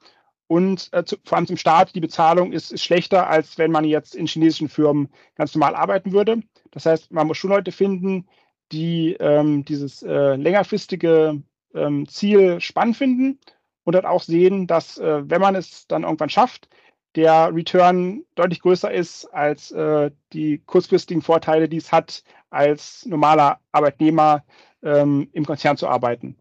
und 0.50 0.90
äh, 0.94 1.06
zu, 1.06 1.16
vor 1.24 1.38
allem 1.38 1.46
zum 1.46 1.58
Start, 1.58 1.94
die 1.94 2.00
Bezahlung 2.00 2.54
ist, 2.54 2.72
ist 2.72 2.84
schlechter, 2.84 3.30
als 3.30 3.60
wenn 3.60 3.70
man 3.70 3.86
jetzt 3.86 4.16
in 4.16 4.26
chinesischen 4.26 4.68
Firmen 4.68 5.10
ganz 5.36 5.54
normal 5.54 5.76
arbeiten 5.76 6.12
würde. 6.12 6.42
Das 6.72 6.88
heißt, 6.88 7.12
man 7.12 7.28
muss 7.28 7.38
schon 7.38 7.52
Leute 7.52 7.72
finden, 7.72 8.28
die 8.72 9.14
ähm, 9.20 9.64
dieses 9.64 10.02
äh, 10.02 10.36
längerfristige 10.36 11.44
ähm, 11.76 12.08
Ziel 12.08 12.60
spannend 12.62 12.98
finden 12.98 13.40
und 13.84 13.94
dann 13.94 14.08
auch 14.08 14.24
sehen, 14.24 14.66
dass, 14.66 14.98
äh, 14.98 15.22
wenn 15.30 15.40
man 15.40 15.54
es 15.54 15.86
dann 15.86 16.02
irgendwann 16.02 16.30
schafft, 16.30 16.68
der 17.16 17.54
Return 17.54 18.24
deutlich 18.34 18.62
größer 18.62 18.92
ist 18.92 19.26
als 19.26 19.70
äh, 19.70 20.10
die 20.34 20.64
kurzfristigen 20.66 21.22
Vorteile, 21.22 21.70
die 21.70 21.78
es 21.78 21.92
hat, 21.92 22.24
als 22.50 23.06
normaler 23.06 23.60
Arbeitnehmer 23.72 24.44
ähm, 24.82 25.30
im 25.32 25.46
Konzern 25.46 25.78
zu 25.78 25.88
arbeiten. 25.88 26.38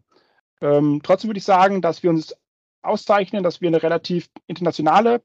Ähm, 0.61 1.01
trotzdem 1.03 1.29
würde 1.29 1.37
ich 1.37 1.45
sagen, 1.45 1.83
dass 1.83 2.01
wir 2.01 2.09
uns 2.09 2.35
auszeichnen, 2.81 3.43
dass 3.43 3.61
wir 3.61 3.67
eine 3.67 3.83
relativ 3.83 4.29
internationale 4.47 5.21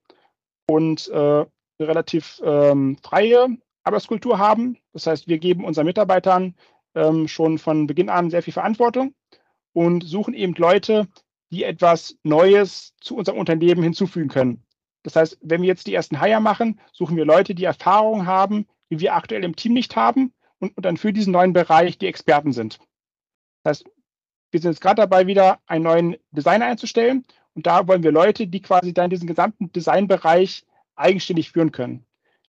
und 0.67 1.09
äh, 1.09 1.45
relativ 1.81 2.41
ähm, 2.45 2.97
freie 3.03 3.57
Arbeitskultur 3.83 4.39
haben. 4.39 4.79
Das 4.93 5.07
heißt, 5.07 5.29
wir 5.29 5.39
geben 5.39 5.65
unseren 5.65 5.87
Mitarbeitern 5.87 6.55
ähm, 6.95 7.29
schon 7.29 7.59
von 7.59 7.87
Beginn 7.87 8.09
an 8.09 8.31
sehr 8.31 8.43
viel 8.43 8.53
Verantwortung 8.53 9.15
und 9.73 10.05
suchen 10.05 10.35
eben 10.35 10.55
Leute, 10.55 11.09
die 11.51 11.65
etwas 11.65 12.17
Neues 12.23 12.95
zu 13.01 13.17
unserem 13.17 13.39
Unternehmen 13.39 13.83
hinzufügen 13.83 14.29
können. 14.29 14.65
Das 15.03 15.17
heißt, 15.17 15.39
wenn 15.43 15.61
wir 15.61 15.69
jetzt 15.69 15.87
die 15.87 15.95
ersten 15.95 16.21
Hire 16.21 16.41
machen, 16.41 16.81
suchen 16.93 17.17
wir 17.17 17.27
Leute, 17.27 17.55
die 17.55 17.65
Erfahrung 17.65 18.27
haben, 18.27 18.67
die 18.91 19.01
wir 19.01 19.15
aktuell 19.15 19.45
im 19.45 19.55
Team 19.55 19.75
nicht 19.75 19.97
haben 19.97 20.33
und, 20.59 20.77
und 20.77 20.87
dann 20.87 20.97
für 20.97 21.13
diesen 21.13 21.33
neuen 21.33 21.53
Bereich 21.53 21.99
die 21.99 22.07
Experten 22.07 22.53
sind. 22.53 22.79
Das 23.63 23.79
heißt, 23.79 23.91
wir 24.51 24.61
sind 24.61 24.73
jetzt 24.73 24.81
gerade 24.81 25.03
dabei, 25.03 25.27
wieder 25.27 25.61
einen 25.67 25.85
neuen 25.85 26.17
Designer 26.31 26.67
einzustellen 26.67 27.25
und 27.55 27.67
da 27.67 27.87
wollen 27.87 28.03
wir 28.03 28.13
Leute, 28.13 28.47
die 28.47 28.61
quasi 28.61 28.93
dann 28.93 29.11
diesen 29.11 29.27
gesamten 29.27 29.73
Designbereich 29.73 30.65
eigenständig 30.97 31.53
führen 31.53 31.73
können, 31.73 32.05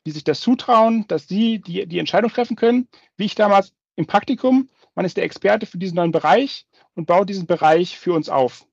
die 0.06 0.12
sich 0.12 0.24
das 0.24 0.42
zutrauen, 0.42 1.06
dass 1.08 1.28
sie 1.28 1.60
die, 1.60 1.86
die 1.88 2.00
Entscheidung 2.00 2.32
treffen 2.32 2.56
können, 2.56 2.88
wie 3.18 3.26
ich 3.26 3.36
damals 3.36 3.74
im 3.96 4.08
Praktikum, 4.08 4.70
man 4.96 5.06
ist 5.06 5.18
der 5.18 5.24
Experte 5.24 5.66
für 5.66 5.78
diesen 5.78 5.96
neuen 5.96 6.12
Bereich 6.12 6.66
und 6.96 7.06
baut 7.06 7.30
diesen 7.30 7.46
Bereich 7.48 7.98
für 7.98 8.14
uns 8.14 8.30
auf. 8.30 8.66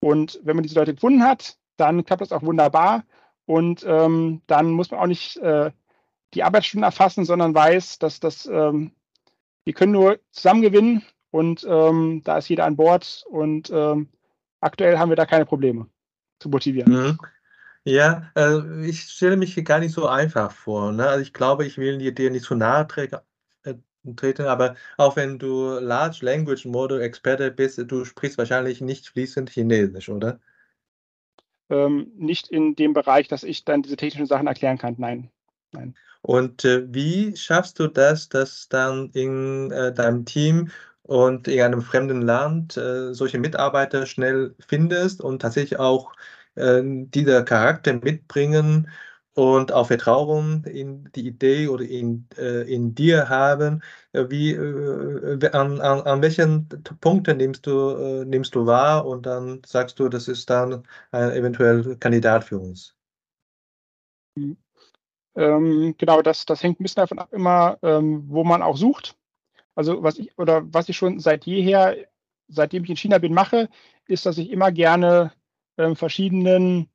Und 0.00 0.40
wenn 0.42 0.56
man 0.56 0.62
diese 0.62 0.76
Leute 0.76 0.94
gefunden 0.94 1.22
hat, 1.22 1.56
dann 1.76 2.04
klappt 2.04 2.22
das 2.22 2.32
auch 2.32 2.42
wunderbar. 2.42 3.04
Und 3.46 3.84
ähm, 3.86 4.42
dann 4.46 4.70
muss 4.70 4.90
man 4.90 5.00
auch 5.00 5.06
nicht 5.06 5.36
äh, 5.38 5.70
die 6.34 6.42
Arbeitsstunden 6.42 6.84
erfassen, 6.84 7.24
sondern 7.24 7.54
weiß, 7.54 7.98
dass 7.98 8.20
das, 8.20 8.46
ähm, 8.46 8.92
wir 9.64 9.72
können 9.72 9.92
nur 9.92 10.18
zusammen 10.30 10.62
gewinnen. 10.62 11.02
Und 11.30 11.66
ähm, 11.68 12.22
da 12.24 12.38
ist 12.38 12.48
jeder 12.48 12.64
an 12.64 12.76
Bord. 12.76 13.24
Und 13.28 13.70
ähm, 13.70 14.08
aktuell 14.60 14.98
haben 14.98 15.10
wir 15.10 15.16
da 15.16 15.26
keine 15.26 15.46
Probleme 15.46 15.88
zu 16.38 16.48
motivieren. 16.48 16.92
Mhm. 16.92 17.18
Ja, 17.84 18.30
äh, 18.34 18.84
ich 18.84 19.02
stelle 19.02 19.36
mich 19.36 19.54
hier 19.54 19.62
gar 19.62 19.78
nicht 19.78 19.92
so 19.92 20.08
einfach 20.08 20.50
vor. 20.50 20.92
Ne? 20.92 21.06
Also 21.06 21.22
ich 21.22 21.32
glaube, 21.32 21.64
ich 21.64 21.78
will 21.78 21.98
dir 22.12 22.30
nicht 22.30 22.44
zu 22.44 22.56
nahe 22.56 22.86
äh, 22.96 23.74
treten, 24.16 24.46
aber 24.46 24.74
auch 24.96 25.14
wenn 25.16 25.38
du 25.38 25.78
Large 25.78 26.18
Language 26.22 26.64
Model 26.64 27.00
Experte 27.00 27.50
bist, 27.52 27.80
du 27.86 28.04
sprichst 28.04 28.38
wahrscheinlich 28.38 28.80
nicht 28.80 29.08
fließend 29.08 29.50
Chinesisch, 29.50 30.08
oder? 30.08 30.40
Ähm, 31.68 32.10
nicht 32.16 32.48
in 32.48 32.74
dem 32.74 32.92
Bereich, 32.92 33.28
dass 33.28 33.44
ich 33.44 33.64
dann 33.64 33.82
diese 33.82 33.96
technischen 33.96 34.26
Sachen 34.26 34.46
erklären 34.46 34.78
kann. 34.78 34.96
Nein. 34.98 35.30
Nein. 35.72 35.94
Und 36.22 36.64
äh, 36.64 36.92
wie 36.92 37.36
schaffst 37.36 37.78
du 37.78 37.86
das, 37.86 38.28
dass 38.28 38.68
dann 38.68 39.10
in 39.10 39.70
äh, 39.70 39.92
deinem 39.92 40.24
Team 40.24 40.70
und 41.06 41.48
in 41.48 41.60
einem 41.62 41.82
fremden 41.82 42.22
Land 42.22 42.76
äh, 42.76 43.12
solche 43.14 43.38
Mitarbeiter 43.38 44.06
schnell 44.06 44.54
findest 44.66 45.20
und 45.20 45.40
tatsächlich 45.42 45.78
auch 45.78 46.12
äh, 46.56 46.82
dieser 46.84 47.42
Charakter 47.44 47.94
mitbringen 47.94 48.88
und 49.34 49.70
auch 49.72 49.88
Vertrauen 49.88 50.64
in 50.64 51.10
die 51.14 51.26
Idee 51.26 51.68
oder 51.68 51.84
in, 51.84 52.26
äh, 52.38 52.62
in 52.72 52.94
dir 52.94 53.28
haben, 53.28 53.82
äh, 54.12 54.24
wie, 54.30 54.52
äh, 54.52 55.50
an, 55.52 55.80
an, 55.80 56.00
an 56.02 56.22
welchen 56.22 56.68
Punkten 57.00 57.36
nimmst 57.36 57.66
du, 57.66 57.90
äh, 57.90 58.24
nimmst 58.24 58.54
du 58.54 58.66
wahr 58.66 59.06
und 59.06 59.26
dann 59.26 59.62
sagst 59.66 59.98
du, 60.00 60.08
das 60.08 60.28
ist 60.28 60.48
dann 60.50 60.86
ein 61.10 61.30
eventuell 61.32 61.96
Kandidat 61.98 62.44
für 62.44 62.58
uns. 62.58 62.96
Ähm, 65.34 65.94
genau, 65.98 66.22
das, 66.22 66.46
das 66.46 66.62
hängt 66.62 66.80
ein 66.80 66.82
bisschen 66.84 67.00
davon 67.02 67.18
ab, 67.18 67.32
immer, 67.32 67.78
ähm, 67.82 68.24
wo 68.28 68.42
man 68.44 68.62
auch 68.62 68.76
sucht. 68.76 69.16
Also 69.76 70.02
was 70.02 70.18
ich 70.18 70.36
oder 70.38 70.62
was 70.72 70.88
ich 70.88 70.96
schon 70.96 71.20
seit 71.20 71.44
jeher, 71.44 71.96
seitdem 72.48 72.82
ich 72.82 72.90
in 72.90 72.96
China 72.96 73.18
bin, 73.18 73.34
mache, 73.34 73.68
ist, 74.06 74.26
dass 74.26 74.38
ich 74.38 74.50
immer 74.50 74.72
gerne 74.72 75.32
ähm, 75.78 75.94
verschiedenen 75.94 76.88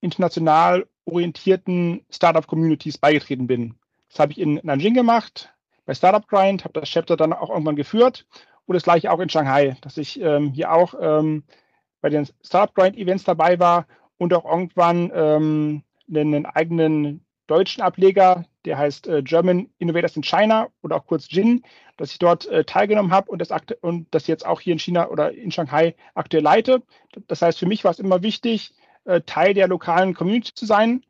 international 0.00 0.88
orientierten 1.04 2.04
Startup-Communities 2.10 2.98
beigetreten 2.98 3.46
bin. 3.46 3.74
Das 4.08 4.18
habe 4.18 4.32
ich 4.32 4.40
in 4.40 4.58
Nanjing 4.62 4.94
gemacht, 4.94 5.52
bei 5.84 5.94
Startup 5.94 6.26
Grind, 6.26 6.64
habe 6.64 6.80
das 6.80 6.88
Chapter 6.88 7.16
dann 7.16 7.32
auch 7.32 7.50
irgendwann 7.50 7.76
geführt 7.76 8.26
und 8.64 8.74
das 8.74 8.84
gleiche 8.84 9.10
auch 9.12 9.20
in 9.20 9.28
Shanghai, 9.28 9.76
dass 9.82 9.98
ich 9.98 10.20
ähm, 10.20 10.52
hier 10.52 10.72
auch 10.72 10.94
ähm, 10.98 11.44
bei 12.00 12.08
den 12.08 12.26
Startup 12.42 12.74
Grind 12.74 12.96
Events 12.96 13.24
dabei 13.24 13.58
war 13.58 13.86
und 14.16 14.32
auch 14.32 14.44
irgendwann 14.44 15.10
ähm, 15.14 15.82
einen 16.08 16.46
eigenen 16.46 17.23
deutschen 17.46 17.82
Ableger, 17.82 18.44
der 18.64 18.78
heißt 18.78 19.06
äh, 19.06 19.22
German 19.22 19.68
Innovators 19.78 20.16
in 20.16 20.22
China 20.22 20.68
oder 20.82 20.96
auch 20.96 21.06
kurz 21.06 21.30
JIN, 21.30 21.62
dass 21.96 22.12
ich 22.12 22.18
dort 22.18 22.46
äh, 22.46 22.64
teilgenommen 22.64 23.12
habe 23.12 23.30
und 23.30 23.38
das, 23.40 23.50
und 23.80 24.06
das 24.12 24.26
jetzt 24.26 24.46
auch 24.46 24.60
hier 24.60 24.72
in 24.72 24.78
China 24.78 25.08
oder 25.08 25.32
in 25.32 25.50
Shanghai 25.50 25.94
aktuell 26.14 26.42
leite. 26.42 26.82
Das 27.26 27.42
heißt, 27.42 27.58
für 27.58 27.66
mich 27.66 27.84
war 27.84 27.90
es 27.90 27.98
immer 27.98 28.22
wichtig, 28.22 28.74
äh, 29.04 29.20
Teil 29.20 29.54
der 29.54 29.68
lokalen 29.68 30.14
Community 30.14 30.54
zu 30.54 30.66
sein 30.66 31.04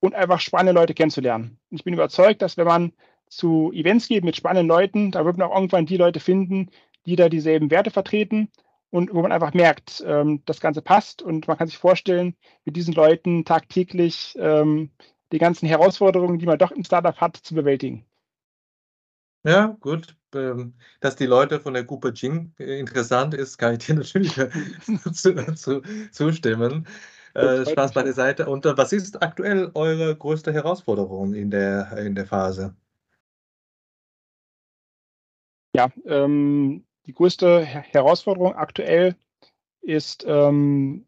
und 0.00 0.14
einfach 0.14 0.40
spannende 0.40 0.78
Leute 0.78 0.94
kennenzulernen. 0.94 1.58
Und 1.70 1.78
ich 1.78 1.84
bin 1.84 1.94
überzeugt, 1.94 2.42
dass 2.42 2.56
wenn 2.56 2.66
man 2.66 2.92
zu 3.28 3.72
Events 3.72 4.08
geht 4.08 4.24
mit 4.24 4.36
spannenden 4.36 4.68
Leuten, 4.68 5.10
da 5.10 5.24
wird 5.24 5.36
man 5.36 5.48
auch 5.48 5.54
irgendwann 5.54 5.86
die 5.86 5.96
Leute 5.96 6.20
finden, 6.20 6.70
die 7.06 7.16
da 7.16 7.28
dieselben 7.28 7.70
Werte 7.70 7.90
vertreten 7.90 8.50
und 8.90 9.12
wo 9.12 9.22
man 9.22 9.32
einfach 9.32 9.54
merkt, 9.54 10.04
ähm, 10.06 10.42
das 10.46 10.60
Ganze 10.60 10.82
passt 10.82 11.22
und 11.22 11.48
man 11.48 11.56
kann 11.56 11.66
sich 11.66 11.78
vorstellen, 11.78 12.34
mit 12.64 12.76
diesen 12.76 12.94
Leuten 12.94 13.44
tagtäglich 13.44 14.36
ähm, 14.38 14.90
die 15.32 15.38
ganzen 15.38 15.66
Herausforderungen, 15.66 16.38
die 16.38 16.46
man 16.46 16.58
doch 16.58 16.70
im 16.70 16.84
Startup 16.84 17.16
hat, 17.16 17.36
zu 17.36 17.54
bewältigen. 17.54 18.04
Ja, 19.44 19.76
gut. 19.80 20.16
Ähm, 20.34 20.74
dass 21.00 21.16
die 21.16 21.26
Leute 21.26 21.60
von 21.60 21.72
der 21.72 21.84
Gruppe 21.84 22.12
Jing 22.14 22.52
äh, 22.58 22.78
interessant 22.80 23.32
ist, 23.32 23.58
kann 23.58 23.74
ich 23.74 23.86
dir 23.86 23.94
natürlich 23.96 24.34
zu, 25.12 25.54
zu, 25.54 25.82
zustimmen. 26.10 26.86
Äh, 27.34 27.66
Spaß 27.66 27.92
bei 27.92 28.02
der 28.02 28.14
Seite. 28.14 28.46
Und 28.46 28.66
äh, 28.66 28.76
was 28.76 28.92
ist 28.92 29.22
aktuell 29.22 29.70
eure 29.74 30.16
größte 30.16 30.52
Herausforderung 30.52 31.34
in 31.34 31.50
der, 31.50 31.96
in 31.98 32.14
der 32.14 32.26
Phase? 32.26 32.74
Ja, 35.74 35.92
ähm, 36.06 36.86
die 37.04 37.12
größte 37.12 37.62
Herausforderung 37.62 38.54
aktuell 38.54 39.14
ist 39.82 40.24
ähm, 40.26 41.06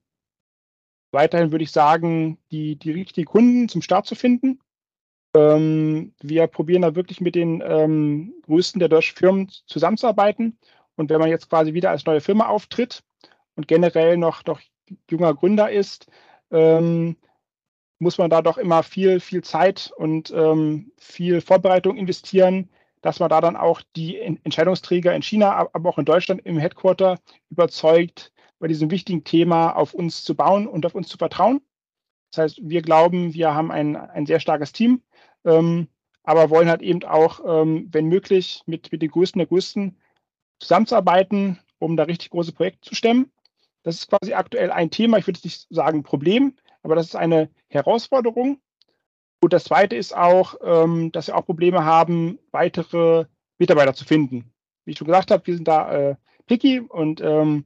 weiterhin, 1.18 1.50
würde 1.50 1.64
ich 1.64 1.72
sagen, 1.72 2.38
die, 2.52 2.76
die 2.76 2.92
richtigen 2.92 3.26
Kunden 3.26 3.68
zum 3.68 3.82
Start 3.82 4.06
zu 4.06 4.14
finden. 4.14 4.60
Ähm, 5.34 6.14
wir 6.22 6.46
probieren 6.46 6.82
da 6.82 6.94
wirklich 6.94 7.20
mit 7.20 7.34
den 7.34 7.60
ähm, 7.60 8.34
größten 8.42 8.78
der 8.78 8.88
deutschen 8.88 9.16
Firmen 9.16 9.48
zusammenzuarbeiten. 9.66 10.58
Und 10.94 11.10
wenn 11.10 11.18
man 11.18 11.28
jetzt 11.28 11.50
quasi 11.50 11.74
wieder 11.74 11.90
als 11.90 12.06
neue 12.06 12.20
Firma 12.20 12.46
auftritt 12.46 13.02
und 13.56 13.66
generell 13.66 14.16
noch, 14.16 14.44
noch 14.46 14.60
junger 15.10 15.34
Gründer 15.34 15.72
ist, 15.72 16.06
ähm, 16.52 17.16
muss 17.98 18.18
man 18.18 18.30
da 18.30 18.40
doch 18.40 18.56
immer 18.56 18.84
viel, 18.84 19.18
viel 19.18 19.42
Zeit 19.42 19.90
und 19.96 20.30
ähm, 20.30 20.92
viel 20.98 21.40
Vorbereitung 21.40 21.96
investieren, 21.96 22.70
dass 23.02 23.18
man 23.18 23.28
da 23.28 23.40
dann 23.40 23.56
auch 23.56 23.82
die 23.96 24.20
Entscheidungsträger 24.20 25.12
in 25.16 25.22
China, 25.22 25.68
aber 25.72 25.88
auch 25.88 25.98
in 25.98 26.04
Deutschland 26.04 26.46
im 26.46 26.58
Headquarter 26.58 27.18
überzeugt, 27.50 28.32
bei 28.58 28.68
diesem 28.68 28.90
wichtigen 28.90 29.24
Thema 29.24 29.72
auf 29.72 29.94
uns 29.94 30.24
zu 30.24 30.34
bauen 30.34 30.66
und 30.66 30.84
auf 30.86 30.94
uns 30.94 31.08
zu 31.08 31.18
vertrauen. 31.18 31.60
Das 32.30 32.42
heißt, 32.42 32.60
wir 32.68 32.82
glauben, 32.82 33.34
wir 33.34 33.54
haben 33.54 33.70
ein, 33.70 33.96
ein 33.96 34.26
sehr 34.26 34.40
starkes 34.40 34.72
Team, 34.72 35.02
ähm, 35.44 35.88
aber 36.22 36.50
wollen 36.50 36.68
halt 36.68 36.82
eben 36.82 37.02
auch, 37.04 37.40
ähm, 37.46 37.88
wenn 37.90 38.06
möglich, 38.06 38.62
mit, 38.66 38.92
mit 38.92 39.00
den 39.00 39.10
Größten 39.10 39.38
der 39.38 39.46
Größten 39.46 39.96
zusammenzuarbeiten, 40.58 41.58
um 41.78 41.96
da 41.96 42.04
richtig 42.04 42.30
große 42.30 42.52
Projekte 42.52 42.88
zu 42.88 42.94
stemmen. 42.94 43.30
Das 43.82 43.94
ist 43.96 44.10
quasi 44.10 44.34
aktuell 44.34 44.70
ein 44.70 44.90
Thema, 44.90 45.18
ich 45.18 45.26
würde 45.26 45.40
nicht 45.42 45.66
sagen 45.70 46.02
Problem, 46.02 46.54
aber 46.82 46.96
das 46.96 47.06
ist 47.06 47.16
eine 47.16 47.50
Herausforderung. 47.68 48.60
Und 49.40 49.52
das 49.52 49.64
Zweite 49.64 49.96
ist 49.96 50.16
auch, 50.16 50.56
ähm, 50.62 51.12
dass 51.12 51.28
wir 51.28 51.36
auch 51.36 51.46
Probleme 51.46 51.84
haben, 51.84 52.38
weitere 52.50 53.26
Mitarbeiter 53.58 53.94
zu 53.94 54.04
finden. 54.04 54.52
Wie 54.84 54.92
ich 54.92 54.98
schon 54.98 55.06
gesagt 55.06 55.30
habe, 55.30 55.46
wir 55.46 55.54
sind 55.54 55.68
da 55.68 55.92
äh, 55.92 56.16
picky 56.46 56.80
und 56.80 57.20
ähm, 57.20 57.64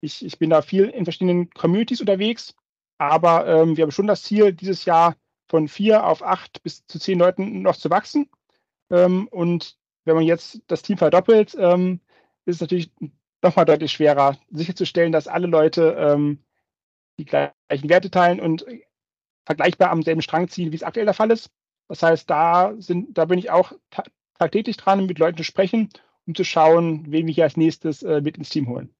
ich, 0.00 0.24
ich 0.24 0.38
bin 0.38 0.50
da 0.50 0.62
viel 0.62 0.84
in 0.84 1.04
verschiedenen 1.04 1.50
Communities 1.50 2.00
unterwegs, 2.00 2.54
aber 2.98 3.46
ähm, 3.46 3.76
wir 3.76 3.82
haben 3.82 3.90
schon 3.90 4.06
das 4.06 4.22
Ziel, 4.22 4.52
dieses 4.52 4.84
Jahr 4.84 5.16
von 5.48 5.68
vier 5.68 6.06
auf 6.06 6.22
acht 6.22 6.62
bis 6.62 6.86
zu 6.86 6.98
zehn 6.98 7.18
Leuten 7.18 7.62
noch 7.62 7.76
zu 7.76 7.90
wachsen. 7.90 8.28
Ähm, 8.90 9.28
und 9.28 9.76
wenn 10.04 10.16
man 10.16 10.24
jetzt 10.24 10.60
das 10.66 10.82
Team 10.82 10.98
verdoppelt, 10.98 11.56
ähm, 11.58 12.00
ist 12.44 12.56
es 12.56 12.60
natürlich 12.60 12.90
nochmal 13.42 13.64
deutlich 13.64 13.92
schwerer, 13.92 14.36
sicherzustellen, 14.50 15.12
dass 15.12 15.28
alle 15.28 15.46
Leute 15.46 15.96
ähm, 15.98 16.44
die 17.18 17.24
gleichen 17.24 17.88
Werte 17.88 18.10
teilen 18.10 18.40
und 18.40 18.64
vergleichbar 19.44 19.90
am 19.90 20.02
selben 20.02 20.22
Strang 20.22 20.48
ziehen, 20.48 20.72
wie 20.72 20.76
es 20.76 20.82
aktuell 20.82 21.06
der 21.06 21.14
Fall 21.14 21.30
ist. 21.30 21.50
Das 21.88 22.02
heißt, 22.02 22.28
da, 22.28 22.74
sind, 22.78 23.16
da 23.16 23.24
bin 23.24 23.38
ich 23.38 23.50
auch 23.50 23.72
tagtäglich 24.38 24.76
dran, 24.76 25.06
mit 25.06 25.18
Leuten 25.18 25.38
zu 25.38 25.44
sprechen, 25.44 25.88
um 26.26 26.34
zu 26.34 26.44
schauen, 26.44 27.10
wen 27.10 27.26
wir 27.26 27.34
hier 27.34 27.44
als 27.44 27.56
nächstes 27.56 28.02
äh, 28.02 28.20
mit 28.20 28.36
ins 28.36 28.50
Team 28.50 28.68
holen. 28.68 28.94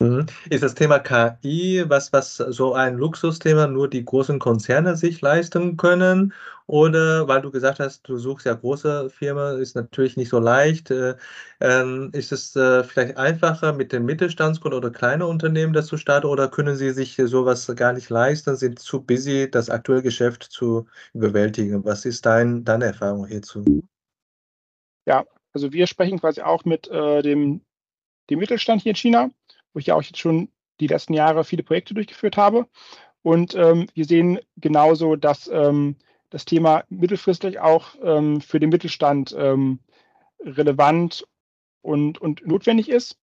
Mhm. 0.00 0.26
Ist 0.50 0.64
das 0.64 0.74
Thema 0.74 0.98
KI 0.98 1.84
was, 1.88 2.12
was 2.12 2.36
so 2.36 2.74
ein 2.74 2.96
Luxusthema 2.96 3.68
nur 3.68 3.88
die 3.88 4.04
großen 4.04 4.38
Konzerne 4.40 4.96
sich 4.96 5.20
leisten 5.20 5.76
können? 5.76 6.32
Oder 6.66 7.28
weil 7.28 7.42
du 7.42 7.50
gesagt 7.50 7.78
hast, 7.78 8.08
du 8.08 8.16
suchst 8.18 8.46
ja 8.46 8.54
große 8.54 9.10
Firmen, 9.10 9.60
ist 9.60 9.76
natürlich 9.76 10.16
nicht 10.16 10.30
so 10.30 10.40
leicht. 10.40 10.90
Äh, 10.90 11.14
ähm, 11.60 12.10
ist 12.12 12.32
es 12.32 12.56
äh, 12.56 12.82
vielleicht 12.82 13.16
einfacher 13.18 13.72
mit 13.72 13.92
den 13.92 14.04
Mittelstandskunden 14.04 14.76
oder 14.78 14.90
kleinen 14.90 15.22
Unternehmen 15.22 15.74
das 15.74 15.86
zu 15.86 15.96
starten 15.96 16.26
oder 16.26 16.48
können 16.48 16.74
sie 16.76 16.90
sich 16.90 17.16
sowas 17.16 17.70
gar 17.76 17.92
nicht 17.92 18.10
leisten, 18.10 18.56
sind 18.56 18.78
zu 18.80 19.02
busy, 19.02 19.48
das 19.50 19.70
aktuelle 19.70 20.02
Geschäft 20.02 20.42
zu 20.42 20.86
überwältigen? 21.12 21.84
Was 21.84 22.04
ist 22.04 22.26
dein, 22.26 22.64
deine 22.64 22.86
Erfahrung 22.86 23.26
hierzu? 23.26 23.84
Ja, 25.06 25.24
also 25.52 25.72
wir 25.72 25.86
sprechen 25.86 26.18
quasi 26.18 26.40
auch 26.40 26.64
mit 26.64 26.88
äh, 26.88 27.22
dem, 27.22 27.60
dem 28.30 28.38
Mittelstand 28.38 28.82
hier 28.82 28.90
in 28.90 28.96
China 28.96 29.30
wo 29.74 29.80
ich 29.80 29.86
ja 29.86 29.94
auch 29.94 30.02
jetzt 30.02 30.18
schon 30.18 30.48
die 30.80 30.86
letzten 30.86 31.12
Jahre 31.12 31.44
viele 31.44 31.62
Projekte 31.62 31.94
durchgeführt 31.94 32.36
habe. 32.36 32.66
Und 33.22 33.54
ähm, 33.54 33.88
wir 33.94 34.04
sehen 34.04 34.38
genauso, 34.56 35.16
dass 35.16 35.48
ähm, 35.48 35.96
das 36.30 36.44
Thema 36.44 36.84
mittelfristig 36.88 37.60
auch 37.60 37.94
ähm, 38.02 38.40
für 38.40 38.60
den 38.60 38.70
Mittelstand 38.70 39.34
ähm, 39.38 39.80
relevant 40.40 41.26
und, 41.82 42.18
und 42.18 42.46
notwendig 42.46 42.88
ist. 42.88 43.18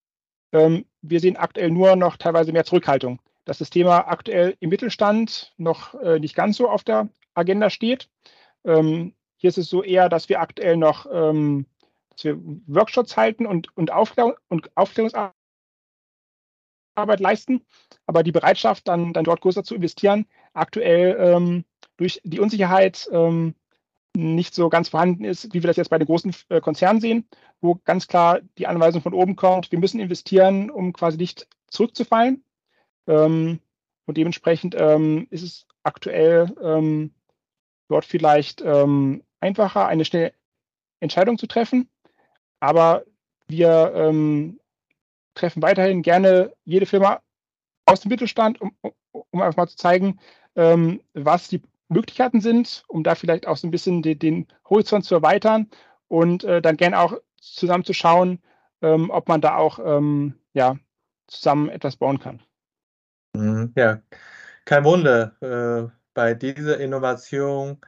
Ähm, 0.51 0.85
wir 1.01 1.19
sehen 1.19 1.37
aktuell 1.37 1.71
nur 1.71 1.95
noch 1.95 2.17
teilweise 2.17 2.51
mehr 2.51 2.65
Zurückhaltung, 2.65 3.19
dass 3.45 3.59
das 3.59 3.69
Thema 3.69 4.07
aktuell 4.07 4.55
im 4.59 4.69
Mittelstand 4.69 5.53
noch 5.57 5.93
äh, 5.95 6.19
nicht 6.19 6.35
ganz 6.35 6.57
so 6.57 6.69
auf 6.69 6.83
der 6.83 7.09
Agenda 7.33 7.69
steht. 7.69 8.09
Ähm, 8.65 9.13
hier 9.37 9.49
ist 9.49 9.57
es 9.57 9.69
so 9.69 9.83
eher, 9.83 10.09
dass 10.09 10.29
wir 10.29 10.39
aktuell 10.39 10.77
noch 10.77 11.05
dass 11.05 12.23
wir 12.25 12.37
Workshops 12.67 13.17
halten 13.17 13.47
und, 13.47 13.75
und, 13.75 13.91
Aufklärung, 13.91 14.35
und 14.49 14.69
Aufklärungsarbeit 14.75 15.33
Arbeit 17.01 17.19
leisten, 17.19 17.65
aber 18.05 18.23
die 18.23 18.31
Bereitschaft, 18.31 18.87
dann, 18.87 19.13
dann 19.13 19.23
dort 19.23 19.41
größer 19.41 19.63
zu 19.63 19.75
investieren, 19.75 20.25
aktuell 20.53 21.17
ähm, 21.19 21.65
durch 21.97 22.21
die 22.23 22.39
Unsicherheit 22.39 23.09
ähm, 23.11 23.55
nicht 24.15 24.53
so 24.53 24.69
ganz 24.69 24.89
vorhanden 24.89 25.23
ist, 25.23 25.53
wie 25.53 25.63
wir 25.63 25.67
das 25.67 25.77
jetzt 25.77 25.89
bei 25.89 25.97
den 25.97 26.07
großen 26.07 26.35
äh, 26.49 26.59
Konzernen 26.59 26.99
sehen, 26.99 27.27
wo 27.61 27.75
ganz 27.85 28.07
klar 28.07 28.41
die 28.57 28.67
Anweisung 28.67 29.01
von 29.01 29.13
oben 29.13 29.35
kommt, 29.35 29.71
wir 29.71 29.79
müssen 29.79 29.99
investieren, 29.99 30.69
um 30.69 30.93
quasi 30.93 31.17
nicht 31.17 31.47
zurückzufallen. 31.67 32.43
Ähm, 33.07 33.59
und 34.05 34.17
dementsprechend 34.17 34.75
ähm, 34.77 35.27
ist 35.29 35.43
es 35.43 35.67
aktuell 35.83 36.53
ähm, 36.61 37.13
dort 37.87 38.05
vielleicht 38.05 38.61
ähm, 38.61 39.23
einfacher, 39.39 39.87
eine 39.87 40.05
schnelle 40.05 40.33
Entscheidung 40.99 41.37
zu 41.37 41.47
treffen. 41.47 41.89
Aber 42.59 43.05
wir 43.47 43.93
treffen 45.33 45.61
weiterhin 45.61 46.01
gerne 46.01 46.53
jede 46.65 46.85
Firma 46.85 47.21
aus 47.85 48.01
dem 48.01 48.09
Mittelstand, 48.09 48.61
um, 48.61 48.75
um 49.11 49.41
einfach 49.41 49.57
mal 49.57 49.67
zu 49.67 49.77
zeigen, 49.77 50.19
ähm, 50.55 51.01
was 51.13 51.47
die 51.47 51.61
Möglichkeiten 51.89 52.41
sind, 52.41 52.83
um 52.87 53.03
da 53.03 53.15
vielleicht 53.15 53.47
auch 53.47 53.57
so 53.57 53.67
ein 53.67 53.71
bisschen 53.71 54.01
den, 54.01 54.17
den 54.17 54.47
Horizont 54.69 55.05
zu 55.05 55.15
erweitern 55.15 55.69
und 56.07 56.43
äh, 56.43 56.61
dann 56.61 56.77
gerne 56.77 56.99
auch 56.99 57.17
zusammen 57.39 57.83
zu 57.83 57.93
schauen, 57.93 58.41
ähm, 58.81 59.09
ob 59.09 59.27
man 59.27 59.41
da 59.41 59.57
auch 59.57 59.79
ähm, 59.83 60.35
ja, 60.53 60.77
zusammen 61.27 61.69
etwas 61.69 61.97
bauen 61.97 62.19
kann. 62.19 62.41
Mhm, 63.33 63.73
ja, 63.75 64.01
kein 64.65 64.83
Wunder. 64.83 65.35
Äh, 65.41 65.91
bei 66.13 66.33
dieser 66.33 66.79
Innovation 66.79 67.79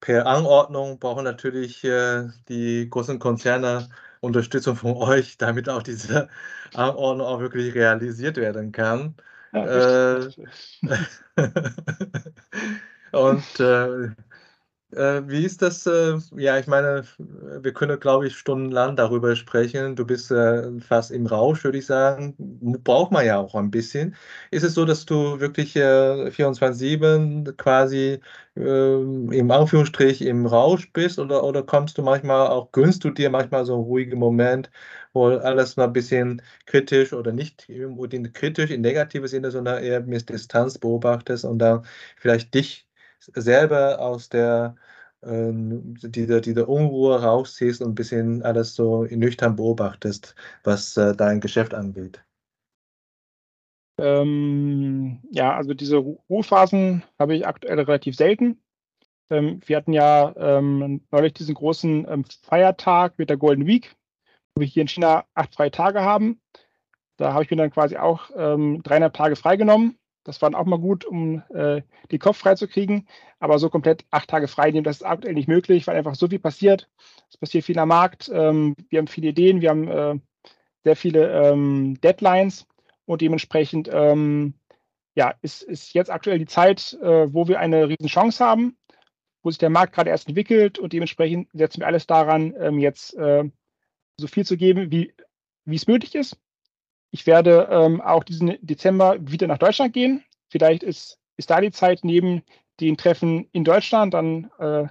per 0.00 0.26
Anordnung 0.26 0.98
brauchen 0.98 1.24
natürlich 1.24 1.82
äh, 1.84 2.28
die 2.48 2.88
großen 2.90 3.18
Konzerne 3.18 3.88
Unterstützung 4.24 4.76
von 4.76 4.92
euch, 4.96 5.38
damit 5.38 5.68
auch 5.68 5.82
diese 5.82 6.28
Anordnung 6.74 7.26
auch 7.26 7.40
wirklich 7.40 7.74
realisiert 7.74 8.36
werden 8.36 8.72
kann. 8.72 9.14
Ja, 9.52 10.18
äh, 10.18 10.28
und 13.12 13.60
äh, 13.60 14.08
äh, 14.96 15.28
wie 15.28 15.44
ist 15.44 15.62
das? 15.62 15.86
Äh, 15.86 16.18
ja, 16.36 16.58
ich 16.58 16.66
meine, 16.66 17.04
wir 17.18 17.72
können, 17.72 17.98
glaube 18.00 18.26
ich, 18.26 18.36
stundenlang 18.36 18.96
darüber 18.96 19.36
sprechen. 19.36 19.96
Du 19.96 20.04
bist 20.06 20.30
äh, 20.30 20.80
fast 20.80 21.10
im 21.10 21.26
Rausch, 21.26 21.64
würde 21.64 21.78
ich 21.78 21.86
sagen. 21.86 22.34
Braucht 22.84 23.12
man 23.12 23.26
ja 23.26 23.38
auch 23.38 23.54
ein 23.54 23.70
bisschen. 23.70 24.14
Ist 24.50 24.62
es 24.64 24.74
so, 24.74 24.84
dass 24.84 25.06
du 25.06 25.40
wirklich 25.40 25.76
24-7 25.76 27.52
quasi 27.56 28.20
ähm, 28.56 29.32
im 29.32 29.50
Anführungsstrich 29.50 30.22
im 30.22 30.46
Rausch 30.46 30.92
bist 30.92 31.18
oder, 31.18 31.42
oder 31.44 31.62
kommst 31.62 31.98
du 31.98 32.02
manchmal 32.02 32.48
auch, 32.48 32.70
gönnst 32.72 33.04
du 33.04 33.10
dir 33.10 33.30
manchmal 33.30 33.64
so 33.64 33.74
einen 33.74 33.84
ruhigen 33.84 34.18
Moment, 34.18 34.70
wo 35.12 35.26
alles 35.28 35.76
mal 35.76 35.84
ein 35.84 35.92
bisschen 35.92 36.42
kritisch 36.66 37.12
oder 37.12 37.32
nicht 37.32 37.68
kritisch 38.34 38.70
in 38.70 38.80
negativer 38.82 39.28
Sinne, 39.28 39.50
sondern 39.50 39.82
eher 39.82 40.00
mit 40.02 40.28
Distanz 40.28 40.78
beobachtest 40.78 41.44
und 41.44 41.58
dann 41.58 41.84
vielleicht 42.16 42.54
dich 42.54 42.86
selber 43.34 44.00
aus 44.00 44.28
der 44.28 44.76
ähm, 45.26 45.94
diese, 46.02 46.40
diese 46.40 46.66
Unruhe 46.66 47.22
rausziehst 47.22 47.82
und 47.82 47.92
ein 47.92 47.94
bisschen 47.94 48.42
alles 48.42 48.74
so 48.74 49.04
nüchtern 49.04 49.56
beobachtest, 49.56 50.34
was 50.62 50.96
äh, 50.96 51.14
dein 51.14 51.40
Geschäft 51.40 51.74
angeht? 51.74 52.22
Ähm, 53.98 55.20
ja, 55.30 55.54
also 55.54 55.72
diese 55.72 55.96
Ruhephasen 55.96 57.04
habe 57.18 57.36
ich 57.36 57.46
aktuell 57.46 57.78
relativ 57.80 58.16
selten. 58.16 58.60
Ähm, 59.30 59.60
wir 59.64 59.76
hatten 59.76 59.92
ja 59.92 60.34
ähm, 60.36 61.02
neulich 61.10 61.34
diesen 61.34 61.54
großen 61.54 62.06
ähm, 62.08 62.24
Feiertag 62.42 63.18
mit 63.18 63.30
der 63.30 63.36
Golden 63.36 63.66
Week, 63.66 63.94
wo 64.54 64.60
wir 64.60 64.66
hier 64.66 64.82
in 64.82 64.88
China 64.88 65.24
acht 65.34 65.54
freie 65.54 65.70
Tage 65.70 66.02
haben. 66.02 66.40
Da 67.16 67.32
habe 67.32 67.44
ich 67.44 67.50
mir 67.50 67.56
dann 67.56 67.70
quasi 67.70 67.96
auch 67.96 68.30
ähm, 68.36 68.82
dreieinhalb 68.82 69.14
Tage 69.14 69.36
freigenommen 69.36 69.96
das 70.24 70.40
war 70.40 70.50
dann 70.50 70.60
auch 70.60 70.64
mal 70.64 70.78
gut, 70.78 71.04
um 71.04 71.42
äh, 71.50 71.82
den 72.10 72.18
Kopf 72.18 72.38
frei 72.38 72.54
zu 72.54 72.66
kriegen. 72.66 73.06
Aber 73.38 73.58
so 73.58 73.68
komplett 73.68 74.04
acht 74.10 74.28
Tage 74.28 74.48
frei 74.48 74.70
nehmen, 74.70 74.84
das 74.84 74.96
ist 74.96 75.02
aktuell 75.02 75.34
nicht 75.34 75.48
möglich, 75.48 75.86
weil 75.86 75.96
einfach 75.96 76.14
so 76.14 76.28
viel 76.28 76.38
passiert. 76.38 76.88
Es 77.30 77.36
passiert 77.36 77.64
viel 77.64 77.78
am 77.78 77.88
Markt. 77.88 78.30
Ähm, 78.32 78.74
wir 78.88 78.98
haben 78.98 79.06
viele 79.06 79.28
Ideen, 79.28 79.60
wir 79.60 79.70
haben 79.70 79.88
äh, 79.88 80.18
sehr 80.82 80.96
viele 80.96 81.30
ähm, 81.30 82.00
Deadlines 82.00 82.66
und 83.04 83.20
dementsprechend 83.20 83.88
ähm, 83.92 84.54
ja, 85.14 85.34
ist, 85.42 85.62
ist 85.62 85.94
jetzt 85.94 86.10
aktuell 86.10 86.38
die 86.38 86.46
Zeit, 86.46 86.98
äh, 87.00 87.32
wo 87.32 87.46
wir 87.46 87.60
eine 87.60 87.88
riesen 87.88 88.08
Chance 88.08 88.44
haben, 88.44 88.76
wo 89.42 89.50
sich 89.50 89.58
der 89.58 89.70
Markt 89.70 89.94
gerade 89.94 90.10
erst 90.10 90.28
entwickelt 90.28 90.78
und 90.78 90.92
dementsprechend 90.92 91.48
setzen 91.52 91.80
wir 91.80 91.86
alles 91.86 92.06
daran, 92.06 92.54
ähm, 92.58 92.78
jetzt 92.78 93.14
äh, 93.14 93.44
so 94.16 94.26
viel 94.26 94.44
zu 94.44 94.56
geben, 94.56 94.90
wie 94.90 95.12
es 95.66 95.86
möglich 95.86 96.14
ist. 96.14 96.38
Ich 97.14 97.28
werde 97.28 97.68
ähm, 97.70 98.00
auch 98.00 98.24
diesen 98.24 98.58
Dezember 98.60 99.16
wieder 99.20 99.46
nach 99.46 99.58
Deutschland 99.58 99.92
gehen. 99.92 100.24
Vielleicht 100.48 100.82
ist, 100.82 101.20
ist 101.36 101.48
da 101.48 101.60
die 101.60 101.70
Zeit 101.70 102.00
neben 102.02 102.42
den 102.80 102.96
Treffen 102.96 103.48
in 103.52 103.62
Deutschland 103.62 104.14
dann 104.14 104.50
äh, 104.58 104.88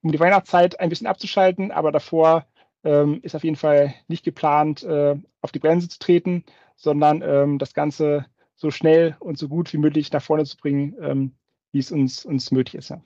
um 0.00 0.10
die 0.10 0.18
Weihnachtszeit 0.18 0.80
ein 0.80 0.88
bisschen 0.88 1.06
abzuschalten, 1.06 1.72
aber 1.72 1.92
davor 1.92 2.46
ähm, 2.82 3.20
ist 3.22 3.36
auf 3.36 3.44
jeden 3.44 3.56
Fall 3.56 3.92
nicht 4.08 4.24
geplant, 4.24 4.84
äh, 4.84 5.16
auf 5.42 5.52
die 5.52 5.58
Bremse 5.58 5.90
zu 5.90 5.98
treten, 5.98 6.46
sondern 6.76 7.20
ähm, 7.20 7.58
das 7.58 7.74
Ganze 7.74 8.24
so 8.54 8.70
schnell 8.70 9.14
und 9.20 9.36
so 9.36 9.46
gut 9.46 9.70
wie 9.74 9.78
möglich 9.78 10.10
nach 10.12 10.22
vorne 10.22 10.46
zu 10.46 10.56
bringen, 10.56 10.96
ähm, 11.02 11.36
wie 11.72 11.80
es 11.80 11.92
uns, 11.92 12.24
uns 12.24 12.52
möglich 12.52 12.76
ist. 12.76 12.88
Ja. 12.88 13.02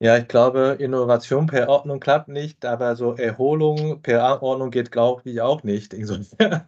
Ja, 0.00 0.18
ich 0.18 0.28
glaube, 0.28 0.76
Innovation 0.80 1.46
per 1.46 1.68
Ordnung 1.68 2.00
klappt 2.00 2.28
nicht, 2.28 2.64
aber 2.64 2.96
so 2.96 3.14
Erholung 3.14 4.02
per 4.02 4.24
Anordnung 4.24 4.70
geht, 4.70 4.90
glaube 4.90 5.22
ich, 5.24 5.40
auch 5.40 5.62
nicht. 5.62 5.94
Insofern 5.94 6.64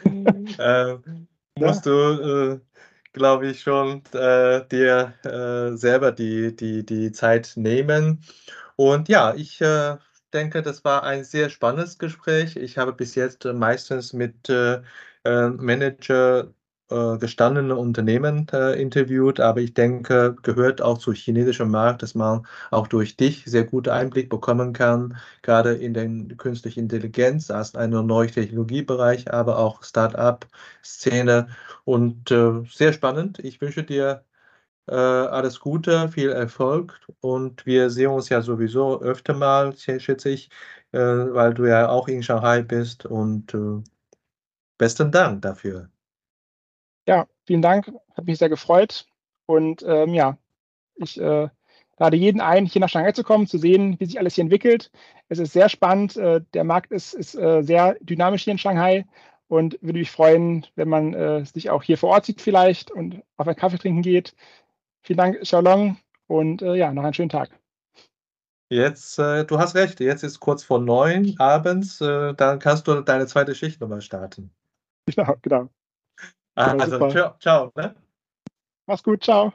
äh, 0.59 0.97
musst 1.59 1.87
ja. 1.87 1.93
du, 1.93 2.53
äh, 2.55 2.61
glaube 3.13 3.49
ich, 3.49 3.61
schon 3.63 4.03
äh, 4.13 4.65
dir 4.69 5.15
äh, 5.25 5.77
selber 5.77 6.13
die, 6.13 6.55
die, 6.55 6.87
die 6.87 7.13
Zeit 7.13 7.53
nehmen. 7.57 8.23
Und 8.77 9.09
ja, 9.09 9.35
ich 9.35 9.61
äh, 9.61 9.97
denke, 10.33 10.63
das 10.63 10.85
war 10.85 11.03
ein 11.03 11.25
sehr 11.25 11.51
spannendes 11.51 11.99
Gespräch. 11.99 12.57
Ich 12.57 12.79
habe 12.79 12.93
bis 12.93 13.15
jetzt 13.17 13.45
meistens 13.45 14.13
mit 14.13 14.49
äh, 14.49 14.83
Manager 15.25 16.53
äh, 16.91 17.19
gestandene 17.19 17.77
Unternehmen 17.77 18.47
äh, 18.53 18.81
interviewt, 18.81 19.41
aber 19.41 19.61
ich 19.61 19.75
denke, 19.75 20.37
gehört 20.43 20.81
auch 20.83 20.99
zu 20.99 21.13
chinesischen 21.13 21.71
Markt, 21.71 22.03
dass 22.03 22.15
man 22.15 22.47
auch 22.71 22.87
durch 22.89 23.17
dich 23.17 23.45
sehr 23.47 23.65
guten 23.65 23.91
Einblick 23.91 24.31
bekommen 24.31 24.73
kann, 24.73 25.17
gerade 25.43 25.75
in 25.75 25.95
den 25.95 26.37
künstlichen 26.37 26.81
Intelligenz 26.81 27.51
als 27.51 27.75
einen 27.75 28.07
neuen 28.07 28.31
Technologiebereich, 28.31 29.33
aber 29.33 29.59
auch 29.59 29.83
Start-up-Szene 29.83 31.49
und 31.85 32.31
äh, 32.31 32.63
sehr 32.71 32.93
spannend. 32.93 33.39
Ich 33.41 33.61
wünsche 33.61 33.83
dir 33.85 34.25
äh, 34.89 34.95
alles 34.95 35.61
Gute, 35.61 36.09
viel 36.11 36.31
Erfolg 36.31 37.01
und 37.21 37.67
wir 37.67 37.91
sehen 37.91 38.11
uns 38.13 38.29
ja 38.29 38.43
sowieso 38.43 39.01
öfter 39.03 39.35
mal, 39.35 39.77
schätze 39.77 40.31
ich, 40.31 40.51
äh, 40.93 40.99
weil 40.99 41.55
du 41.55 41.67
ja 41.67 41.89
auch 41.89 42.09
in 42.09 42.23
Shanghai 42.23 42.63
bist 42.63 43.07
und 43.07 43.57
besten 44.79 45.11
Dank 45.11 45.43
dafür. 45.43 45.91
Ja, 47.07 47.27
vielen 47.47 47.63
Dank. 47.63 47.93
Hat 48.17 48.27
mich 48.27 48.39
sehr 48.39 48.49
gefreut. 48.49 49.07
Und 49.47 49.85
ähm, 49.87 50.13
ja, 50.13 50.39
ich 50.97 51.21
äh, 51.21 51.49
lade 51.99 52.17
jeden 52.17 52.41
ein, 52.41 52.67
hier 52.67 52.81
nach 52.81 52.89
Shanghai 52.89 53.13
zu 53.13 53.23
kommen, 53.23 53.47
zu 53.47 53.59
sehen, 53.59 53.99
wie 53.99 54.07
sich 54.07 54.19
alles 54.19 54.35
hier 54.35 54.43
entwickelt. 54.43 54.91
Es 55.29 55.39
ist 55.39 55.53
sehr 55.53 55.69
spannend. 55.69 56.17
Äh, 56.17 56.43
der 56.55 56.65
Markt 56.65 56.93
ist, 56.93 57.15
ist 57.15 57.35
äh, 57.35 57.63
sehr 57.63 57.97
dynamisch 58.01 58.45
hier 58.45 58.53
in 58.53 58.59
Shanghai 58.59 59.07
und 59.49 59.79
würde 59.81 60.01
mich 60.01 60.11
freuen, 60.11 60.67
wenn 60.75 60.89
man 60.89 61.15
äh, 61.15 61.45
sich 61.45 61.71
auch 61.71 61.83
hier 61.83 61.99
vor 61.99 62.11
Ort 62.11 62.27
sieht 62.27 62.41
vielleicht 62.41 62.91
und 62.91 63.23
auf 63.37 63.47
einen 63.47 63.57
Kaffee 63.57 63.79
trinken 63.79 64.03
geht. 64.03 64.35
Vielen 65.03 65.19
Dank, 65.19 65.41
Xiaolong, 65.41 65.99
und 66.27 66.63
äh, 66.63 66.75
ja, 66.75 66.93
noch 66.93 67.05
einen 67.05 67.15
schönen 67.15 67.29
Tag. 67.29 67.51
Jetzt, 68.69 69.21
äh, 69.21 69.45
du 69.45 69.61
hast 69.61 69.77
recht, 69.77 70.01
jetzt 70.01 70.25
ist 70.25 70.41
kurz 70.41 70.65
vor 70.65 70.81
neun 70.81 71.37
abends, 71.39 71.99
dann 71.99 72.59
kannst 72.59 72.89
du 72.89 73.01
deine 73.01 73.29
zweite 73.29 73.55
Schicht 73.55 73.81
nochmal 73.81 74.01
starten. 74.01 74.51
Genau, 75.09 75.37
genau. 75.41 75.69
Ah, 76.59 76.75
also, 76.79 77.11
ciao, 77.11 77.37
ciao. 77.39 77.71
Ne? 77.77 77.95
Mach's 78.87 79.03
gut, 79.03 79.23
ciao. 79.23 79.53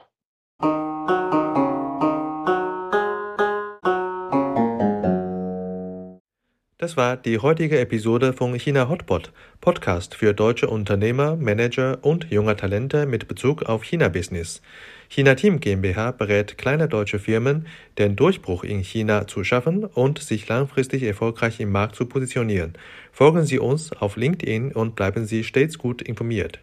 Das 6.78 6.96
war 6.96 7.16
die 7.16 7.38
heutige 7.38 7.78
Episode 7.80 8.32
von 8.32 8.54
China 8.54 8.88
Hotpot, 8.88 9.32
Podcast 9.60 10.14
für 10.14 10.32
deutsche 10.32 10.68
Unternehmer, 10.68 11.36
Manager 11.36 11.98
und 12.02 12.30
junge 12.30 12.56
Talente 12.56 13.06
mit 13.06 13.26
Bezug 13.28 13.64
auf 13.64 13.84
China-Business. 13.84 14.62
China 15.08 15.34
Team 15.34 15.58
GmbH 15.58 16.12
berät 16.12 16.56
kleine 16.56 16.88
deutsche 16.88 17.18
Firmen, 17.18 17.66
den 17.98 18.14
Durchbruch 18.14 18.62
in 18.64 18.80
China 18.80 19.26
zu 19.26 19.42
schaffen 19.42 19.84
und 19.84 20.20
sich 20.20 20.48
langfristig 20.48 21.02
erfolgreich 21.02 21.58
im 21.58 21.70
Markt 21.72 21.96
zu 21.96 22.06
positionieren. 22.06 22.74
Folgen 23.10 23.44
Sie 23.44 23.58
uns 23.58 23.92
auf 23.92 24.16
LinkedIn 24.16 24.72
und 24.72 24.94
bleiben 24.94 25.24
Sie 25.26 25.42
stets 25.44 25.78
gut 25.78 26.02
informiert. 26.02 26.60